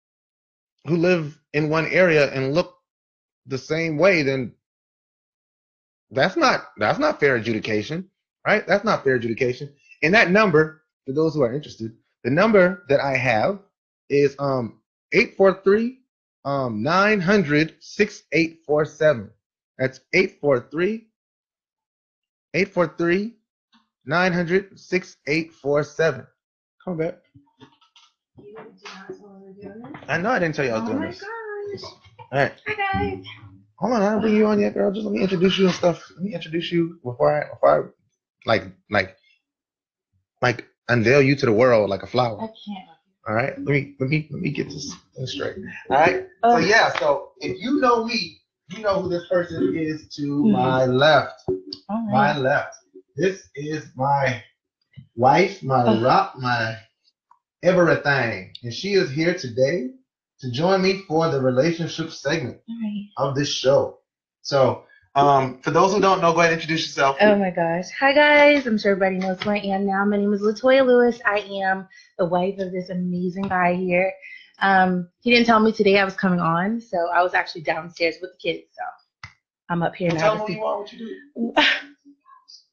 who 0.86 0.98
live 0.98 1.40
in 1.54 1.70
one 1.70 1.86
area 1.86 2.30
and 2.30 2.54
look 2.54 2.76
the 3.46 3.56
same 3.56 3.96
way, 3.96 4.22
then 4.22 4.52
that's 6.10 6.36
not 6.36 6.68
that's 6.76 6.98
not 6.98 7.18
fair 7.18 7.36
adjudication, 7.36 8.10
right? 8.46 8.66
That's 8.66 8.84
not 8.84 9.04
fair 9.04 9.14
adjudication. 9.14 9.72
And 10.02 10.12
that 10.12 10.30
number, 10.30 10.82
for 11.06 11.12
those 11.14 11.34
who 11.34 11.40
are 11.42 11.54
interested, 11.54 11.96
the 12.24 12.30
number 12.30 12.84
that 12.90 13.00
I 13.00 13.16
have 13.16 13.60
is 14.10 14.36
um 14.38 14.82
843 15.14 15.98
um 16.44 16.82
900 16.82 17.76
6847. 17.80 19.30
That's 19.78 20.00
843 20.12 21.08
843 22.52 23.34
900 24.04 24.78
6847. 24.78 26.26
Come 26.86 26.98
back. 26.98 27.16
You 28.38 28.44
did 28.44 28.54
not 28.54 28.66
tell 29.18 29.28
her 29.28 29.38
we're 29.40 29.52
doing 29.60 29.82
this? 29.92 30.02
I 30.08 30.18
know 30.18 30.30
I 30.30 30.38
didn't 30.38 30.54
tell 30.54 30.64
you 30.64 30.70
I 30.70 30.74
was 30.74 30.82
Oh 30.84 30.86
doing 30.86 31.00
my 31.00 31.08
this. 31.08 31.20
gosh. 31.20 31.90
All 32.32 32.38
right. 32.38 32.52
Hi 32.64 32.74
guys. 32.74 33.24
Hold 33.80 33.92
on, 33.92 34.02
I 34.02 34.10
don't 34.12 34.20
bring 34.20 34.36
you 34.36 34.46
on 34.46 34.60
yet, 34.60 34.72
girl. 34.74 34.92
Just 34.92 35.04
let 35.04 35.12
me 35.12 35.20
introduce 35.20 35.58
you 35.58 35.66
and 35.66 35.74
stuff. 35.74 36.00
Let 36.14 36.22
me 36.24 36.32
introduce 36.32 36.70
you 36.70 37.00
before 37.02 37.42
I 37.42 37.48
before 37.52 37.92
I 38.46 38.48
like 38.48 38.64
like 38.88 39.16
like 40.40 40.64
unveil 40.88 41.20
you 41.22 41.34
to 41.34 41.46
the 41.46 41.52
world 41.52 41.90
like 41.90 42.04
a 42.04 42.06
flower. 42.06 42.38
I 42.40 42.46
can't. 42.46 42.88
All 43.28 43.34
right. 43.34 43.58
Let 43.58 43.66
me 43.66 43.96
let 43.98 44.08
me 44.08 44.28
let 44.30 44.40
me 44.40 44.50
get 44.50 44.68
this 44.68 44.94
straight. 45.24 45.56
All 45.90 45.96
right. 45.98 46.26
So 46.44 46.50
Oh, 46.52 46.58
yeah, 46.58 46.96
so 47.00 47.32
if 47.40 47.60
you 47.60 47.80
know 47.80 48.04
me, 48.04 48.38
you 48.68 48.80
know 48.84 49.02
who 49.02 49.08
this 49.08 49.26
person 49.28 49.74
is 49.76 50.06
to 50.16 50.22
Mhm. 50.22 50.52
my 50.52 50.86
left. 50.86 51.42
My 51.88 52.36
left. 52.38 52.76
This 53.16 53.48
is 53.56 53.84
my 53.96 54.42
wife, 55.14 55.62
my 55.62 55.84
Oh. 55.84 56.00
rock, 56.02 56.34
my 56.38 56.76
everything. 57.62 58.52
And 58.62 58.72
she 58.72 58.94
is 58.94 59.10
here 59.10 59.34
today 59.34 59.88
to 60.40 60.50
join 60.50 60.82
me 60.82 61.02
for 61.08 61.30
the 61.30 61.40
relationship 61.40 62.10
segment 62.10 62.60
right. 62.68 63.08
of 63.16 63.34
this 63.34 63.52
show. 63.52 63.98
So, 64.42 64.84
um, 65.14 65.60
for 65.62 65.70
those 65.70 65.94
who 65.94 66.00
don't 66.00 66.20
know, 66.20 66.32
go 66.34 66.40
ahead 66.40 66.52
and 66.52 66.60
introduce 66.60 66.82
yourself. 66.86 67.16
Oh 67.20 67.36
my 67.36 67.50
gosh. 67.50 67.86
Hi 67.98 68.12
guys. 68.12 68.66
I'm 68.66 68.76
sure 68.78 68.92
everybody 68.92 69.16
knows 69.16 69.42
who 69.42 69.50
I 69.50 69.56
am 69.58 69.86
now. 69.86 70.04
My 70.04 70.18
name 70.18 70.32
is 70.34 70.42
Latoya 70.42 70.84
Lewis. 70.86 71.18
I 71.24 71.38
am 71.64 71.88
the 72.18 72.26
wife 72.26 72.58
of 72.58 72.70
this 72.70 72.90
amazing 72.90 73.44
guy 73.48 73.74
here. 73.74 74.12
Um, 74.60 75.08
he 75.22 75.30
didn't 75.30 75.46
tell 75.46 75.60
me 75.60 75.72
today 75.72 75.98
I 75.98 76.04
was 76.04 76.14
coming 76.16 76.40
on, 76.40 76.80
so 76.82 76.96
I 77.14 77.22
was 77.22 77.32
actually 77.34 77.62
downstairs 77.62 78.16
with 78.20 78.32
the 78.32 78.38
kids. 78.38 78.66
So 78.72 79.30
I'm 79.70 79.82
up 79.82 79.94
here 79.94 80.10
Well, 80.10 80.16
now. 80.18 80.22
tell 80.36 80.46
to 80.46 80.52
them 80.52 80.60
you 80.60 80.64
are, 80.64 80.80
what 80.80 80.92
you 80.92 80.98
do. 80.98 81.52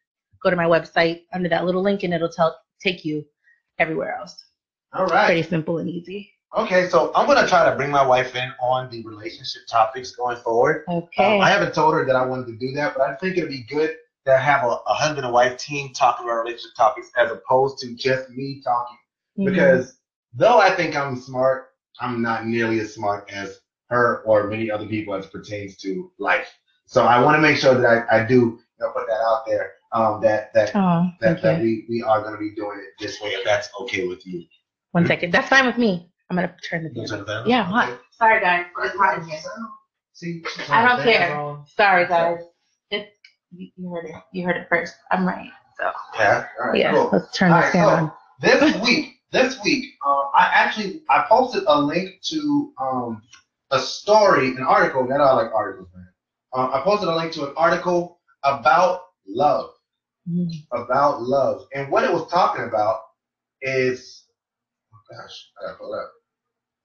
go 0.41 0.49
to 0.49 0.55
my 0.55 0.65
website 0.65 1.23
under 1.33 1.49
that 1.49 1.65
little 1.65 1.81
link, 1.81 2.03
and 2.03 2.13
it'll 2.13 2.29
tell 2.29 2.57
take 2.81 3.03
you 3.03 3.25
everywhere 3.79 4.15
else. 4.17 4.35
All 4.93 5.07
right. 5.07 5.25
Pretty 5.25 5.43
simple 5.43 5.79
and 5.79 5.89
easy. 5.89 6.29
Okay, 6.55 6.87
so 6.87 7.11
I'm 7.15 7.25
gonna 7.25 7.47
try 7.47 7.67
to 7.69 7.75
bring 7.75 7.89
my 7.89 8.05
wife 8.05 8.35
in 8.35 8.51
on 8.61 8.89
the 8.91 9.03
relationship 9.03 9.63
topics 9.67 10.11
going 10.11 10.37
forward. 10.37 10.85
Okay. 10.87 11.37
Um, 11.37 11.41
I 11.41 11.49
haven't 11.49 11.73
told 11.73 11.95
her 11.95 12.05
that 12.05 12.15
I 12.15 12.25
wanted 12.25 12.47
to 12.47 12.55
do 12.57 12.71
that, 12.73 12.95
but 12.95 13.01
I 13.01 13.15
think 13.15 13.37
it'd 13.37 13.49
be 13.49 13.63
good 13.63 13.95
to 14.25 14.37
have 14.37 14.63
a, 14.63 14.67
a 14.67 14.93
husband 14.93 15.25
and 15.25 15.33
wife 15.33 15.57
team 15.57 15.91
talking 15.93 16.25
about 16.25 16.43
relationship 16.43 16.75
topics 16.77 17.09
as 17.17 17.31
opposed 17.31 17.79
to 17.79 17.95
just 17.95 18.29
me 18.29 18.61
talking. 18.63 18.97
Mhm. 19.39 19.45
Because 19.49 19.97
though 20.33 20.59
I 20.59 20.69
think 20.75 20.95
I'm 20.95 21.15
smart, 21.15 21.72
I'm 21.99 22.21
not 22.21 22.45
nearly 22.47 22.79
as 22.79 22.93
smart 22.95 23.31
as 23.31 23.59
her 23.89 24.21
or 24.25 24.47
many 24.47 24.69
other 24.71 24.85
people 24.87 25.13
as 25.13 25.25
pertains 25.27 25.77
to 25.77 26.11
life. 26.19 26.49
So 26.85 27.05
I 27.05 27.21
want 27.21 27.35
to 27.37 27.41
make 27.41 27.57
sure 27.57 27.75
that 27.75 28.05
I, 28.11 28.19
I 28.21 28.25
do 28.25 28.33
you 28.35 28.59
know, 28.79 28.91
put 28.91 29.07
that 29.07 29.21
out 29.25 29.43
there. 29.47 29.71
Um, 29.91 30.21
that 30.21 30.51
that 30.55 30.71
oh, 30.75 31.07
that, 31.21 31.41
that 31.43 31.61
we, 31.61 31.85
we 31.87 32.01
are 32.01 32.21
going 32.21 32.33
to 32.33 32.39
be 32.39 32.55
doing 32.55 32.79
it 32.79 32.99
this 33.03 33.21
way 33.21 33.29
if 33.29 33.45
that's 33.45 33.69
okay 33.81 34.07
with 34.07 34.25
you. 34.25 34.43
One 34.91 35.05
second. 35.05 35.31
That's 35.31 35.47
fine 35.49 35.67
with 35.67 35.77
me. 35.77 36.09
I'm 36.29 36.37
gonna 36.37 36.55
turn 36.67 36.83
the 36.83 36.89
You 36.89 37.07
fan. 37.07 37.09
turn 37.09 37.19
it 37.21 37.27
down? 37.27 37.47
Yeah, 37.49 37.63
hot. 37.63 37.89
Okay. 37.89 37.99
Sorry 38.11 38.39
guys, 38.41 38.65
it's 38.79 38.95
hot 38.97 39.19
in 39.19 39.27
here. 39.27 39.39
See, 40.13 40.43
I 40.69 40.87
don't 40.87 41.03
care. 41.03 41.35
on. 41.39 41.65
Sorry 41.67 42.07
guys. 42.07 42.39
It, 42.89 43.09
you 43.51 43.69
you 43.75 43.89
heard 43.89 44.05
it. 44.05 44.15
You 44.31 44.45
heard 44.45 44.57
it 44.57 44.67
first. 44.69 44.95
I'm 45.11 45.27
right. 45.27 45.49
So 45.77 45.91
Yeah. 46.17 46.47
All 46.59 46.67
right. 46.69 46.79
yeah, 46.79 46.91
Cool. 46.91 47.09
let's 47.13 47.37
turn 47.37 47.51
All 47.51 47.57
this 47.61 47.65
right, 47.65 47.73
fan 47.73 47.83
so- 47.85 48.03
on. 48.05 48.11
this 48.41 48.81
week, 48.83 49.15
this 49.33 49.59
week, 49.65 49.85
um, 50.07 50.25
I 50.35 50.49
actually 50.53 51.03
I 51.09 51.25
posted 51.27 51.63
a 51.67 51.79
link 51.81 52.11
to 52.29 52.73
um, 52.79 53.23
a 53.71 53.79
story, 53.79 54.49
an 54.49 54.63
article. 54.63 55.05
Not 55.07 55.21
I 55.21 55.33
like 55.33 55.51
articles, 55.53 55.89
man. 55.95 56.07
Um, 56.53 56.71
I 56.73 56.81
posted 56.81 57.09
a 57.09 57.15
link 57.15 57.33
to 57.33 57.47
an 57.47 57.53
article 57.57 58.19
about 58.43 59.01
love, 59.27 59.71
Mm. 60.29 60.47
about 60.71 61.21
love, 61.23 61.65
and 61.75 61.91
what 61.91 62.05
it 62.05 62.13
was 62.13 62.29
talking 62.31 62.63
about 62.63 63.01
is, 63.61 64.25
oh 64.93 64.99
gosh, 65.11 65.49
I 65.61 65.65
gotta 65.65 65.77
pull 65.77 65.93
it 65.95 65.99
up. 65.99 66.11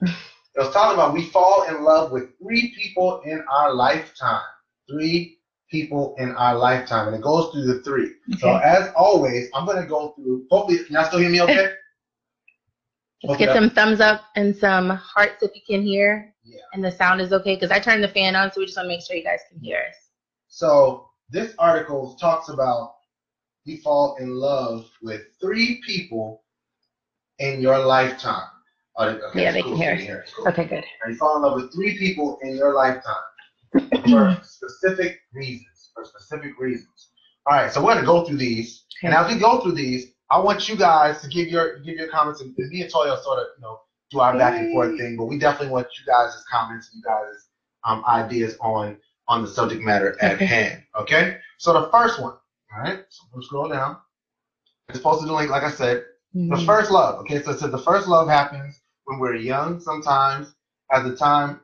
It 0.57 0.61
was 0.63 0.73
talking 0.73 0.95
about 0.95 1.13
we 1.15 1.23
fall 1.23 1.63
in 1.69 1.85
love 1.85 2.11
with 2.11 2.31
three 2.43 2.73
people 2.77 3.21
in 3.25 3.41
our 3.53 3.73
lifetime. 3.73 4.43
Three 4.91 5.37
people 5.71 6.17
in 6.19 6.33
our 6.33 6.57
lifetime, 6.57 7.07
and 7.09 7.17
it 7.17 7.23
goes 7.23 7.53
through 7.53 7.67
the 7.67 7.81
three. 7.83 8.11
So 8.39 8.57
as 8.57 8.91
always, 8.97 9.49
I'm 9.55 9.67
gonna 9.67 9.87
go 9.87 10.15
through. 10.17 10.47
Hopefully, 10.51 10.79
can 10.85 10.95
y'all 10.95 11.05
still 11.05 11.21
hear 11.21 11.31
me 11.31 11.43
okay? 11.43 11.69
Let's 13.25 13.39
get 13.39 13.55
some 13.55 13.71
thumbs 13.71 14.01
up 14.01 14.23
and 14.37 14.57
some 14.57 14.91
hearts 14.91 15.43
if 15.43 15.51
you 15.55 15.61
can 15.67 15.83
hear, 15.83 16.33
Yeah. 16.45 16.61
and 16.73 16.85
the 16.85 16.93
sound 16.93 17.21
is 17.21 17.33
okay 17.33 17.57
because 17.57 17.71
I 17.73 17.81
turned 17.81 18.03
the 18.05 18.09
fan 18.09 18.37
on, 18.37 18.53
so 18.53 18.61
we 18.61 18.67
just 18.67 18.77
want 18.77 18.85
to 18.87 18.89
make 18.89 19.03
sure 19.05 19.17
you 19.17 19.25
guys 19.25 19.41
can 19.51 19.59
hear 19.61 19.79
us. 19.89 19.95
So 20.49 21.09
this 21.29 21.55
article 21.59 22.15
talks 22.21 22.49
about 22.49 22.95
you 23.65 23.79
fall 23.79 24.17
in 24.21 24.31
love 24.35 24.89
with 25.03 25.23
three 25.41 25.81
people 25.85 26.45
in 27.39 27.61
your 27.61 27.79
lifetime. 27.79 28.47
Oh, 28.97 29.09
okay, 29.09 29.43
Yeah, 29.43 29.53
they 29.53 29.63
cool, 29.63 29.77
can 29.77 29.99
hear 29.99 30.07
so 30.07 30.23
us. 30.23 30.35
Cool. 30.37 30.49
Okay, 30.49 30.65
good. 30.65 30.85
And 31.05 31.13
you 31.13 31.17
fall 31.19 31.37
in 31.37 31.43
love 31.43 31.55
with 31.61 31.75
three 31.75 31.99
people 31.99 32.39
in 32.43 32.57
your 32.57 32.73
lifetime 32.75 33.15
for 34.09 34.39
specific 34.43 35.19
reasons. 35.35 35.91
For 35.95 36.05
specific 36.05 36.53
reasons. 36.59 37.11
All 37.47 37.57
right, 37.57 37.71
so 37.73 37.85
we're 37.85 37.95
gonna 37.95 38.07
go 38.07 38.25
through 38.25 38.37
these, 38.39 38.85
and 39.03 39.13
as 39.15 39.33
we 39.33 39.41
go 39.41 39.61
through 39.61 39.73
these, 39.73 40.13
I 40.31 40.39
want 40.39 40.69
you 40.69 40.77
guys 40.77 41.21
to 41.23 41.29
give 41.29 41.49
your 41.49 41.79
give 41.81 41.97
your 41.97 42.09
comments, 42.09 42.41
and 42.41 42.55
me 42.57 42.83
and 42.83 42.93
Toya 42.93 43.21
sort 43.23 43.39
of 43.39 43.47
you 43.57 43.63
know 43.63 43.81
do 44.11 44.21
our 44.21 44.37
back 44.37 44.59
and 44.59 44.73
forth 44.73 44.99
thing, 44.99 45.17
but 45.17 45.25
we 45.27 45.39
definitely 45.39 45.73
want 45.73 45.87
you 45.99 46.05
guys' 46.07 46.45
comments 46.51 46.91
and 46.93 47.03
you 47.03 47.03
guys' 47.05 47.49
um, 47.85 48.05
ideas 48.07 48.57
on 48.61 48.99
on 49.27 49.43
the 49.43 49.49
subject 49.49 49.83
matter 49.83 50.17
at 50.23 50.39
hand. 50.41 50.83
Okay, 50.97 51.39
so 51.59 51.73
the 51.73 51.89
first 51.91 52.21
one. 52.21 52.35
All 52.75 52.83
right, 52.83 53.05
so 53.09 53.25
we'll 53.33 53.43
scroll 53.43 53.69
down. 53.69 53.97
It's 54.91 54.99
posted 55.01 55.29
the 55.29 55.33
link, 55.33 55.51
like 55.51 55.63
I 55.63 55.71
said. 55.71 56.05
The 56.35 56.57
Mhm. 56.57 56.67
first 56.67 56.91
love. 56.91 57.21
Okay, 57.21 57.43
so 57.43 57.53
it 57.53 57.59
says 57.59 57.71
the 57.71 57.79
first 57.79 58.07
love 58.07 58.29
happens 58.29 58.81
when 59.05 59.19
we're 59.19 59.35
young, 59.37 59.81
sometimes 59.81 60.55
at 60.93 61.05
the 61.05 61.17
time, 61.17 61.61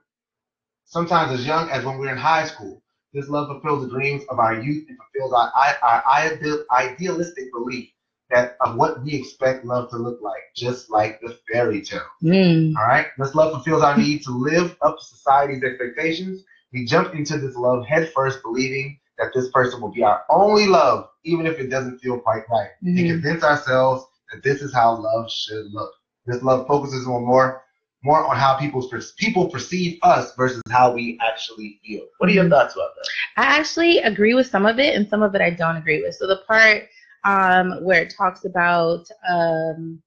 sometimes 0.86 1.32
as 1.32 1.46
young 1.46 1.68
as 1.70 1.84
when 1.84 1.98
we're 1.98 2.10
in 2.10 2.16
high 2.16 2.46
school. 2.46 2.82
This 3.12 3.28
love 3.28 3.48
fulfills 3.48 3.84
the 3.84 3.90
dreams 3.90 4.24
of 4.30 4.38
our 4.38 4.54
youth 4.54 4.86
and 4.88 4.98
fulfills 4.98 5.32
our, 5.34 5.52
our, 5.54 6.02
our 6.02 6.64
idealistic 6.72 7.52
belief 7.52 7.90
that 8.34 8.56
of 8.60 8.76
what 8.76 9.02
we 9.02 9.14
expect 9.14 9.64
love 9.64 9.90
to 9.90 9.96
look 9.96 10.20
like, 10.22 10.42
just 10.56 10.90
like 10.90 11.20
the 11.20 11.38
fairy 11.50 11.80
tale. 11.82 12.02
Mm. 12.22 12.74
All 12.76 12.86
right. 12.86 13.06
This 13.18 13.34
love 13.34 13.52
fulfills 13.52 13.82
our 13.82 13.96
need 13.96 14.22
to 14.24 14.30
live 14.30 14.76
up 14.82 14.98
to 14.98 15.04
society's 15.04 15.62
expectations. 15.62 16.42
We 16.72 16.84
jump 16.84 17.14
into 17.14 17.38
this 17.38 17.56
love 17.56 17.86
headfirst, 17.86 18.42
believing 18.42 18.98
that 19.18 19.24
that 19.24 19.32
this 19.34 19.50
person 19.50 19.80
will 19.80 19.92
be 19.92 20.02
our 20.02 20.22
only 20.28 20.66
love, 20.66 21.08
even 21.24 21.46
if 21.46 21.58
it 21.58 21.68
doesn't 21.68 21.98
feel 22.00 22.18
quite 22.18 22.42
right, 22.50 22.70
and 22.82 22.98
Mhm. 22.98 23.10
convince 23.10 23.44
ourselves 23.44 24.04
that 24.32 24.42
this 24.42 24.60
is 24.60 24.74
how 24.74 24.96
love 24.96 25.30
should 25.30 25.66
look. 25.72 25.92
This 26.26 26.42
love 26.42 26.66
focuses 26.66 27.06
on 27.06 27.24
more 27.24 27.62
more 28.02 28.22
on 28.26 28.36
how 28.36 28.54
people's 28.58 28.90
people 29.16 29.48
perceive 29.48 29.98
us 30.02 30.34
versus 30.34 30.60
how 30.68 30.92
we 30.92 31.18
actually 31.22 31.80
feel. 31.82 32.04
What 32.18 32.28
are 32.28 32.34
your 32.34 32.50
thoughts 32.50 32.74
about 32.74 32.94
that? 32.96 33.08
I 33.38 33.58
actually 33.58 34.00
agree 34.00 34.34
with 34.34 34.46
some 34.46 34.66
of 34.66 34.78
it, 34.78 34.94
and 34.94 35.08
some 35.08 35.22
of 35.22 35.34
it 35.34 35.40
I 35.40 35.48
don't 35.48 35.76
agree 35.76 36.02
with. 36.02 36.14
So 36.16 36.26
the 36.26 36.42
part 36.46 36.86
um, 37.24 37.82
where 37.82 38.02
it 38.02 38.14
talks 38.16 38.44
about 38.44 39.06
um, 39.28 40.02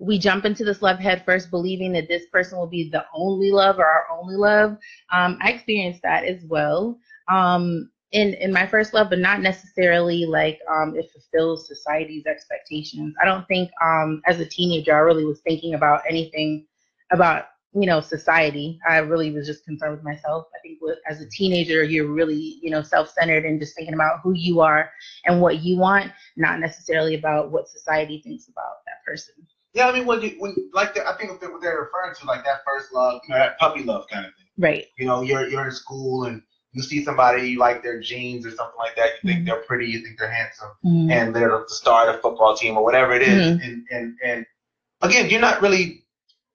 we 0.00 0.18
jump 0.18 0.44
into 0.44 0.64
this 0.64 0.82
love 0.82 0.98
head 0.98 1.24
first, 1.24 1.50
believing 1.50 1.92
that 1.92 2.08
this 2.08 2.26
person 2.32 2.58
will 2.58 2.66
be 2.66 2.88
the 2.88 3.04
only 3.14 3.50
love 3.50 3.78
or 3.78 3.84
our 3.84 4.06
only 4.10 4.36
love. 4.36 4.76
Um, 5.12 5.38
I 5.42 5.50
experienced 5.50 6.02
that 6.02 6.24
as 6.24 6.42
well 6.44 6.98
um, 7.30 7.90
in 8.12 8.34
in 8.34 8.52
my 8.52 8.66
first 8.66 8.94
love, 8.94 9.10
but 9.10 9.18
not 9.18 9.40
necessarily 9.40 10.24
like 10.24 10.58
um, 10.70 10.96
it 10.96 11.10
fulfills 11.12 11.68
society's 11.68 12.26
expectations. 12.26 13.14
I 13.20 13.26
don't 13.26 13.46
think 13.46 13.70
um, 13.82 14.22
as 14.26 14.40
a 14.40 14.46
teenager 14.46 14.94
I 14.94 15.00
really 15.00 15.24
was 15.24 15.40
thinking 15.40 15.74
about 15.74 16.02
anything 16.08 16.66
about 17.12 17.44
you 17.72 17.86
know 17.86 18.00
society 18.00 18.78
i 18.88 18.96
really 18.98 19.30
was 19.30 19.46
just 19.46 19.64
concerned 19.64 19.92
with 19.94 20.02
myself 20.04 20.46
i 20.56 20.58
think 20.60 20.78
as 21.08 21.20
a 21.20 21.28
teenager 21.30 21.84
you're 21.84 22.08
really 22.12 22.58
you 22.62 22.70
know 22.70 22.82
self-centered 22.82 23.44
and 23.44 23.60
just 23.60 23.76
thinking 23.76 23.94
about 23.94 24.18
who 24.24 24.32
you 24.34 24.60
are 24.60 24.90
and 25.26 25.40
what 25.40 25.62
you 25.62 25.76
want 25.76 26.10
not 26.36 26.58
necessarily 26.58 27.14
about 27.14 27.50
what 27.52 27.68
society 27.68 28.20
thinks 28.24 28.48
about 28.48 28.84
that 28.86 29.04
person 29.06 29.34
Yeah, 29.72 29.88
I 29.88 29.92
mean, 29.92 30.04
when 30.06 30.20
you 30.20 30.34
when 30.40 30.56
like 30.72 30.94
the, 30.94 31.06
I 31.08 31.16
think 31.16 31.30
what 31.40 31.60
they're 31.60 31.78
referring 31.78 32.14
to, 32.18 32.26
like 32.26 32.44
that 32.44 32.62
first 32.66 32.92
love, 32.92 33.20
you 33.28 33.32
know, 33.32 33.38
that 33.38 33.56
puppy 33.58 33.84
love 33.84 34.06
kind 34.12 34.26
of 34.26 34.32
thing. 34.34 34.46
right 34.58 34.86
You 34.98 35.06
know, 35.06 35.22
you're 35.22 35.46
you're 35.48 35.64
in 35.66 35.70
school 35.72 36.24
and 36.24 36.42
you 36.72 36.82
see 36.82 37.04
somebody 37.04 37.50
you 37.50 37.58
like 37.60 37.82
their 37.84 38.00
jeans 38.00 38.44
or 38.46 38.50
something 38.50 38.78
like 38.78 38.96
that. 38.96 39.10
You 39.22 39.30
think 39.30 39.42
Mhm. 39.42 39.46
they're 39.46 39.62
pretty, 39.62 39.86
you 39.86 40.00
think 40.02 40.18
they're 40.18 40.30
handsome, 40.42 40.70
Mhm. 40.84 41.10
and 41.12 41.34
they're 41.36 41.50
the 41.68 41.74
star 41.82 42.08
of 42.08 42.16
the 42.16 42.22
football 42.22 42.56
team 42.56 42.76
or 42.76 42.82
whatever 42.84 43.12
it 43.14 43.22
is. 43.22 43.46
Mhm. 43.46 43.64
And 43.64 43.86
and 43.92 44.16
and 44.24 44.46
again, 45.02 45.30
you're 45.30 45.40
not 45.40 45.62
really. 45.62 46.04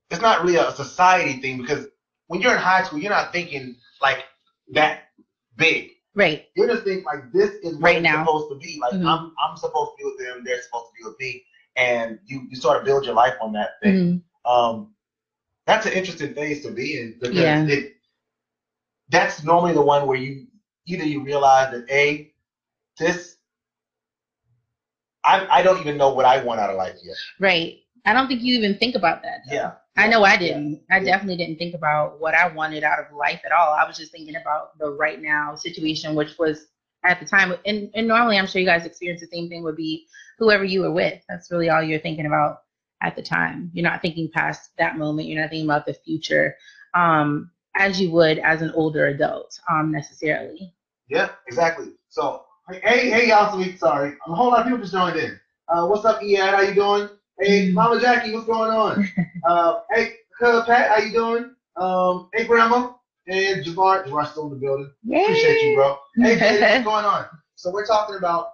It's 0.09 0.21
not 0.21 0.43
really 0.43 0.57
a 0.57 0.71
society 0.71 1.41
thing 1.41 1.57
because 1.61 1.87
when 2.27 2.41
you're 2.41 2.53
in 2.53 2.59
high 2.59 2.83
school, 2.83 2.99
you're 2.99 3.11
not 3.11 3.31
thinking 3.33 3.75
like 4.01 4.25
that 4.73 5.03
big. 5.57 5.91
right 6.15 6.45
You 6.55 6.67
just 6.67 6.83
think 6.83 7.05
like 7.05 7.31
this 7.31 7.51
is 7.63 7.73
what 7.75 7.83
Right 7.83 7.95
it's 7.97 8.03
now. 8.03 8.23
supposed 8.23 8.49
to 8.51 8.55
be. 8.57 8.79
Like 8.79 8.93
Mhm. 8.93 9.05
I'm 9.07 9.33
I'm 9.43 9.57
supposed 9.57 9.91
to 9.91 9.97
be 9.97 10.03
with 10.09 10.19
them, 10.19 10.43
they're 10.43 10.61
supposed 10.61 10.87
to 10.91 11.03
be 11.03 11.09
with 11.09 11.19
me, 11.19 11.43
and 11.75 12.19
you 12.25 12.47
you 12.49 12.55
sort 12.55 12.77
of 12.77 12.85
build 12.85 13.05
your 13.05 13.15
life 13.15 13.35
on 13.41 13.53
that 13.53 13.79
thing. 13.81 14.23
Mhm. 14.45 14.49
Um, 14.49 14.95
that's 15.65 15.85
an 15.87 15.93
interesting 15.93 16.33
phase 16.35 16.63
to 16.63 16.71
be 16.71 16.99
in 16.99 17.17
because 17.19 17.35
Yeah. 17.35 17.65
it 17.67 17.95
that's 19.09 19.43
normally 19.43 19.73
the 19.73 19.81
one 19.81 20.07
where 20.07 20.17
you 20.17 20.47
either 20.85 21.03
you 21.05 21.23
realize 21.23 21.71
that 21.71 21.89
a 21.89 22.31
this 22.97 23.37
I 25.23 25.47
I 25.59 25.63
don't 25.63 25.79
even 25.79 25.97
know 25.97 26.13
what 26.13 26.25
I 26.25 26.43
want 26.43 26.59
out 26.59 26.69
of 26.69 26.75
life 26.77 26.95
yet. 27.03 27.17
right 27.39 27.79
i 28.05 28.13
don't 28.13 28.27
think 28.27 28.41
you 28.41 28.55
even 28.57 28.77
think 28.77 28.95
about 28.95 29.21
that 29.23 29.41
though. 29.47 29.55
Yeah. 29.55 29.71
I 29.97 30.07
know 30.07 30.23
I 30.23 30.35
didn't. 30.37 30.81
I 30.91 30.99
definitely 30.99 31.37
didn't 31.37 31.57
think 31.57 31.73
about 31.73 32.19
what 32.19 32.35
I 32.35 32.49
wanted 32.49 32.83
out 32.83 32.99
of 32.99 33.15
life 33.15 33.41
at 33.45 33.53
all. 33.53 33.73
I 33.73 33.87
was 33.87 33.97
just 33.97 34.11
thinking 34.11 34.35
about 34.35 34.77
the 34.77 34.89
right 34.89 35.21
now 35.21 35.55
situation, 35.55 36.15
which 36.15 36.37
was 36.37 36.67
at 37.05 37.19
the 37.19 37.25
time. 37.25 37.53
And, 37.65 37.89
and 37.95 38.07
normally, 38.07 38.37
I'm 38.37 38.47
sure 38.47 38.59
you 38.59 38.67
guys 38.67 38.85
experience 38.85 39.21
the 39.21 39.27
same 39.27 39.47
thing. 39.47 39.63
Would 39.63 39.77
be 39.77 40.05
whoever 40.37 40.65
you 40.65 40.81
were 40.81 40.91
with. 40.91 41.21
That's 41.29 41.49
really 41.49 41.69
all 41.69 41.81
you're 41.81 41.99
thinking 41.99 42.25
about 42.25 42.63
at 43.01 43.15
the 43.15 43.21
time. 43.21 43.71
You're 43.73 43.89
not 43.89 44.01
thinking 44.01 44.29
past 44.33 44.71
that 44.77 44.97
moment. 44.97 45.29
You're 45.29 45.41
not 45.41 45.49
thinking 45.49 45.67
about 45.67 45.85
the 45.85 45.93
future, 45.93 46.57
um, 46.93 47.51
as 47.75 47.99
you 47.99 48.11
would 48.11 48.39
as 48.39 48.61
an 48.61 48.71
older 48.75 49.07
adult, 49.07 49.57
um, 49.69 49.91
necessarily. 49.91 50.73
Yeah, 51.07 51.29
exactly. 51.47 51.93
So 52.09 52.43
hey 52.69 53.09
hey 53.09 53.29
y'all, 53.29 53.63
sorry. 53.77 54.17
A 54.27 54.35
whole 54.35 54.47
lot 54.47 54.61
of 54.61 54.65
people 54.65 54.79
just 54.79 54.91
joined 54.91 55.17
in. 55.17 55.39
Uh, 55.67 55.87
what's 55.87 56.03
up, 56.03 56.21
Ian? 56.21 56.49
How 56.49 56.61
you 56.61 56.73
doing? 56.73 57.09
Hey, 57.39 57.71
Mama 57.71 57.99
Jackie, 57.99 58.33
what's 58.33 58.45
going 58.45 58.71
on? 58.71 59.09
uh, 59.47 59.79
hey, 59.91 60.13
Cub 60.39 60.65
Pat, 60.65 60.89
how 60.89 60.97
you 61.03 61.11
doing? 61.11 61.55
Um, 61.75 62.29
hey, 62.33 62.45
Grandma, 62.45 62.93
and 63.27 63.65
Jamar. 63.65 64.05
Jamar's 64.05 64.31
still 64.31 64.45
in 64.45 64.51
the 64.51 64.55
building. 64.55 64.91
Appreciate 65.05 65.61
you, 65.61 65.75
bro. 65.75 65.97
Hey, 66.15 66.37
what's 66.61 66.83
going 66.85 67.05
on? 67.05 67.25
So 67.55 67.71
we're 67.71 67.85
talking 67.85 68.15
about 68.15 68.47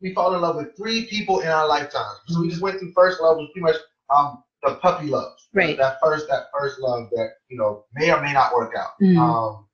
we 0.00 0.14
fall 0.14 0.34
in 0.34 0.40
love 0.40 0.56
with 0.56 0.76
three 0.76 1.06
people 1.06 1.40
in 1.40 1.48
our 1.48 1.66
lifetime. 1.66 2.16
So 2.28 2.40
we 2.40 2.48
just 2.48 2.60
went 2.60 2.78
through 2.78 2.92
first 2.92 3.20
love, 3.20 3.36
was 3.36 3.48
pretty 3.52 3.64
much 3.64 3.76
um 4.14 4.42
the 4.62 4.76
puppy 4.76 5.06
love. 5.06 5.32
Right. 5.52 5.76
That 5.76 5.98
first 6.02 6.26
that 6.28 6.44
first 6.56 6.78
love 6.80 7.08
that 7.10 7.30
you 7.48 7.56
know 7.58 7.84
may 7.94 8.12
or 8.12 8.20
may 8.20 8.32
not 8.32 8.54
work 8.54 8.74
out. 8.76 8.90
Mhm. 9.00 9.18
Um, 9.18 9.66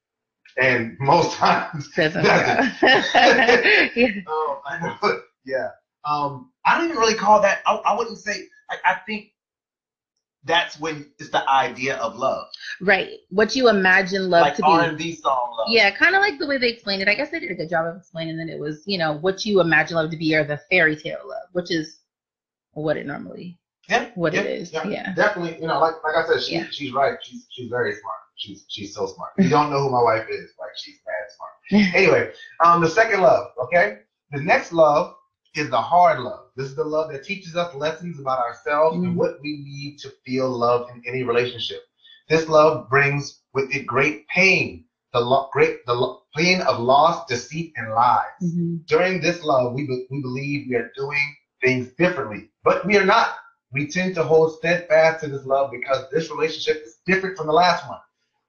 and 0.60 0.96
most 1.00 1.36
times 1.36 1.88
Doesn't 1.94 2.24
Doesn't. 2.24 2.72
yeah. 2.82 4.10
Oh, 4.26 4.60
I 4.66 4.78
know. 5.02 5.20
Yeah. 5.44 5.68
Um, 6.04 6.52
I 6.68 6.78
don't 6.78 6.86
even 6.86 6.98
really 6.98 7.14
call 7.14 7.40
that. 7.42 7.60
I, 7.66 7.74
I 7.76 7.96
wouldn't 7.96 8.18
say. 8.18 8.44
I, 8.70 8.76
I 8.84 8.94
think 9.06 9.32
that's 10.44 10.78
when 10.80 11.10
it's 11.18 11.30
the 11.30 11.48
idea 11.48 11.96
of 11.96 12.16
love, 12.16 12.46
Right. 12.80 13.10
What 13.30 13.54
you 13.56 13.68
imagine 13.68 14.30
love 14.30 14.42
like 14.42 14.54
to 14.56 14.62
be. 14.62 14.68
R 14.68 14.84
and 14.84 14.98
B 14.98 15.14
song 15.14 15.54
love. 15.58 15.66
Yeah, 15.70 15.90
kind 15.90 16.14
of 16.14 16.20
like 16.22 16.38
the 16.38 16.46
way 16.46 16.58
they 16.58 16.68
explained 16.68 17.02
it. 17.02 17.08
I 17.08 17.14
guess 17.14 17.30
they 17.30 17.40
did 17.40 17.50
a 17.50 17.54
good 17.54 17.68
job 17.68 17.86
of 17.86 17.96
explaining 17.96 18.36
that 18.38 18.48
it 18.48 18.58
was, 18.58 18.82
you 18.86 18.98
know, 18.98 19.14
what 19.18 19.44
you 19.44 19.60
imagine 19.60 19.96
love 19.96 20.10
to 20.10 20.16
be 20.16 20.34
or 20.34 20.44
the 20.44 20.60
fairy 20.70 20.96
tale 20.96 21.20
love, 21.26 21.48
which 21.52 21.70
is 21.70 22.00
what 22.72 22.96
it 22.96 23.06
normally 23.06 23.58
Yeah. 23.88 24.10
what 24.14 24.32
yeah, 24.32 24.40
it 24.42 24.46
is. 24.46 24.72
Yeah. 24.72 25.12
Definitely. 25.14 25.60
You 25.60 25.66
know, 25.66 25.80
like 25.80 25.94
like 26.04 26.14
I 26.16 26.26
said, 26.26 26.42
she 26.42 26.54
Yeah. 26.54 26.66
she's 26.70 26.92
right. 26.92 27.18
She's 27.22 27.46
she's 27.50 27.68
very 27.68 27.92
smart. 27.92 28.16
She's 28.36 28.64
she's 28.68 28.94
so 28.94 29.06
smart. 29.06 29.32
If 29.38 29.44
you 29.44 29.50
don't 29.50 29.70
know 29.70 29.82
who 29.82 29.90
my 29.90 30.02
wife 30.02 30.26
is, 30.30 30.52
like 30.58 30.70
she's 30.76 30.98
mad 31.04 31.28
smart. 31.36 31.94
anyway, 31.94 32.32
um, 32.64 32.80
the 32.80 32.88
second 32.88 33.20
love. 33.22 33.48
Okay. 33.64 33.98
The 34.30 34.40
next 34.40 34.72
love 34.72 35.14
is 35.54 35.68
the 35.70 35.80
hard 35.80 36.20
love. 36.20 36.47
This 36.58 36.68
is 36.68 36.76
the 36.76 36.84
love 36.84 37.10
that 37.12 37.24
teaches 37.24 37.56
us 37.56 37.74
lessons 37.74 38.20
about 38.20 38.40
ourselves 38.40 38.98
Mhm. 38.98 39.06
and 39.06 39.16
what 39.18 39.40
we 39.42 39.54
need 39.64 39.98
to 40.00 40.10
feel 40.26 40.50
love 40.50 40.90
in 40.90 41.02
any 41.08 41.24
relationship. 41.24 41.80
This 42.30 42.48
love 42.50 42.90
brings 42.90 43.40
with 43.54 43.74
it 43.74 43.86
great 43.86 44.28
pain, 44.28 44.84
the 45.14 45.20
lo- 45.22 45.48
great 45.54 45.86
the 45.86 45.94
lo- 45.94 46.20
pain 46.36 46.62
of 46.62 46.80
loss, 46.80 47.26
deceit, 47.26 47.72
and 47.76 47.92
lies. 47.94 48.40
Mhm. 48.44 48.86
During 48.88 49.20
this 49.22 49.44
love, 49.44 49.74
we 49.74 49.84
be- 49.84 50.06
we 50.10 50.20
believe 50.22 50.66
we 50.68 50.76
are 50.76 50.90
doing 50.96 51.36
things 51.62 51.88
differently, 51.98 52.50
but 52.64 52.86
we 52.86 52.98
are 52.98 53.06
not. 53.06 53.30
We 53.72 53.88
tend 53.88 54.14
to 54.16 54.24
hold 54.24 54.52
steadfast 54.52 55.20
to 55.22 55.28
this 55.28 55.46
love 55.46 55.72
because 55.72 56.04
this 56.12 56.30
relationship 56.30 56.82
is 56.84 56.98
different 57.06 57.38
from 57.38 57.48
the 57.48 57.54
last 57.54 57.88
one. 57.88 58.00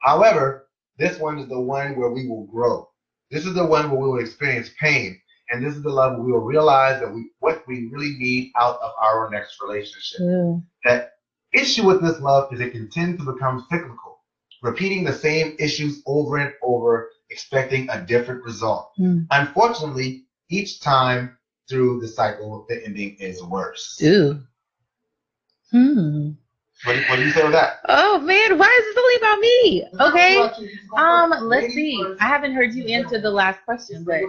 However, 0.02 0.66
this 1.00 1.20
one 1.20 1.40
is 1.40 1.48
the 1.50 1.60
one 1.62 1.96
where 1.96 2.10
we 2.10 2.28
will 2.28 2.46
grow. 2.46 2.90
This 3.32 3.46
is 3.48 3.56
the 3.56 3.66
one 3.66 3.92
where 3.92 4.00
we 4.02 4.10
will 4.10 4.20
experience 4.20 4.72
pain. 4.82 5.18
And 5.52 5.66
this 5.66 5.76
is 5.76 5.82
the 5.82 5.90
love 5.90 6.14
where 6.14 6.26
we 6.26 6.32
will 6.32 6.40
realize 6.42 7.00
that 7.02 7.12
we 7.12 7.30
what 7.40 7.64
we 7.68 7.90
really 7.92 8.16
need 8.20 8.52
out 8.60 8.80
of 8.82 8.92
our 9.02 9.30
next 9.32 9.60
relationship. 9.62 10.22
Ooh. 10.22 10.62
That 10.86 11.14
issue 11.54 11.86
with 11.86 12.02
this 12.02 12.20
love 12.20 12.54
is 12.54 12.60
it 12.60 12.72
can 12.72 12.90
tend 12.90 13.18
to 13.20 13.26
become 13.26 13.66
cyclical, 13.70 14.20
repeating 14.62 15.04
the 15.04 15.14
same 15.14 15.56
issues 15.60 16.04
over 16.06 16.38
and 16.38 16.54
over, 16.62 17.10
expecting 17.32 17.90
a 17.90 18.06
different 18.06 18.44
result. 18.44 18.92
Hmm. 18.98 19.22
Unfortunately, 19.32 20.26
each 20.50 20.82
time 20.82 21.36
through 21.68 22.00
the 22.02 22.08
cycle, 22.08 22.66
the 22.70 22.84
ending 22.86 23.16
is 23.20 23.44
worse. 23.44 24.00
Ooh. 24.04 24.40
Hmm. 25.72 26.32
What, 26.86 26.94
do- 26.94 27.04
what 27.10 27.16
do 27.18 27.26
you 27.26 27.32
say 27.32 27.44
with 27.44 27.52
that? 27.54 27.80
Oh 27.90 28.20
man, 28.20 28.58
why 28.58 28.68
is 28.68 28.86
this 28.86 28.98
only 28.98 29.16
about 29.16 29.40
me? 29.40 29.84
Okay. 30.00 30.38
It's 30.40 30.58
about 30.58 30.62
you. 30.62 31.04
Um, 31.04 31.48
let's 31.50 31.74
see. 31.74 32.04
I 32.20 32.28
haven't 32.28 32.54
heard 32.54 32.74
you 32.74 32.86
answer 32.86 33.20
the 33.20 33.32
last 33.32 33.64
question, 33.66 34.04
but 34.04 34.22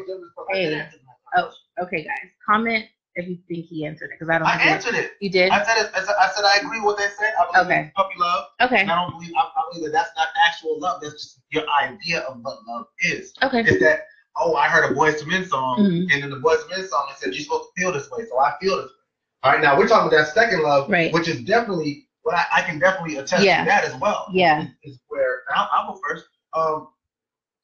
hey. 0.50 0.88
Oh, 1.36 1.50
okay, 1.82 2.04
guys, 2.04 2.30
comment 2.44 2.86
if 3.16 3.28
you 3.28 3.38
think 3.48 3.66
he 3.66 3.84
answered 3.84 4.06
it 4.06 4.18
because 4.18 4.30
I 4.30 4.38
don't. 4.38 4.46
I 4.48 4.60
answered 4.62 4.94
it. 4.94 5.12
You 5.20 5.30
did. 5.30 5.50
I 5.50 5.64
said 5.64 5.78
it. 5.78 5.90
I 5.94 6.00
said 6.04 6.14
I, 6.20 6.30
said 6.34 6.44
I 6.44 6.56
agree 6.64 6.78
with 6.78 6.86
what 6.86 6.98
they 6.98 7.08
said. 7.08 7.32
I 7.38 7.44
believe 7.52 7.66
Okay. 7.66 7.92
puppy 7.96 8.14
love. 8.18 8.44
Okay. 8.62 8.80
And 8.80 8.90
I 8.90 8.94
don't 8.96 9.10
believe 9.12 9.32
I, 9.36 9.40
I 9.40 9.62
believe 9.72 9.86
that 9.86 9.92
that's 9.92 10.10
not 10.16 10.28
actual 10.46 10.78
love. 10.80 11.00
That's 11.02 11.14
just 11.14 11.40
your 11.50 11.64
idea 11.82 12.20
of 12.20 12.38
what 12.42 12.58
love 12.66 12.86
is. 13.00 13.32
Okay. 13.42 13.60
Is 13.60 13.80
that 13.80 14.00
oh 14.36 14.54
I 14.54 14.68
heard 14.68 14.90
a 14.90 14.94
Boyz 14.94 15.20
II 15.22 15.28
Men 15.28 15.44
song 15.44 15.78
Mhm. 15.80 16.12
and 16.14 16.24
in 16.24 16.30
the 16.30 16.36
Boyz 16.36 16.60
II 16.70 16.76
Men 16.78 16.88
song 16.88 17.06
it 17.10 17.16
said 17.18 17.34
you're 17.34 17.42
supposed 17.42 17.68
to 17.74 17.80
feel 17.82 17.92
this 17.92 18.08
way, 18.10 18.24
so 18.28 18.38
I 18.38 18.54
feel 18.60 18.76
this 18.76 18.86
way. 18.86 18.90
All 19.42 19.52
right, 19.52 19.60
now 19.62 19.76
we're 19.76 19.88
talking 19.88 20.08
about 20.08 20.16
that 20.16 20.32
second 20.34 20.62
love, 20.62 20.88
Right. 20.90 21.12
which 21.12 21.26
is 21.26 21.40
definitely 21.42 22.06
what 22.22 22.34
I, 22.36 22.44
I 22.58 22.62
can 22.62 22.78
definitely 22.78 23.16
attest 23.16 23.42
Yeah. 23.44 23.60
to 23.60 23.64
that 23.68 23.84
as 23.84 23.94
well. 23.96 24.26
Yeah. 24.32 24.66
Is, 24.84 24.92
is 24.94 25.00
where 25.08 25.40
I'll, 25.54 25.68
I'll 25.72 25.92
go 25.94 26.00
first. 26.06 26.26
Um, 26.52 26.88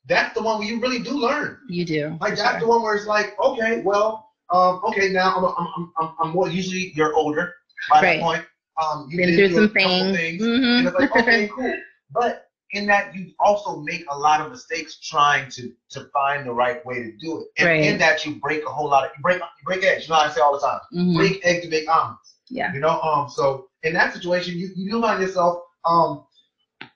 that's 0.09 0.35
the 0.35 0.43
one 0.43 0.59
where 0.59 0.67
you 0.67 0.81
really 0.81 0.99
do 0.99 1.13
learn. 1.19 1.59
You 1.69 1.85
do. 1.85 2.17
Like 2.21 2.37
that's 2.37 2.53
sure. 2.53 2.61
the 2.61 2.67
one 2.67 2.83
where 2.83 2.95
it's 2.95 3.07
like, 3.07 3.39
okay, 3.41 3.83
well, 3.85 4.29
um, 4.51 4.81
okay, 4.89 5.11
now 5.11 5.35
I'm 5.37 5.45
I'm 5.45 5.93
I'm 5.99 6.15
I'm, 6.21 6.31
more 6.31 6.49
usually 6.49 6.93
you're 6.95 7.15
older 7.15 7.53
by 7.91 8.01
Right. 8.03 8.19
that 8.19 8.23
point. 8.23 8.45
Um, 8.83 9.07
you've 9.11 9.19
Been 9.19 9.35
through 9.37 9.49
some 9.51 9.69
things. 9.71 10.43
and 10.43 10.63
Mhm. 10.63 10.87
it's 10.87 10.95
like, 10.95 11.11
okay, 11.13 11.49
cool. 11.55 11.73
But 12.13 12.47
in 12.73 12.87
that, 12.87 13.15
you 13.15 13.33
also 13.41 13.77
make 13.81 14.05
a 14.11 14.17
lot 14.17 14.41
of 14.41 14.51
mistakes 14.51 14.99
trying 15.01 15.51
to 15.51 15.73
to 15.91 16.05
find 16.13 16.47
the 16.47 16.53
right 16.53 16.85
way 16.85 16.97
to 17.03 17.13
do 17.21 17.41
it. 17.41 17.47
And 17.59 17.69
Right. 17.69 17.83
in 17.83 17.99
that, 17.99 18.25
you 18.25 18.37
break 18.41 18.65
a 18.67 18.71
whole 18.71 18.89
lot 18.89 19.05
of 19.05 19.11
you 19.17 19.23
break 19.23 19.39
you 19.39 19.65
break 19.65 19.85
eggs. 19.85 20.07
You 20.09 20.15
know 20.15 20.21
I 20.21 20.29
say 20.29 20.41
all 20.41 20.53
the 20.53 20.67
time, 20.67 20.81
Mhm. 20.95 21.17
break 21.17 21.45
egg 21.45 21.63
to 21.63 21.69
make 21.69 21.89
omelets. 21.89 22.37
Yeah. 22.49 22.73
You 22.73 22.81
know, 22.81 23.01
um, 23.01 23.29
so 23.29 23.67
in 23.83 23.93
that 23.95 24.13
situation, 24.13 24.55
you 24.57 24.71
you 24.77 24.91
do 24.91 25.01
find 25.01 25.21
yourself 25.21 25.59
um 25.85 26.25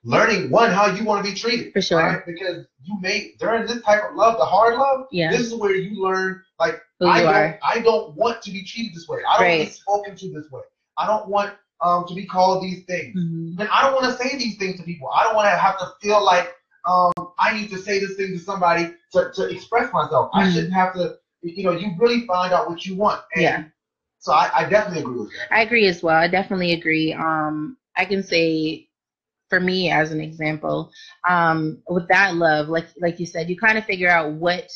learning 0.05 0.51
one 0.51 0.71
how 0.71 0.87
you 0.87 1.05
want 1.05 1.25
to 1.25 1.31
be 1.31 1.37
treated. 1.37 1.73
For 1.73 1.83
sure. 1.83 1.99
right? 1.99 2.25
Because 2.27 2.67
you 2.83 2.99
may 3.01 3.33
during 3.39 3.67
this 3.67 3.83
type 3.83 4.03
of 4.09 4.17
love, 4.17 4.39
the 4.39 4.45
hard 4.45 4.77
love, 4.77 5.07
Yeah. 5.11 5.31
this 5.31 5.41
is 5.43 5.55
where 5.55 5.75
you 5.75 6.03
learn 6.03 6.43
like 6.59 6.81
Who 7.01 7.07
I 7.07 7.21
don't 7.23 7.35
are. 7.35 7.59
I 7.63 7.81
don't 7.81 8.15
want 8.17 8.43
to 8.43 8.51
be 8.51 8.65
treated 8.65 8.95
this 8.95 9.09
way. 9.09 9.19
I 9.29 9.39
don't 9.39 9.49
want 9.49 9.61
to 9.61 9.67
be 9.67 9.73
spoken 9.73 10.17
to 10.17 10.33
this 10.33 10.51
way. 10.51 10.63
I 10.97 11.07
don't 11.07 11.29
want 11.29 11.55
um 11.83 12.07
to 12.09 12.15
be 12.15 12.27
called 12.27 12.63
these 12.63 12.85
things. 12.85 13.19
Mhm. 13.19 13.59
And 13.61 13.69
I 13.71 13.83
don't 13.83 13.95
want 13.95 14.07
to 14.07 14.23
say 14.23 14.37
these 14.37 14.57
things 14.59 14.79
to 14.79 14.83
people. 14.85 15.09
I 15.15 15.25
don't 15.25 15.35
want 15.35 15.47
to 15.47 15.57
have 15.57 15.79
to 15.79 15.87
feel 16.01 16.25
like 16.25 16.53
um 16.87 17.13
I 17.39 17.53
need 17.57 17.71
to 17.71 17.79
say 17.79 17.99
this 17.99 18.17
thing 18.17 18.29
to 18.33 18.39
somebody 18.39 18.95
to, 19.13 19.31
to 19.35 19.49
express 19.49 19.93
myself. 19.93 20.31
I 20.35 20.45
Mhm. 20.45 20.53
shouldn't 20.55 20.73
have 20.75 20.95
to 20.95 21.17
you 21.43 21.65
know, 21.65 21.73
you 21.73 21.93
really 21.99 22.27
find 22.27 22.53
out 22.53 22.69
what 22.69 22.85
you 22.85 22.97
want. 22.97 23.23
And 23.35 23.43
Yeah. 23.43 23.65
So 24.19 24.33
I, 24.35 24.51
I 24.55 24.69
definitely 24.69 25.01
agree 25.03 25.21
with 25.21 25.31
that. 25.31 25.49
I 25.51 25.63
agree 25.63 25.87
as 25.87 26.03
well. 26.03 26.17
I 26.17 26.29
definitely 26.29 26.73
agree. 26.75 27.15
Um, 27.15 27.79
I 27.97 28.05
can 28.05 28.23
say, 28.23 28.90
for 29.51 29.61
me 29.61 29.91
as 29.91 30.13
an 30.13 30.21
example, 30.21 30.91
um, 31.29 31.83
with 31.89 32.09
that 32.09 32.37
love, 32.37 32.69
like 32.69 32.87
like 33.01 33.21
you 33.21 33.27
said, 33.27 33.51
you 33.51 33.57
kind 33.57 33.77
of 33.77 33.85
figure 33.85 34.09
out 34.09 34.33
what 34.33 34.71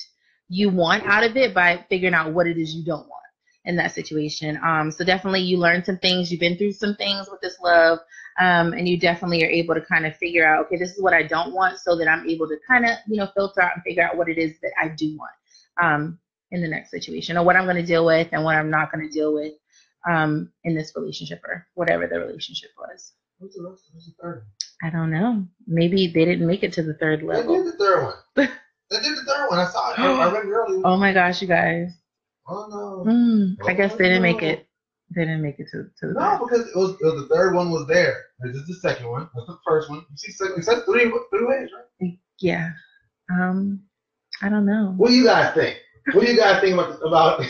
you 0.49 0.69
want 0.69 1.05
out 1.05 1.25
of 1.25 1.37
it 1.37 1.55
by 1.55 1.85
figuring 1.89 2.15
out 2.15 2.35
what 2.35 2.47
it 2.47 2.59
is 2.59 2.75
you 2.75 2.85
don't 2.85 3.09
want 3.09 3.23
in 3.65 3.77
that 3.77 3.93
situation. 3.93 4.61
Um, 4.63 4.91
so 4.91 5.05
definitely, 5.05 5.41
you 5.41 5.57
learn 5.57 5.85
some 5.85 5.99
things. 5.99 6.31
You've 6.31 6.41
been 6.41 6.59
through 6.59 6.73
some 6.73 6.97
things 6.97 7.29
with 7.31 7.41
this 7.41 7.57
love, 7.63 8.01
um, 8.39 8.75
and 8.75 8.87
you 8.87 8.99
definitely 8.99 9.43
are 9.45 9.51
able 9.51 9.75
to 9.75 9.81
kind 9.81 10.05
of 10.05 10.17
figure 10.17 10.47
out, 10.47 10.67
okay, 10.67 10.77
this 10.77 10.91
is 10.91 11.03
what 11.03 11.15
I 11.15 11.23
don't 11.23 11.55
want, 11.55 11.79
so 11.79 11.97
that 11.97 12.09
I'm 12.09 12.29
able 12.29 12.49
to 12.49 12.59
kind 12.69 12.85
of 12.85 12.97
you 13.09 13.17
know 13.17 13.29
filter 13.35 13.63
out 13.63 13.73
and 13.75 13.83
figure 13.85 14.03
out 14.03 14.17
what 14.17 14.29
it 14.29 14.37
is 14.39 14.59
that 14.61 14.73
I 14.81 14.89
do 14.89 15.17
want. 15.17 15.33
Um, 15.81 16.19
in 16.55 16.63
the 16.63 16.69
next 16.69 16.91
situation 16.91 17.37
or 17.37 17.45
what 17.45 17.57
I'm 17.57 17.65
going 17.65 17.77
to 17.77 17.83
deal 17.83 18.07
with 18.07 18.29
and 18.33 18.45
what 18.45 18.55
I'm 18.55 18.71
not 18.71 18.93
going 18.93 19.07
to 19.07 19.13
deal 19.13 19.35
with 19.35 19.55
um, 20.09 20.53
in 20.63 20.75
this 20.75 20.93
relationship 20.95 21.43
or 21.47 21.67
whatever 21.75 22.07
the 22.07 22.21
relationship 22.21 22.71
was. 22.79 23.13
I 24.83 24.91
don't 24.91 25.11
know. 25.11 25.47
Maybe 25.67 26.09
they 26.09 26.25
didn't 26.25 26.47
make 26.47 26.63
it 26.63 26.73
to 26.75 26.83
the 26.83 26.95
third 26.95 27.23
one? 27.23 27.35
They 27.37 27.41
level. 27.43 27.65
did 27.65 27.73
the 27.75 27.79
third 27.79 28.03
one. 28.05 28.15
they 28.37 29.01
did 29.01 29.17
the 29.17 29.25
third 29.27 29.49
one. 29.49 29.59
I 29.59 29.67
saw 29.67 29.93
it. 29.93 29.99
I, 29.99 30.33
read 30.33 30.45
it 30.45 30.49
earlier. 30.49 30.83
Oh 30.85 30.97
my 30.97 31.13
gosh, 31.13 31.41
you 31.41 31.49
guys. 31.49 31.89
Oh 32.49 32.67
no. 33.05 33.11
Mm, 33.11 33.57
I 33.67 33.73
guess 33.75 33.93
they 33.95 34.05
didn't 34.05 34.23
make 34.23 34.43
it. 34.43 34.67
They 35.15 35.23
didn't 35.23 35.43
make 35.43 35.59
it 35.61 35.67
to, 35.73 35.85
to 36.01 36.09
the 36.09 36.15
No, 36.15 36.21
third. 36.21 36.39
because 36.41 36.67
it 36.69 36.77
was, 36.77 36.91
it 37.01 37.05
was 37.05 37.29
the 37.29 37.35
third 37.35 37.55
one 37.55 37.71
was 37.71 37.87
there. 37.87 38.25
This 38.41 38.57
is 38.57 38.67
the 38.67 38.75
second 38.75 39.09
one. 39.09 39.29
That's 39.35 39.47
the 39.47 39.59
first 39.67 39.89
one. 39.89 39.99
You 40.11 40.17
see, 40.17 40.33
so- 40.33 40.55
it 40.57 40.65
says 40.65 40.83
three 40.85 41.05
three 41.31 41.47
ways, 41.47 41.69
right? 42.01 42.19
Yeah. 42.41 42.71
Um, 43.31 43.85
I 44.43 44.49
don't 44.49 44.67
know. 44.67 44.93
What 44.97 45.09
do 45.11 45.15
you 45.15 45.25
guys 45.25 45.55
think? 45.55 45.79
What 46.13 46.27
do 46.27 46.31
you 46.33 46.37
guys 46.39 46.61
think 46.61 46.75
about 46.75 46.99
about? 47.07 47.39
what 47.39 47.49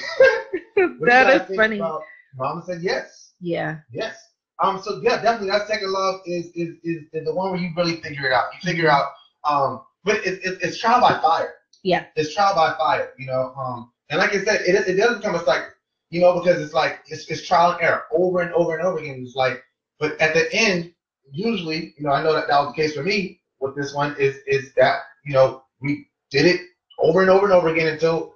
do 0.75 0.83
you 0.83 1.01
that 1.07 1.51
is 1.51 1.57
funny. 1.57 1.79
About, 1.79 2.03
Mama 2.37 2.63
said 2.67 2.83
yes, 2.83 3.33
Yeah. 3.41 3.79
yes. 3.93 4.17
Um. 4.63 4.81
So 4.83 5.01
yeah, 5.03 5.21
definitely 5.23 5.51
that 5.51 5.67
second 5.69 5.91
love 5.93 6.21
is 6.27 6.47
is 6.55 6.77
is, 6.85 7.03
is 7.13 7.25
the 7.25 7.35
one 7.35 7.51
where 7.53 7.61
you 7.61 7.71
really 7.77 7.97
figure 8.01 8.27
it 8.27 8.33
out. 8.33 8.47
You 8.55 8.61
figure 8.71 8.91
out. 8.91 9.13
Um. 9.45 9.83
But 10.05 10.17
it, 10.17 10.41
it, 10.45 10.59
it's 10.63 10.79
trial 10.79 11.01
by 11.01 11.19
fire. 11.21 11.55
Yeah. 11.83 12.05
It's 12.17 12.35
trial 12.35 12.55
by 12.55 12.75
fire. 12.79 13.13
You 13.19 13.27
know. 13.27 13.53
Um. 13.57 13.91
And 14.11 14.19
like 14.19 14.31
I 14.35 14.45
said, 14.45 14.61
it 14.67 14.75
is- 14.75 14.87
it 14.87 14.97
doesn't 14.97 15.23
come 15.23 15.35
as 15.35 15.47
like 15.47 15.63
you 16.11 16.21
know 16.21 16.39
because 16.41 16.61
it's 16.61 16.75
like 16.75 17.01
it's 17.09 17.29
it's 17.31 17.47
trial 17.47 17.73
and 17.73 17.81
error 17.83 18.05
over 18.13 18.41
and 18.41 18.53
over 18.53 18.77
and 18.77 18.87
over 18.87 18.99
again. 18.99 19.23
It's 19.27 19.35
like, 19.35 19.63
but 19.99 20.21
at 20.21 20.35
the 20.35 20.47
end, 20.53 20.93
usually, 21.33 21.95
you 21.97 22.05
know, 22.05 22.11
I 22.13 22.23
know 22.23 22.33
that 22.35 22.49
that 22.49 22.59
was 22.61 22.75
the 22.75 22.83
case 22.83 22.95
for 22.95 23.03
me 23.03 23.41
with 23.61 23.75
this 23.75 23.95
one. 23.95 24.15
Is 24.19 24.37
is 24.47 24.73
that 24.75 25.01
you 25.25 25.33
know 25.33 25.63
we 25.81 26.07
did 26.31 26.47
it 26.47 26.61
over 26.99 27.23
and 27.23 27.31
over 27.31 27.45
and 27.47 27.53
over 27.53 27.69
again 27.69 27.89
until 27.89 28.35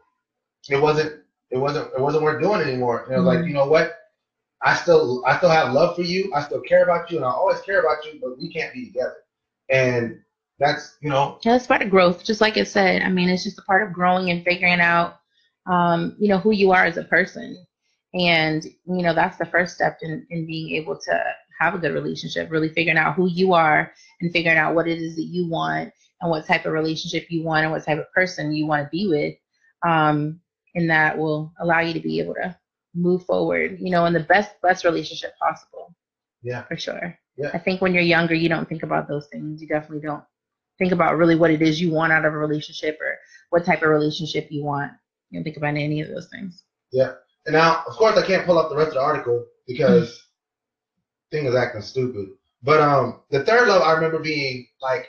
it 0.69 0.81
wasn't 0.81 1.23
it 1.51 1.59
wasn't 1.59 1.93
it 1.95 2.01
wasn't 2.01 2.23
worth 2.25 2.43
doing 2.43 2.61
anymore. 2.63 3.05
And 3.05 3.15
it 3.15 3.19
was 3.19 3.27
like, 3.27 3.39
Mhm. 3.41 3.49
you 3.49 3.55
know 3.55 3.67
what? 3.67 3.98
I 4.63 4.75
still 4.75 5.23
I 5.27 5.37
still 5.39 5.51
have 5.51 5.73
love 5.73 5.97
for 5.97 6.03
you. 6.03 6.33
I 6.35 6.43
still 6.43 6.61
care 6.61 6.83
about 6.83 7.11
you, 7.11 7.19
and 7.19 7.27
I 7.27 7.31
always 7.31 7.61
care 7.61 7.81
about 7.81 8.05
you. 8.05 8.19
But 8.21 8.39
we 8.39 8.53
can't 8.53 8.73
be 8.75 8.87
together. 8.87 9.17
And 9.71 10.21
that's 10.59 10.97
you 11.01 11.11
know 11.11 11.39
Yeah, 11.45 11.57
it's 11.57 11.67
part 11.67 11.83
of 11.83 11.91
growth, 11.91 12.25
just 12.25 12.41
like 12.41 12.57
it 12.57 12.69
said. 12.69 13.03
I 13.03 13.09
mean, 13.09 13.29
it's 13.29 13.45
just 13.45 13.59
a 13.59 13.63
part 13.63 13.87
of 13.87 13.93
growing 13.93 14.31
and 14.31 14.45
figuring 14.45 14.81
out, 14.81 15.21
um, 15.71 16.17
you 16.19 16.29
know, 16.29 16.39
who 16.39 16.53
you 16.53 16.73
are 16.73 16.85
as 16.85 16.97
a 16.97 17.05
person. 17.05 17.65
And, 18.15 18.65
you 18.65 19.03
know, 19.03 19.15
that's 19.15 19.37
the 19.37 19.47
first 19.47 19.75
step 19.75 19.99
in, 20.03 20.27
in 20.31 20.47
being 20.47 20.75
able 20.77 20.99
to 20.99 21.25
have 21.61 21.75
a 21.75 21.79
good 21.79 21.93
relationship, 21.93 22.51
really 22.51 22.71
figuring 22.71 22.99
out 22.99 23.15
who 23.15 23.29
you 23.29 23.53
are 23.53 23.93
and 24.21 24.33
figuring 24.33 24.59
out 24.59 24.75
what 24.75 24.89
it 24.89 24.99
is 24.99 25.17
that 25.17 25.25
you 25.25 25.49
want 25.49 25.93
and 26.21 26.31
what 26.31 26.47
type 26.47 26.65
of 26.65 26.73
relationship 26.73 27.27
you 27.31 27.43
want 27.43 27.65
and 27.65 27.73
what 27.73 27.85
type 27.85 27.99
of 27.99 28.11
person 28.13 28.53
you 28.53 28.67
want 28.67 28.85
to 28.85 28.91
be 28.91 29.09
with. 29.09 29.35
Um, 29.89 30.41
and 30.75 30.91
that 30.91 31.19
will 31.19 31.53
allow 31.61 31.81
you 31.81 31.93
to 31.93 32.01
be 32.01 32.21
able 32.21 32.35
to 32.35 32.57
move 32.95 33.25
forward, 33.25 33.79
you 33.81 33.91
know, 33.91 34.07
in 34.07 34.13
the 34.13 34.21
best, 34.21 34.51
best 34.63 34.85
relationship 34.85 35.33
possible. 35.39 35.95
Yeah. 36.43 36.65
For 36.65 36.77
sure. 36.77 37.19
Yeah. 37.37 37.51
I 37.55 37.59
think 37.59 37.81
when 37.81 37.95
you're 37.95 38.03
younger, 38.03 38.35
you 38.35 38.49
don't 38.49 38.69
think 38.69 38.83
about 38.83 39.09
those 39.09 39.27
things. 39.29 39.61
You 39.63 39.69
definitely 39.69 40.07
don't 40.07 40.25
think 40.79 40.93
about 40.93 41.17
really 41.17 41.35
what 41.37 41.51
it 41.51 41.63
is 41.63 41.81
you 41.81 41.91
want 41.93 42.13
out 42.13 42.25
of 42.25 42.33
a 42.33 42.37
relationship 42.37 42.99
or 43.01 43.17
what 43.51 43.65
type 43.65 43.83
of 43.83 43.89
relationship 43.89 44.49
you 44.51 44.65
want. 44.65 44.93
You 45.31 45.39
don't 45.39 45.45
think 45.45 45.57
about 45.57 45.77
any 45.77 46.01
of 46.01 46.09
those 46.09 46.29
things. 46.31 46.63
Yeah. 46.93 47.15
And 47.47 47.55
now 47.55 47.83
of 47.87 47.95
course 47.95 48.17
I 48.17 48.27
can't 48.27 48.47
pull 48.47 48.59
up 48.59 48.71
the 48.71 48.77
rest 48.77 48.89
of 48.89 48.95
the 48.95 49.01
article 49.01 49.47
because 49.67 50.21
thing 51.31 51.47
is 51.47 51.55
acting 51.55 51.83
stupid. 51.83 52.29
But 52.63 52.81
um 52.81 53.21
the 53.31 53.45
third 53.45 53.69
love 53.69 53.83
I 53.83 53.93
remember 53.93 54.19
being 54.19 54.67
like 54.81 55.09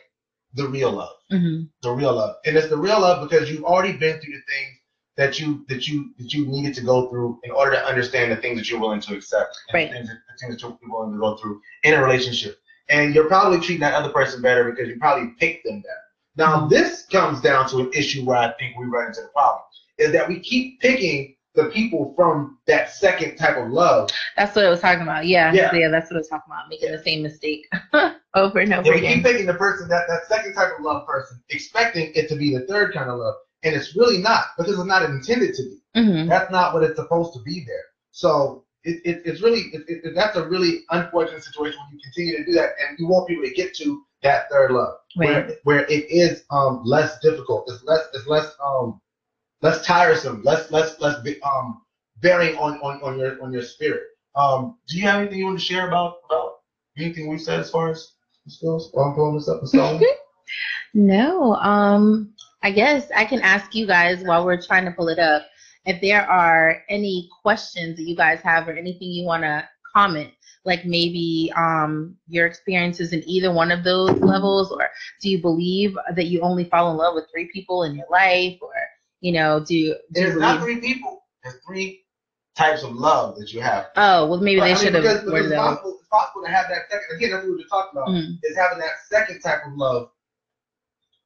the 0.54 0.68
real 0.68 0.92
love. 0.92 1.16
hmm 1.30 1.64
the 1.84 1.92
real 1.92 2.14
love, 2.14 2.36
and 2.46 2.58
it's 2.58 2.70
the 2.70 2.78
real 2.78 3.00
love 3.00 3.28
because 3.28 3.50
you've 3.50 3.64
already 3.64 3.94
been 3.94 4.20
through 4.20 4.34
the 4.34 4.42
things 4.52 4.79
that 5.20 5.38
you 5.40 5.66
that 5.68 5.86
you 5.88 6.12
that 6.18 6.34
you 6.34 6.48
needed 6.48 6.74
to 6.76 6.82
go 6.82 7.10
through 7.10 7.40
in 7.44 7.52
order 7.52 7.72
to 7.74 7.86
understand 7.86 8.32
the 8.32 8.38
things 8.38 8.58
that 8.58 8.70
you're 8.70 8.80
willing 8.80 9.02
to 9.02 9.14
accept, 9.16 9.52
and 9.68 9.74
Right. 9.76 9.90
the, 9.90 9.96
things 9.98 10.08
that, 10.08 10.18
the 10.28 10.38
things 10.40 10.56
that 10.56 10.62
you're 10.62 10.78
willing 10.90 11.12
to 11.12 11.20
go 11.20 11.36
through 11.38 11.60
in 11.84 11.94
a 11.94 12.02
relationship. 12.02 12.58
And 12.90 13.14
you're 13.14 13.28
probably 13.28 13.60
treating 13.60 13.82
that 13.82 13.94
other 13.94 14.10
person 14.10 14.42
better 14.42 14.64
because 14.72 14.88
you 14.88 14.98
probably 14.98 15.28
picked 15.40 15.66
them 15.66 15.82
better. 15.82 16.06
Now 16.38 16.68
this 16.68 17.06
comes 17.12 17.42
down 17.42 17.68
to 17.70 17.80
an 17.80 17.92
issue 17.94 18.24
where 18.26 18.38
I 18.38 18.54
think 18.58 18.78
we 18.80 18.86
run 18.86 19.08
into 19.08 19.22
the 19.22 19.28
problem 19.28 19.62
is 19.98 20.12
that 20.14 20.28
we 20.30 20.40
keep 20.40 20.80
picking 20.80 21.36
the 21.56 21.66
people 21.66 22.14
from 22.16 22.58
that 22.68 22.90
second 22.92 23.36
type 23.36 23.58
of 23.58 23.70
love. 23.70 24.10
That's 24.38 24.56
what 24.56 24.66
I 24.66 24.70
was 24.70 24.80
talking 24.80 25.02
about. 25.02 25.26
Yeah. 25.26 25.52
Yeah. 25.52 25.90
that's 25.90 26.10
what 26.10 26.16
I 26.16 26.20
was 26.20 26.30
talking 26.30 26.46
about. 26.54 26.70
Making 26.70 26.92
the 26.94 27.04
same 27.04 27.22
mistake 27.24 27.68
over 28.36 28.60
and 28.60 28.74
over 28.74 28.88
Yeah, 28.88 28.94
we 28.94 29.00
again. 29.00 29.16
keep 29.16 29.24
picking 29.26 29.46
the 29.46 29.56
person 29.56 29.90
that 29.90 30.04
that 30.08 30.28
second 30.30 30.54
type 30.54 30.72
of 30.78 30.86
love 30.86 31.06
person, 31.06 31.42
expecting 31.50 32.14
it 32.16 32.30
to 32.30 32.36
be 32.38 32.56
the 32.56 32.66
third 32.68 32.94
kind 32.94 33.10
of 33.10 33.20
love, 33.20 33.36
and 33.64 33.76
it's 33.76 33.96
really 33.96 34.18
not 34.20 34.46
because 34.58 34.78
it's 34.78 34.88
not 34.88 35.04
intended 35.04 35.54
to 35.56 35.64
be. 35.64 35.78
hmm 35.96 36.28
That's 36.28 36.52
not 36.52 36.74
what 36.74 36.84
it's 36.84 36.96
supposed 36.96 37.34
to 37.34 37.42
be 37.44 37.64
there. 37.66 37.86
So 38.12 38.64
it, 38.84 39.02
it, 39.06 39.22
it's 39.26 39.42
really 39.42 39.62
it, 39.74 39.84
it, 39.88 40.16
that's 40.16 40.38
a 40.38 40.48
really 40.48 40.84
unfortunate 40.92 41.44
situation 41.44 41.80
when 41.80 41.96
you 41.98 42.02
continue 42.04 42.38
to 42.38 42.46
do 42.46 42.54
that, 42.54 42.72
and 42.88 42.98
you 43.00 43.08
won't 43.08 43.28
be 43.28 43.34
able 43.34 43.44
to 43.46 43.54
get 43.54 43.76
to 43.76 44.04
that 44.24 44.50
third 44.50 44.72
love 44.72 44.96
where 45.16 45.44
Right. 45.46 45.56
where 45.64 45.86
it 45.86 46.06
is 46.10 46.44
um 46.52 46.82
less 46.84 47.20
difficult. 47.20 47.66
It's 47.70 47.84
less 47.84 48.08
it's 48.14 48.28
less 48.28 48.54
um 48.64 49.02
less 49.62 49.86
tiresome, 49.86 50.42
less 50.44 50.72
less 50.72 51.00
less 51.00 51.16
um 51.44 51.82
bearing 52.22 52.58
on 52.58 52.80
on 52.82 53.02
on 53.04 53.20
your 53.20 53.42
on 53.44 53.52
your 53.52 53.64
spirit. 53.64 54.04
Um, 54.36 54.78
do 54.88 54.98
you 54.98 55.04
have 55.04 55.22
anything 55.22 55.40
you 55.40 55.46
want 55.46 55.60
to 55.60 55.66
share 55.66 55.88
about 55.88 56.18
about 56.30 56.60
anything 56.98 57.28
we 57.28 57.38
said 57.38 57.60
as 57.60 57.70
far 57.70 57.90
as 57.90 58.14
this 58.46 58.58
goes? 58.62 58.90
While 58.94 59.08
I'm 59.08 59.16
pulling 59.16 59.36
this 59.36 59.50
up 59.50 59.60
and 59.62 59.70
so 59.70 60.00
No. 60.94 61.56
Um, 61.56 62.34
I 62.62 62.72
guess 62.72 63.10
I 63.16 63.26
can 63.26 63.42
ask 63.42 63.74
you 63.74 63.88
guys 63.88 64.24
while 64.24 64.46
we're 64.46 64.62
trying 64.62 64.86
to 64.86 64.92
pull 64.92 65.08
it 65.10 65.20
up 65.20 65.44
if 65.86 66.02
there 66.02 66.30
are 66.30 66.84
any 66.90 67.30
questions 67.42 67.96
that 67.98 68.04
you 68.04 68.16
guys 68.16 68.42
have 68.42 68.68
or 68.68 68.74
anything 68.74 69.10
you 69.10 69.26
want 69.26 69.44
to 69.44 69.68
comment. 69.96 70.32
Like 70.66 70.86
maybe 70.86 71.52
um, 71.56 72.18
your 72.28 72.46
experiences 72.46 73.14
in 73.14 73.24
either 73.28 73.52
one 73.52 73.72
of 73.72 73.84
those 73.84 74.20
levels, 74.20 74.72
or 74.72 74.90
do 75.22 75.30
you 75.30 75.42
believe 75.42 75.98
that 76.16 76.26
you 76.26 76.42
only 76.42 76.66
fall 76.66 76.92
in 76.92 76.98
love 76.98 77.16
with 77.16 77.26
three 77.32 77.50
people 77.52 77.84
in 77.84 77.96
your 77.96 78.06
life, 78.12 78.58
or 78.62 78.74
you 79.22 79.32
know, 79.32 79.64
do 79.66 79.76
you, 79.76 79.94
do 80.14 80.22
There's 80.22 80.36
not 80.38 80.62
three 80.62 80.82
people. 80.82 81.24
There's 81.44 81.56
three 81.66 82.04
types 82.56 82.84
of 82.84 82.94
love 82.94 83.38
that 83.40 83.54
you 83.54 83.62
have. 83.62 83.88
Oh, 83.96 84.28
well, 84.28 84.42
maybe 84.42 84.60
they 84.60 84.76
should 84.76 84.94
have 84.94 85.02
because 85.02 85.24
it's, 85.24 85.56
possible, 85.56 85.98
it's 85.98 86.08
possible 86.10 86.42
to 86.44 86.50
have 86.52 86.66
that 86.68 86.92
second. 86.92 87.16
Again, 87.16 87.32
that's 87.32 87.46
what 87.46 87.52
we 87.52 87.64
were 87.64 87.70
talking 87.70 87.98
about. 87.98 88.10
Mhm. 88.10 88.38
Is 88.44 88.58
having 88.58 88.80
that 88.80 88.92
second 89.10 89.40
type 89.40 89.62
of 89.66 89.74
love 89.76 90.10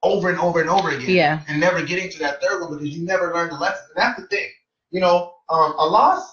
over 0.03 0.29
and 0.29 0.37
over 0.39 0.61
and 0.61 0.69
over 0.69 0.89
again. 0.89 1.09
Yeah. 1.09 1.41
And 1.47 1.59
never 1.59 1.81
getting 1.81 2.09
to 2.11 2.19
that 2.19 2.41
third 2.41 2.61
one 2.61 2.73
because 2.73 2.95
you 2.95 3.03
never 3.05 3.33
learned 3.33 3.51
the 3.51 3.55
lesson. 3.55 3.85
And 3.95 4.03
that's 4.03 4.19
the 4.19 4.27
thing. 4.27 4.49
You 4.91 4.99
know, 4.99 5.33
um, 5.49 5.73
a 5.77 5.85
loss. 5.85 6.29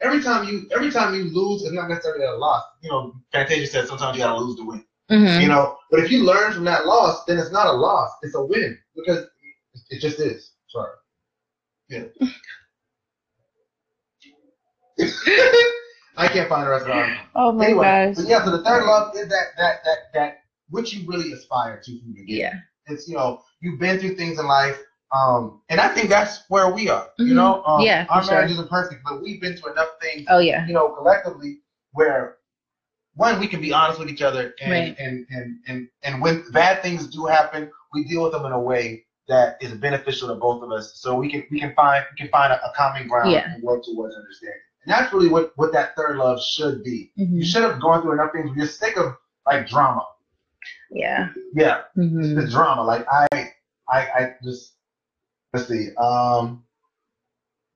Every 0.00 0.22
time 0.22 0.48
you 0.48 0.66
every 0.74 0.90
time 0.90 1.14
you 1.14 1.24
lose, 1.24 1.62
it's 1.62 1.72
not 1.72 1.88
necessarily 1.90 2.24
a 2.24 2.32
loss. 2.32 2.64
You 2.80 2.90
know, 2.90 3.14
Fantasia 3.32 3.66
said 3.66 3.86
sometimes 3.86 4.16
you 4.16 4.22
gotta 4.22 4.40
lose 4.40 4.56
to 4.56 4.66
win. 4.66 4.84
hmm 5.10 5.40
You 5.40 5.48
know, 5.48 5.76
but 5.90 6.00
if 6.00 6.10
you 6.10 6.24
learn 6.24 6.52
from 6.52 6.64
that 6.64 6.86
loss, 6.86 7.24
then 7.26 7.38
it's 7.38 7.52
not 7.52 7.66
a 7.66 7.72
loss. 7.72 8.10
It's 8.22 8.34
a 8.34 8.42
win 8.42 8.78
because 8.96 9.26
it 9.90 10.00
just 10.00 10.18
is. 10.18 10.52
Sorry. 10.68 10.92
Yeah. 11.88 12.04
I 16.16 16.28
can't 16.28 16.48
find 16.48 16.66
the 16.66 16.70
rest 16.70 16.82
of 16.82 16.88
the 16.88 16.92
article. 16.94 17.24
Oh 17.34 17.52
my 17.52 17.64
anyway, 17.66 17.84
gosh. 17.84 18.16
but 18.16 18.26
yeah, 18.26 18.44
so 18.44 18.50
the 18.50 18.62
third 18.62 18.84
love 18.84 19.14
is 19.16 19.28
that 19.28 19.46
that 19.58 19.84
that 19.84 19.98
that 20.14 20.42
which 20.70 20.94
you 20.94 21.06
really 21.06 21.32
aspire 21.32 21.80
to 21.84 21.98
from 21.98 22.12
the 22.14 22.20
beginning. 22.20 22.40
Yeah. 22.40 22.54
It's 22.90 23.08
you 23.08 23.16
know 23.16 23.42
you've 23.60 23.78
been 23.78 23.98
through 23.98 24.16
things 24.16 24.38
in 24.38 24.46
life, 24.46 24.78
um, 25.16 25.60
and 25.68 25.80
I 25.80 25.88
think 25.88 26.08
that's 26.08 26.44
where 26.48 26.70
we 26.70 26.88
are. 26.88 27.08
You 27.18 27.32
Mhm. 27.32 27.36
know, 27.36 27.64
um, 27.64 27.80
Yeah, 27.82 28.06
our 28.10 28.22
sure. 28.22 28.34
marriage 28.34 28.50
isn't 28.52 28.68
perfect, 28.70 29.02
but 29.04 29.20
we've 29.22 29.40
been 29.40 29.56
through 29.56 29.72
enough 29.72 29.90
things, 30.00 30.26
Oh 30.28 30.38
yeah. 30.38 30.66
you 30.66 30.74
know, 30.74 30.88
collectively 30.90 31.58
where 31.92 32.36
one, 33.14 33.40
we 33.40 33.48
can 33.48 33.60
be 33.60 33.72
honest 33.72 33.98
with 33.98 34.08
each 34.08 34.22
other, 34.22 34.54
and 34.60 34.70
Right. 34.72 34.96
and, 34.98 35.26
and 35.30 35.58
and 35.66 35.88
and 36.02 36.22
when 36.22 36.44
bad 36.52 36.82
things 36.82 37.06
do 37.08 37.26
happen, 37.26 37.70
we 37.92 38.04
deal 38.04 38.22
with 38.22 38.32
them 38.32 38.44
in 38.46 38.52
a 38.52 38.60
way 38.60 39.04
that 39.28 39.56
is 39.60 39.72
beneficial 39.74 40.28
to 40.28 40.34
both 40.34 40.62
of 40.62 40.70
us. 40.72 40.92
So 40.96 41.14
we 41.16 41.30
can 41.30 41.44
we 41.50 41.60
can 41.60 41.74
find 41.74 42.04
we 42.10 42.16
can 42.16 42.28
find 42.30 42.52
a, 42.52 42.64
a 42.64 42.72
common 42.74 43.08
ground 43.08 43.32
Yeah. 43.32 43.52
and 43.52 43.62
work 43.62 43.82
towards 43.84 44.14
understanding. 44.16 44.60
And 44.84 44.92
that's 44.92 45.12
really 45.12 45.28
what 45.28 45.52
what 45.56 45.72
that 45.72 45.94
third 45.96 46.16
love 46.16 46.40
should 46.42 46.82
be. 46.82 47.12
You 47.16 47.26
Mhm. 47.26 47.44
should 47.44 47.62
have 47.62 47.80
gone 47.80 48.00
through 48.02 48.12
enough 48.12 48.32
things. 48.32 48.56
You're 48.56 48.66
sick 48.66 48.96
of 48.96 49.16
like 49.46 49.68
drama. 49.68 50.06
Yeah. 50.90 51.28
Yeah, 51.54 51.82
Mhm. 51.96 52.34
the 52.36 52.48
drama. 52.50 52.82
Like 52.84 53.06
I, 53.10 53.26
I, 53.88 54.00
I 54.00 54.34
just 54.42 54.74
let's 55.52 55.68
see. 55.68 55.88
Um, 55.96 56.64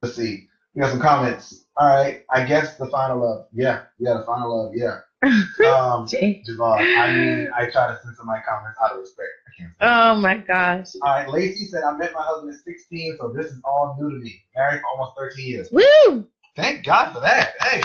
let's 0.02 0.16
see. 0.16 0.48
We 0.74 0.80
got 0.80 0.90
some 0.90 1.00
comments. 1.00 1.64
All 1.76 1.86
right. 1.88 2.24
I 2.30 2.44
guess 2.44 2.76
the 2.76 2.86
final 2.88 3.20
love. 3.20 3.46
Yeah, 3.52 3.82
yeah, 3.98 4.14
the 4.14 4.24
final 4.24 4.64
love. 4.64 4.72
Yeah. 4.74 5.00
Um. 5.64 6.06
Javon. 6.06 6.78
I 6.98 7.12
mean, 7.12 7.48
I 7.56 7.70
try 7.70 7.86
to 7.86 7.98
censor 8.02 8.24
my 8.24 8.40
comments 8.46 8.78
out 8.82 8.92
of 8.92 8.98
respect. 8.98 9.28
I 9.48 9.50
can't. 9.62 9.72
Oh 9.80 10.20
my 10.20 10.36
gosh. 10.36 10.88
All 11.02 11.14
right. 11.14 11.28
Lacey 11.28 11.64
said 11.66 11.82
I 11.82 11.96
met 11.96 12.12
my 12.12 12.20
husband 12.22 12.52
at 12.52 12.60
16, 12.60 13.16
so 13.18 13.32
this 13.34 13.46
is 13.46 13.60
all 13.64 13.96
new 13.98 14.10
to 14.10 14.16
me. 14.22 14.42
Married 14.54 14.80
for 14.82 14.86
almost 14.88 15.16
13 15.18 15.46
years. 15.46 15.68
Woo! 15.72 16.26
Thank 16.56 16.84
God 16.84 17.14
for 17.14 17.20
that. 17.20 17.54
Hey. 17.60 17.82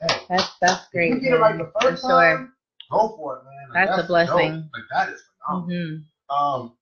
Hey. 0.00 0.20
That's 0.28 0.48
that's 0.60 0.88
great. 0.92 1.10
you 1.14 1.20
get 1.20 1.32
it 1.32 1.40
right 1.40 1.58
the 1.58 1.72
first 1.80 2.02
for 2.02 2.08
sure. 2.08 2.48
Go 2.90 3.14
for 3.16 3.38
it, 3.38 3.44
man. 3.44 3.68
Like, 3.74 3.86
That's 3.88 3.98
a 3.98 4.02
dope. 4.02 4.08
blessing. 4.08 4.70
Like 4.74 4.82
that 4.92 5.08
is 5.10 5.22
phenomenal. 5.46 5.76
Mhm. 5.78 6.04
Um, 6.30 6.76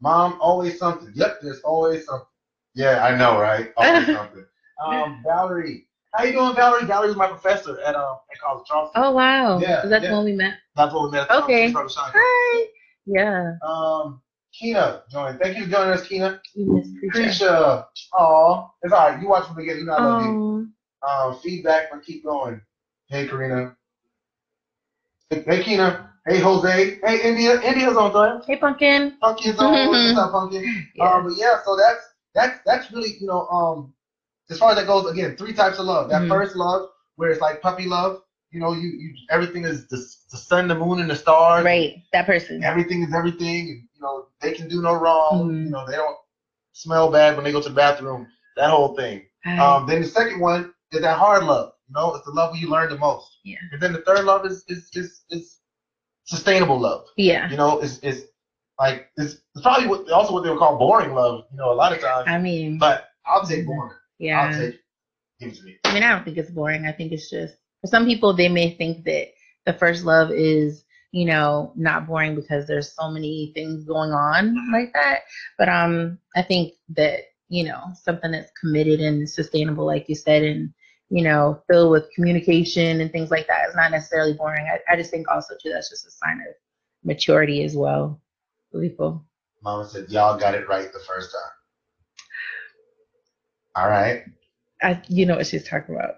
mom, 0.00 0.38
always 0.40 0.78
something. 0.78 1.10
Yep, 1.14 1.38
there's 1.42 1.60
always 1.60 2.06
something. 2.06 2.26
Yeah, 2.74 3.04
I 3.04 3.16
know, 3.16 3.40
right? 3.40 3.72
Always 3.76 4.06
something. 4.06 4.44
Um, 4.84 5.22
Valerie, 5.26 5.86
how 6.14 6.24
you 6.24 6.32
doing, 6.32 6.54
Valerie? 6.54 6.84
Valerie 6.86 7.08
was 7.08 7.16
my 7.16 7.26
professor 7.26 7.80
at 7.80 7.94
um 7.96 8.18
at 8.32 8.38
College 8.40 8.60
of 8.62 8.66
Charleston. 8.66 9.02
Oh 9.02 9.10
wow. 9.12 9.58
Yeah, 9.58 9.82
Is 9.82 9.90
that 9.90 10.02
yeah. 10.02 10.10
the 10.10 10.14
one 10.16 10.24
we 10.24 10.32
met? 10.32 10.54
That's 10.76 10.94
what 10.94 11.04
we 11.04 11.10
met. 11.10 11.30
Okay. 11.30 11.72
Hi. 11.72 12.66
Yeah. 13.06 13.54
Um, 13.62 14.22
Keena 14.52 15.02
joined. 15.10 15.40
Thank 15.40 15.56
you 15.58 15.64
for 15.64 15.70
joining 15.70 15.92
us. 15.94 16.10
You 16.10 16.40
Creature. 17.10 17.10
Krisha. 17.12 17.84
Aw, 18.14 18.70
it's 18.82 18.92
all 18.92 19.10
right. 19.10 19.20
You 19.20 19.28
watch 19.28 19.46
from 19.46 19.56
the 19.56 19.62
beginning. 19.62 19.80
You 19.80 19.86
know 19.86 19.94
I 19.94 20.04
love 20.04 20.22
you. 20.22 20.72
Oh. 21.02 21.32
Um, 21.32 21.38
feedback, 21.40 21.90
but 21.90 22.04
keep 22.04 22.24
going. 22.24 22.60
Hey, 23.08 23.26
Karina. 23.26 23.76
Hey, 25.30 25.42
hey, 25.46 25.62
Keena. 25.62 26.10
Hey, 26.26 26.40
Jose. 26.40 26.98
Hey, 27.04 27.22
India. 27.22 27.60
India's 27.62 27.96
on 27.96 28.12
time. 28.12 28.42
Hey 28.46 28.56
Pumpkin. 28.56 29.16
Pumpkin's 29.20 29.60
on. 29.60 29.86
What's 29.88 30.18
up, 30.18 30.32
Pumpkin? 30.32 30.88
Yeah. 30.96 31.04
Um, 31.14 31.24
but 31.24 31.36
yeah, 31.36 31.56
so 31.64 31.76
that's 31.76 32.02
that's 32.34 32.58
that's 32.66 32.90
really 32.92 33.16
you 33.20 33.28
know 33.28 33.46
um 33.48 33.92
as 34.50 34.58
far 34.58 34.70
as 34.70 34.76
that 34.76 34.86
goes 34.88 35.08
again 35.10 35.36
three 35.36 35.52
types 35.52 35.78
of 35.78 35.86
love. 35.86 36.10
That 36.10 36.22
Mhm. 36.22 36.28
first 36.28 36.56
love 36.56 36.88
where 37.14 37.30
it's 37.30 37.40
like 37.40 37.62
puppy 37.62 37.86
love. 37.86 38.22
You 38.50 38.58
know, 38.58 38.72
you, 38.72 38.88
you 38.88 39.14
everything 39.30 39.64
is 39.64 39.86
the, 39.86 39.98
the 40.32 40.36
sun, 40.36 40.66
the 40.66 40.74
moon, 40.74 40.98
and 41.00 41.08
the 41.08 41.14
stars. 41.14 41.64
right. 41.64 41.94
That 42.12 42.26
person. 42.26 42.64
Everything 42.64 43.02
is 43.04 43.14
everything. 43.14 43.68
And, 43.68 43.88
you 43.94 44.00
know, 44.02 44.26
they 44.40 44.50
can 44.52 44.66
do 44.68 44.82
no 44.82 44.94
wrong. 44.94 45.48
Mhm. 45.48 45.64
You 45.66 45.70
know, 45.70 45.86
they 45.86 45.94
don't 45.94 46.16
smell 46.72 47.08
bad 47.12 47.36
when 47.36 47.44
they 47.44 47.52
go 47.52 47.60
to 47.62 47.68
the 47.68 47.74
bathroom. 47.74 48.26
That 48.56 48.70
whole 48.70 48.96
thing. 48.96 49.26
Hi. 49.44 49.58
Um, 49.58 49.86
then 49.86 50.00
the 50.00 50.08
second 50.08 50.40
one 50.40 50.74
is 50.90 51.02
that 51.02 51.16
hard 51.16 51.44
love. 51.44 51.72
You 51.90 51.94
know, 51.94 52.14
it's 52.14 52.24
the 52.24 52.30
love 52.30 52.52
where 52.52 52.60
you 52.60 52.70
learn 52.70 52.88
the 52.88 52.98
most. 52.98 53.38
Yeah. 53.44 53.58
And 53.72 53.82
then 53.82 53.92
the 53.92 54.02
third 54.02 54.24
love 54.24 54.46
is 54.46 54.64
is 54.68 54.88
is, 54.94 55.22
is 55.30 55.58
sustainable 56.24 56.78
love. 56.78 57.06
yeah. 57.16 57.50
You 57.50 57.56
know, 57.56 57.80
it's 57.80 57.98
it's 58.02 58.22
like 58.78 59.10
it's, 59.16 59.38
it's 59.54 59.62
probably 59.62 59.88
what, 59.88 60.08
also 60.10 60.32
what 60.32 60.44
they 60.44 60.50
would 60.50 60.60
call 60.60 60.78
boring 60.78 61.14
love. 61.14 61.46
You 61.50 61.58
know, 61.58 61.72
a 61.72 61.74
lot 61.74 61.92
of 61.92 62.00
times. 62.00 62.28
I 62.28 62.38
mean, 62.38 62.78
But 62.78 63.08
I'll 63.26 63.44
take 63.44 63.66
boring. 63.66 63.96
Yeah. 64.20 64.40
I'll 64.40 64.58
take. 64.58 64.80
Give 65.40 65.56
to 65.56 65.62
me. 65.64 65.78
I 65.84 65.94
mean, 65.94 66.04
I 66.04 66.10
don't 66.10 66.24
think 66.24 66.36
it's 66.36 66.50
boring. 66.50 66.86
I 66.86 66.92
think 66.92 67.10
it's 67.10 67.28
just 67.28 67.54
for 67.80 67.88
some 67.88 68.06
people 68.06 68.32
they 68.32 68.48
may 68.48 68.76
think 68.76 69.04
that 69.04 69.32
the 69.66 69.72
first 69.72 70.04
love 70.04 70.30
is, 70.30 70.84
you 71.10 71.24
know, 71.24 71.72
not 71.74 72.06
boring 72.06 72.36
because 72.36 72.68
there's 72.68 72.94
so 72.94 73.10
many 73.10 73.50
things 73.54 73.84
going 73.84 74.12
on 74.12 74.54
like 74.72 74.92
that. 74.92 75.22
But 75.58 75.68
um, 75.68 76.18
I 76.36 76.42
think 76.42 76.74
that 76.90 77.24
you 77.48 77.64
know 77.64 77.82
something 78.00 78.30
that's 78.30 78.52
committed 78.60 79.00
and 79.00 79.28
sustainable, 79.28 79.86
like 79.86 80.08
you 80.08 80.14
said, 80.14 80.44
and 80.44 80.72
you 81.10 81.24
know, 81.24 81.60
filled 81.68 81.90
with 81.90 82.10
communication 82.14 83.00
and 83.00 83.10
things 83.10 83.30
like 83.30 83.46
that. 83.48 83.66
It's 83.66 83.76
not 83.76 83.90
necessarily 83.90 84.32
boring. 84.32 84.66
I, 84.66 84.92
I 84.92 84.96
just 84.96 85.10
think 85.10 85.28
also 85.28 85.54
too 85.60 85.70
that's 85.70 85.90
just 85.90 86.06
a 86.06 86.10
sign 86.10 86.38
of 86.48 86.54
maturity 87.04 87.64
as 87.64 87.76
well. 87.76 88.20
People. 88.72 89.24
Mama 89.62 89.88
said, 89.88 90.08
"Y'all 90.08 90.38
got 90.38 90.54
it 90.54 90.68
right 90.68 90.90
the 90.92 91.00
first 91.00 91.32
time." 91.32 91.50
All 93.74 93.88
right. 93.90 94.22
I, 94.82 95.02
you 95.08 95.26
know 95.26 95.36
what 95.36 95.46
she's 95.46 95.68
talking 95.68 95.94
about. 95.94 96.16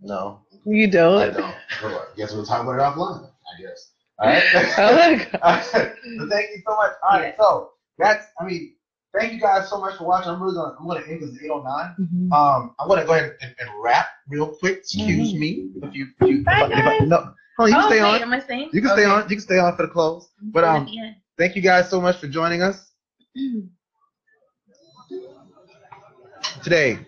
No, 0.00 0.40
You 0.64 0.90
don't. 0.90 1.20
I 1.20 1.26
don't. 1.30 1.54
Well, 1.82 2.06
I 2.12 2.16
guess 2.16 2.32
we'll 2.32 2.46
talk 2.46 2.62
about 2.62 2.76
it 2.76 2.80
offline. 2.96 3.26
I 3.28 3.62
guess. 3.62 3.92
All 4.18 4.26
right. 4.28 5.28
Oh. 5.42 5.62
But 6.18 6.28
thank 6.30 6.50
you 6.50 6.62
so 6.66 6.76
much. 6.76 6.92
All 7.02 7.20
right. 7.20 7.34
So 7.38 7.70
that's. 7.98 8.26
I 8.40 8.44
mean, 8.44 8.74
thank 9.18 9.32
you 9.32 9.40
guys 9.40 9.68
so 9.68 9.80
much 9.80 9.96
for 9.96 10.04
watching. 10.04 10.30
I'm 10.30 10.42
really 10.42 10.54
gonna. 10.54 10.76
I'm 10.78 10.86
gonna 10.86 11.04
end 11.06 11.22
this 11.22 11.36
at 11.36 11.44
809. 11.44 11.96
Mhm. 12.00 12.32
Um, 12.32 12.74
I 12.78 12.86
want 12.86 13.00
to 13.00 13.06
go 13.06 13.14
ahead 13.14 13.36
and, 13.40 13.54
and 13.58 13.68
wrap 13.82 14.06
real 14.28 14.48
quick. 14.48 14.78
Excuse 14.78 15.32
Mhm. 15.34 15.38
me. 15.38 15.68
If 15.82 15.94
you, 15.94 16.08
if 16.20 16.28
you, 16.28 16.44
Bye, 16.44 16.68
if 16.70 16.86
I, 16.86 16.94
if 16.96 17.02
I, 17.02 17.04
no, 17.06 17.34
oh, 17.58 17.66
you 17.66 17.74
can 17.74 17.84
oh, 17.84 17.88
stay 17.88 18.02
wait, 18.02 18.14
on. 18.16 18.22
Am 18.22 18.32
I 18.32 18.40
saying? 18.40 18.70
You 18.72 18.80
can 18.80 18.90
stay 18.90 19.04
on. 19.04 19.22
You 19.22 19.28
can 19.36 19.40
stay 19.40 19.58
on 19.58 19.76
for 19.76 19.82
the 19.82 19.88
close. 19.92 20.28
But 20.42 20.64
um, 20.64 20.86
Yeah. 20.88 21.12
thank 21.38 21.56
you 21.56 21.62
guys 21.62 21.88
so 21.90 22.00
much 22.00 22.18
for 22.18 22.28
joining 22.28 22.62
us 22.62 22.92
today. 26.62 26.98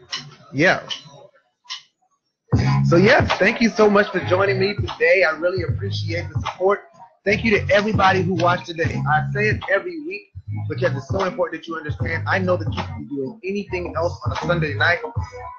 Yeah. 0.52 0.86
So 2.84 2.96
yes, 2.96 3.30
thank 3.38 3.62
you 3.62 3.70
so 3.70 3.88
much 3.88 4.10
for 4.10 4.20
joining 4.26 4.60
me 4.60 4.74
today. 4.74 5.24
I 5.24 5.30
really 5.30 5.62
appreciate 5.62 6.28
the 6.28 6.38
support. 6.40 6.80
Thank 7.24 7.44
you 7.44 7.58
to 7.58 7.72
everybody 7.72 8.20
who 8.22 8.34
watched 8.34 8.66
today. 8.66 9.00
I 9.08 9.30
say 9.32 9.48
it 9.48 9.62
every 9.70 10.00
week 10.04 10.31
because 10.68 10.96
it's 10.96 11.08
so 11.08 11.24
important 11.24 11.62
that 11.62 11.68
you 11.68 11.76
understand. 11.76 12.24
I 12.28 12.38
know 12.38 12.56
that 12.56 12.72
you 12.72 12.82
can 12.82 13.04
be 13.04 13.14
doing 13.14 13.40
anything 13.44 13.94
else 13.96 14.20
on 14.24 14.32
a 14.32 14.36
Sunday 14.36 14.74
night, 14.74 14.98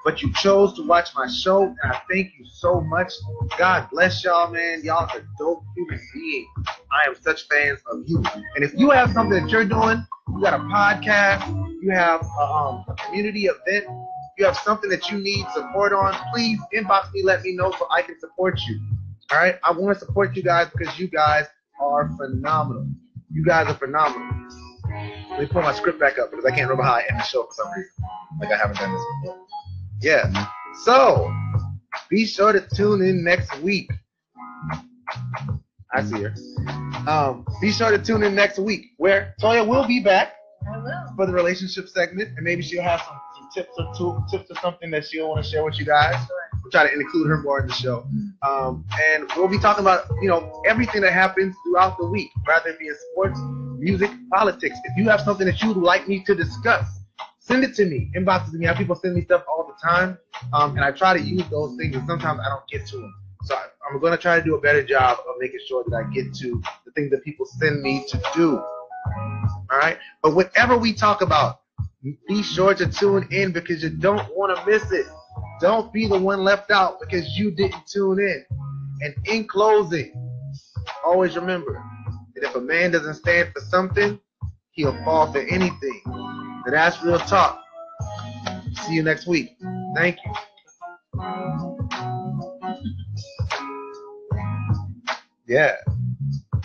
but 0.04 0.22
you 0.22 0.32
chose 0.34 0.74
to 0.74 0.86
watch 0.86 1.10
my 1.14 1.28
show, 1.28 1.62
and 1.64 1.92
I 1.92 2.00
thank 2.10 2.32
you 2.38 2.44
so 2.46 2.80
much. 2.80 3.12
God 3.58 3.88
bless 3.90 4.24
y'all, 4.24 4.50
man. 4.50 4.82
Y'all 4.82 5.08
are 5.10 5.26
dope 5.38 5.64
human 5.76 6.00
beings. 6.12 6.48
I 6.92 7.08
am 7.08 7.14
such 7.14 7.48
fans 7.48 7.80
of 7.90 8.02
you. 8.06 8.22
And 8.54 8.64
if 8.64 8.74
you 8.74 8.90
have 8.90 9.12
something 9.12 9.40
that 9.42 9.50
you're 9.50 9.64
doing, 9.64 10.06
you 10.28 10.40
got 10.40 10.54
a 10.54 10.62
podcast, 10.64 11.48
you 11.82 11.90
have 11.90 12.22
a, 12.40 12.42
um, 12.42 12.84
a 12.88 12.94
community 12.94 13.46
event, 13.46 13.86
you 14.38 14.44
have 14.44 14.56
something 14.56 14.90
that 14.90 15.10
you 15.10 15.18
need 15.18 15.46
support 15.54 15.92
on, 15.92 16.14
please 16.32 16.58
inbox 16.74 17.12
me, 17.12 17.22
let 17.22 17.42
me 17.42 17.54
know 17.54 17.70
so 17.72 17.86
I 17.90 18.02
can 18.02 18.18
support 18.18 18.60
you. 18.66 18.80
All 19.30 19.38
right, 19.38 19.56
I 19.62 19.72
want 19.72 19.98
to 19.98 20.04
support 20.04 20.36
you 20.36 20.42
guys 20.42 20.68
because 20.76 20.98
you 20.98 21.08
guys 21.08 21.46
are 21.80 22.10
phenomenal. 22.16 22.86
You 23.30 23.44
guys 23.44 23.68
are 23.68 23.74
phenomenal. 23.74 24.63
Let 25.34 25.40
me 25.40 25.46
pull 25.48 25.62
my 25.62 25.74
script 25.74 25.98
back 25.98 26.16
up 26.16 26.30
because 26.30 26.44
I 26.44 26.50
can't 26.50 26.62
remember 26.62 26.84
how 26.84 26.92
I 26.92 27.02
end 27.10 27.18
the 27.18 27.24
show 27.24 27.42
for 27.42 27.54
some 27.54 27.66
reason. 27.72 27.90
Like 28.40 28.52
I 28.52 28.56
haven't 28.56 28.76
done 28.76 28.92
this 28.92 29.02
before. 29.20 29.46
Yeah. 30.00 30.46
So 30.84 31.34
be 32.08 32.24
sure 32.24 32.52
to 32.52 32.64
tune 32.76 33.02
in 33.02 33.24
next 33.24 33.58
week. 33.60 33.90
I 35.92 36.04
see 36.04 36.22
her. 36.22 36.34
Um, 37.08 37.44
be 37.60 37.72
sure 37.72 37.90
to 37.90 37.98
tune 37.98 38.22
in 38.22 38.36
next 38.36 38.60
week 38.60 38.92
where 38.98 39.34
Toya 39.42 39.66
will 39.66 39.88
be 39.88 39.98
back 39.98 40.34
for 41.16 41.26
the 41.26 41.32
relationship 41.32 41.88
segment, 41.88 42.30
and 42.36 42.44
maybe 42.44 42.62
she'll 42.62 42.84
have 42.84 43.00
some, 43.00 43.18
some 43.34 43.48
tips 43.52 43.72
or 43.76 43.92
two, 43.98 44.24
tips 44.30 44.48
or 44.52 44.60
something 44.60 44.88
that 44.92 45.04
she'll 45.04 45.28
want 45.30 45.44
to 45.44 45.50
share 45.50 45.64
with 45.64 45.80
you 45.80 45.84
guys. 45.84 46.14
We'll 46.62 46.70
try 46.70 46.86
to 46.86 46.92
include 46.92 47.26
her 47.26 47.42
more 47.42 47.60
in 47.60 47.66
the 47.66 47.72
show, 47.72 48.06
um, 48.42 48.84
and 49.12 49.28
we'll 49.36 49.48
be 49.48 49.58
talking 49.58 49.82
about 49.82 50.04
you 50.22 50.28
know 50.28 50.62
everything 50.64 51.00
that 51.02 51.12
happens 51.12 51.56
throughout 51.66 51.98
the 51.98 52.06
week, 52.06 52.30
rather 52.46 52.70
than 52.70 52.78
being 52.78 52.94
sports, 53.12 53.38
music, 53.78 54.10
politics. 54.32 54.76
If 54.84 54.96
you 54.96 55.08
have 55.08 55.20
something 55.20 55.46
that 55.46 55.62
you 55.62 55.68
would 55.68 55.76
like 55.76 56.08
me 56.08 56.22
to 56.24 56.34
discuss, 56.34 56.86
send 57.38 57.64
it 57.64 57.74
to 57.76 57.84
me. 57.84 58.10
Inbox 58.16 58.50
to 58.50 58.58
me. 58.58 58.66
I 58.66 58.70
have 58.70 58.78
people 58.78 58.96
send 58.96 59.14
me 59.14 59.22
stuff 59.22 59.44
all 59.48 59.66
the 59.66 59.88
time, 59.88 60.18
um, 60.52 60.76
and 60.76 60.84
I 60.84 60.90
try 60.92 61.16
to 61.16 61.20
use 61.22 61.44
those 61.50 61.76
things, 61.76 61.94
and 61.94 62.06
sometimes 62.06 62.40
I 62.44 62.48
don't 62.48 62.66
get 62.68 62.86
to 62.88 62.96
them. 62.96 63.14
So 63.44 63.56
I'm 63.88 64.00
going 64.00 64.12
to 64.12 64.18
try 64.18 64.38
to 64.38 64.44
do 64.44 64.54
a 64.54 64.60
better 64.60 64.82
job 64.82 65.18
of 65.18 65.34
making 65.38 65.60
sure 65.66 65.84
that 65.86 65.94
I 65.94 66.10
get 66.12 66.34
to 66.36 66.62
the 66.86 66.92
things 66.92 67.10
that 67.10 67.22
people 67.24 67.46
send 67.46 67.82
me 67.82 68.04
to 68.08 68.20
do. 68.34 68.58
All 69.70 69.78
right. 69.78 69.98
But 70.22 70.34
whatever 70.34 70.78
we 70.78 70.94
talk 70.94 71.20
about, 71.20 71.60
be 72.02 72.42
sure 72.42 72.74
to 72.74 72.86
tune 72.86 73.28
in 73.30 73.52
because 73.52 73.82
you 73.82 73.90
don't 73.90 74.26
want 74.34 74.56
to 74.56 74.64
miss 74.66 74.90
it. 74.92 75.06
Don't 75.60 75.92
be 75.92 76.06
the 76.06 76.18
one 76.18 76.42
left 76.42 76.70
out 76.70 77.00
because 77.00 77.36
you 77.36 77.50
didn't 77.50 77.86
tune 77.86 78.18
in. 78.18 78.44
And 79.02 79.14
in 79.26 79.46
closing, 79.46 80.12
always 81.04 81.36
remember 81.36 81.82
that 82.34 82.44
if 82.44 82.54
a 82.54 82.60
man 82.60 82.90
doesn't 82.90 83.14
stand 83.14 83.50
for 83.52 83.60
something, 83.60 84.18
he'll 84.72 84.96
fall 85.04 85.30
for 85.32 85.40
anything. 85.40 86.02
Now 86.06 86.70
that's 86.70 87.02
real 87.02 87.18
talk. 87.18 87.60
See 88.86 88.94
you 88.94 89.02
next 89.02 89.26
week. 89.26 89.56
Thank 89.94 90.18
you. 90.24 90.32
Yeah. 95.46 95.76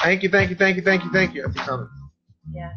Thank 0.01 0.23
you, 0.23 0.29
thank 0.29 0.49
you, 0.49 0.55
thank 0.55 0.77
you, 0.77 0.81
thank 0.81 1.03
you, 1.03 1.11
thank 1.11 1.35
you. 1.35 1.43
Comments. 1.55 1.91
Yeah. 2.53 2.71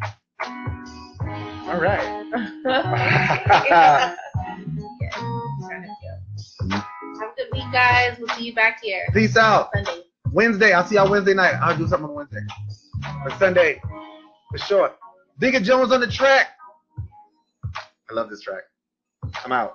All 1.68 1.80
right. 1.80 2.26
yeah. 2.66 4.14
Trying 5.60 5.82
to 5.82 5.88
go. 5.88 6.76
Have 7.20 7.30
a 7.30 7.34
good 7.36 7.46
week. 7.52 7.72
guys. 7.72 8.16
We'll 8.18 8.28
see 8.36 8.44
you 8.46 8.54
back 8.54 8.80
here 8.82 9.06
Peace 9.14 9.36
out. 9.36 9.70
Sunday. 9.74 10.02
Wednesday. 10.32 10.72
I'll 10.72 10.84
see 10.84 10.96
y'all 10.96 11.10
Wednesday 11.10 11.34
night. 11.34 11.54
I'll 11.62 11.76
do 11.76 11.86
something 11.86 12.08
on 12.08 12.14
Wednesday. 12.14 12.40
Or 13.24 13.30
Sunday. 13.38 13.80
For 14.50 14.58
sure. 14.58 14.92
Digger 15.38 15.60
Jones 15.60 15.92
on 15.92 16.00
the 16.00 16.06
track. 16.06 16.48
I 18.10 18.14
love 18.14 18.30
this 18.30 18.42
track. 18.42 18.62
I'm 19.44 19.52
out. 19.52 19.74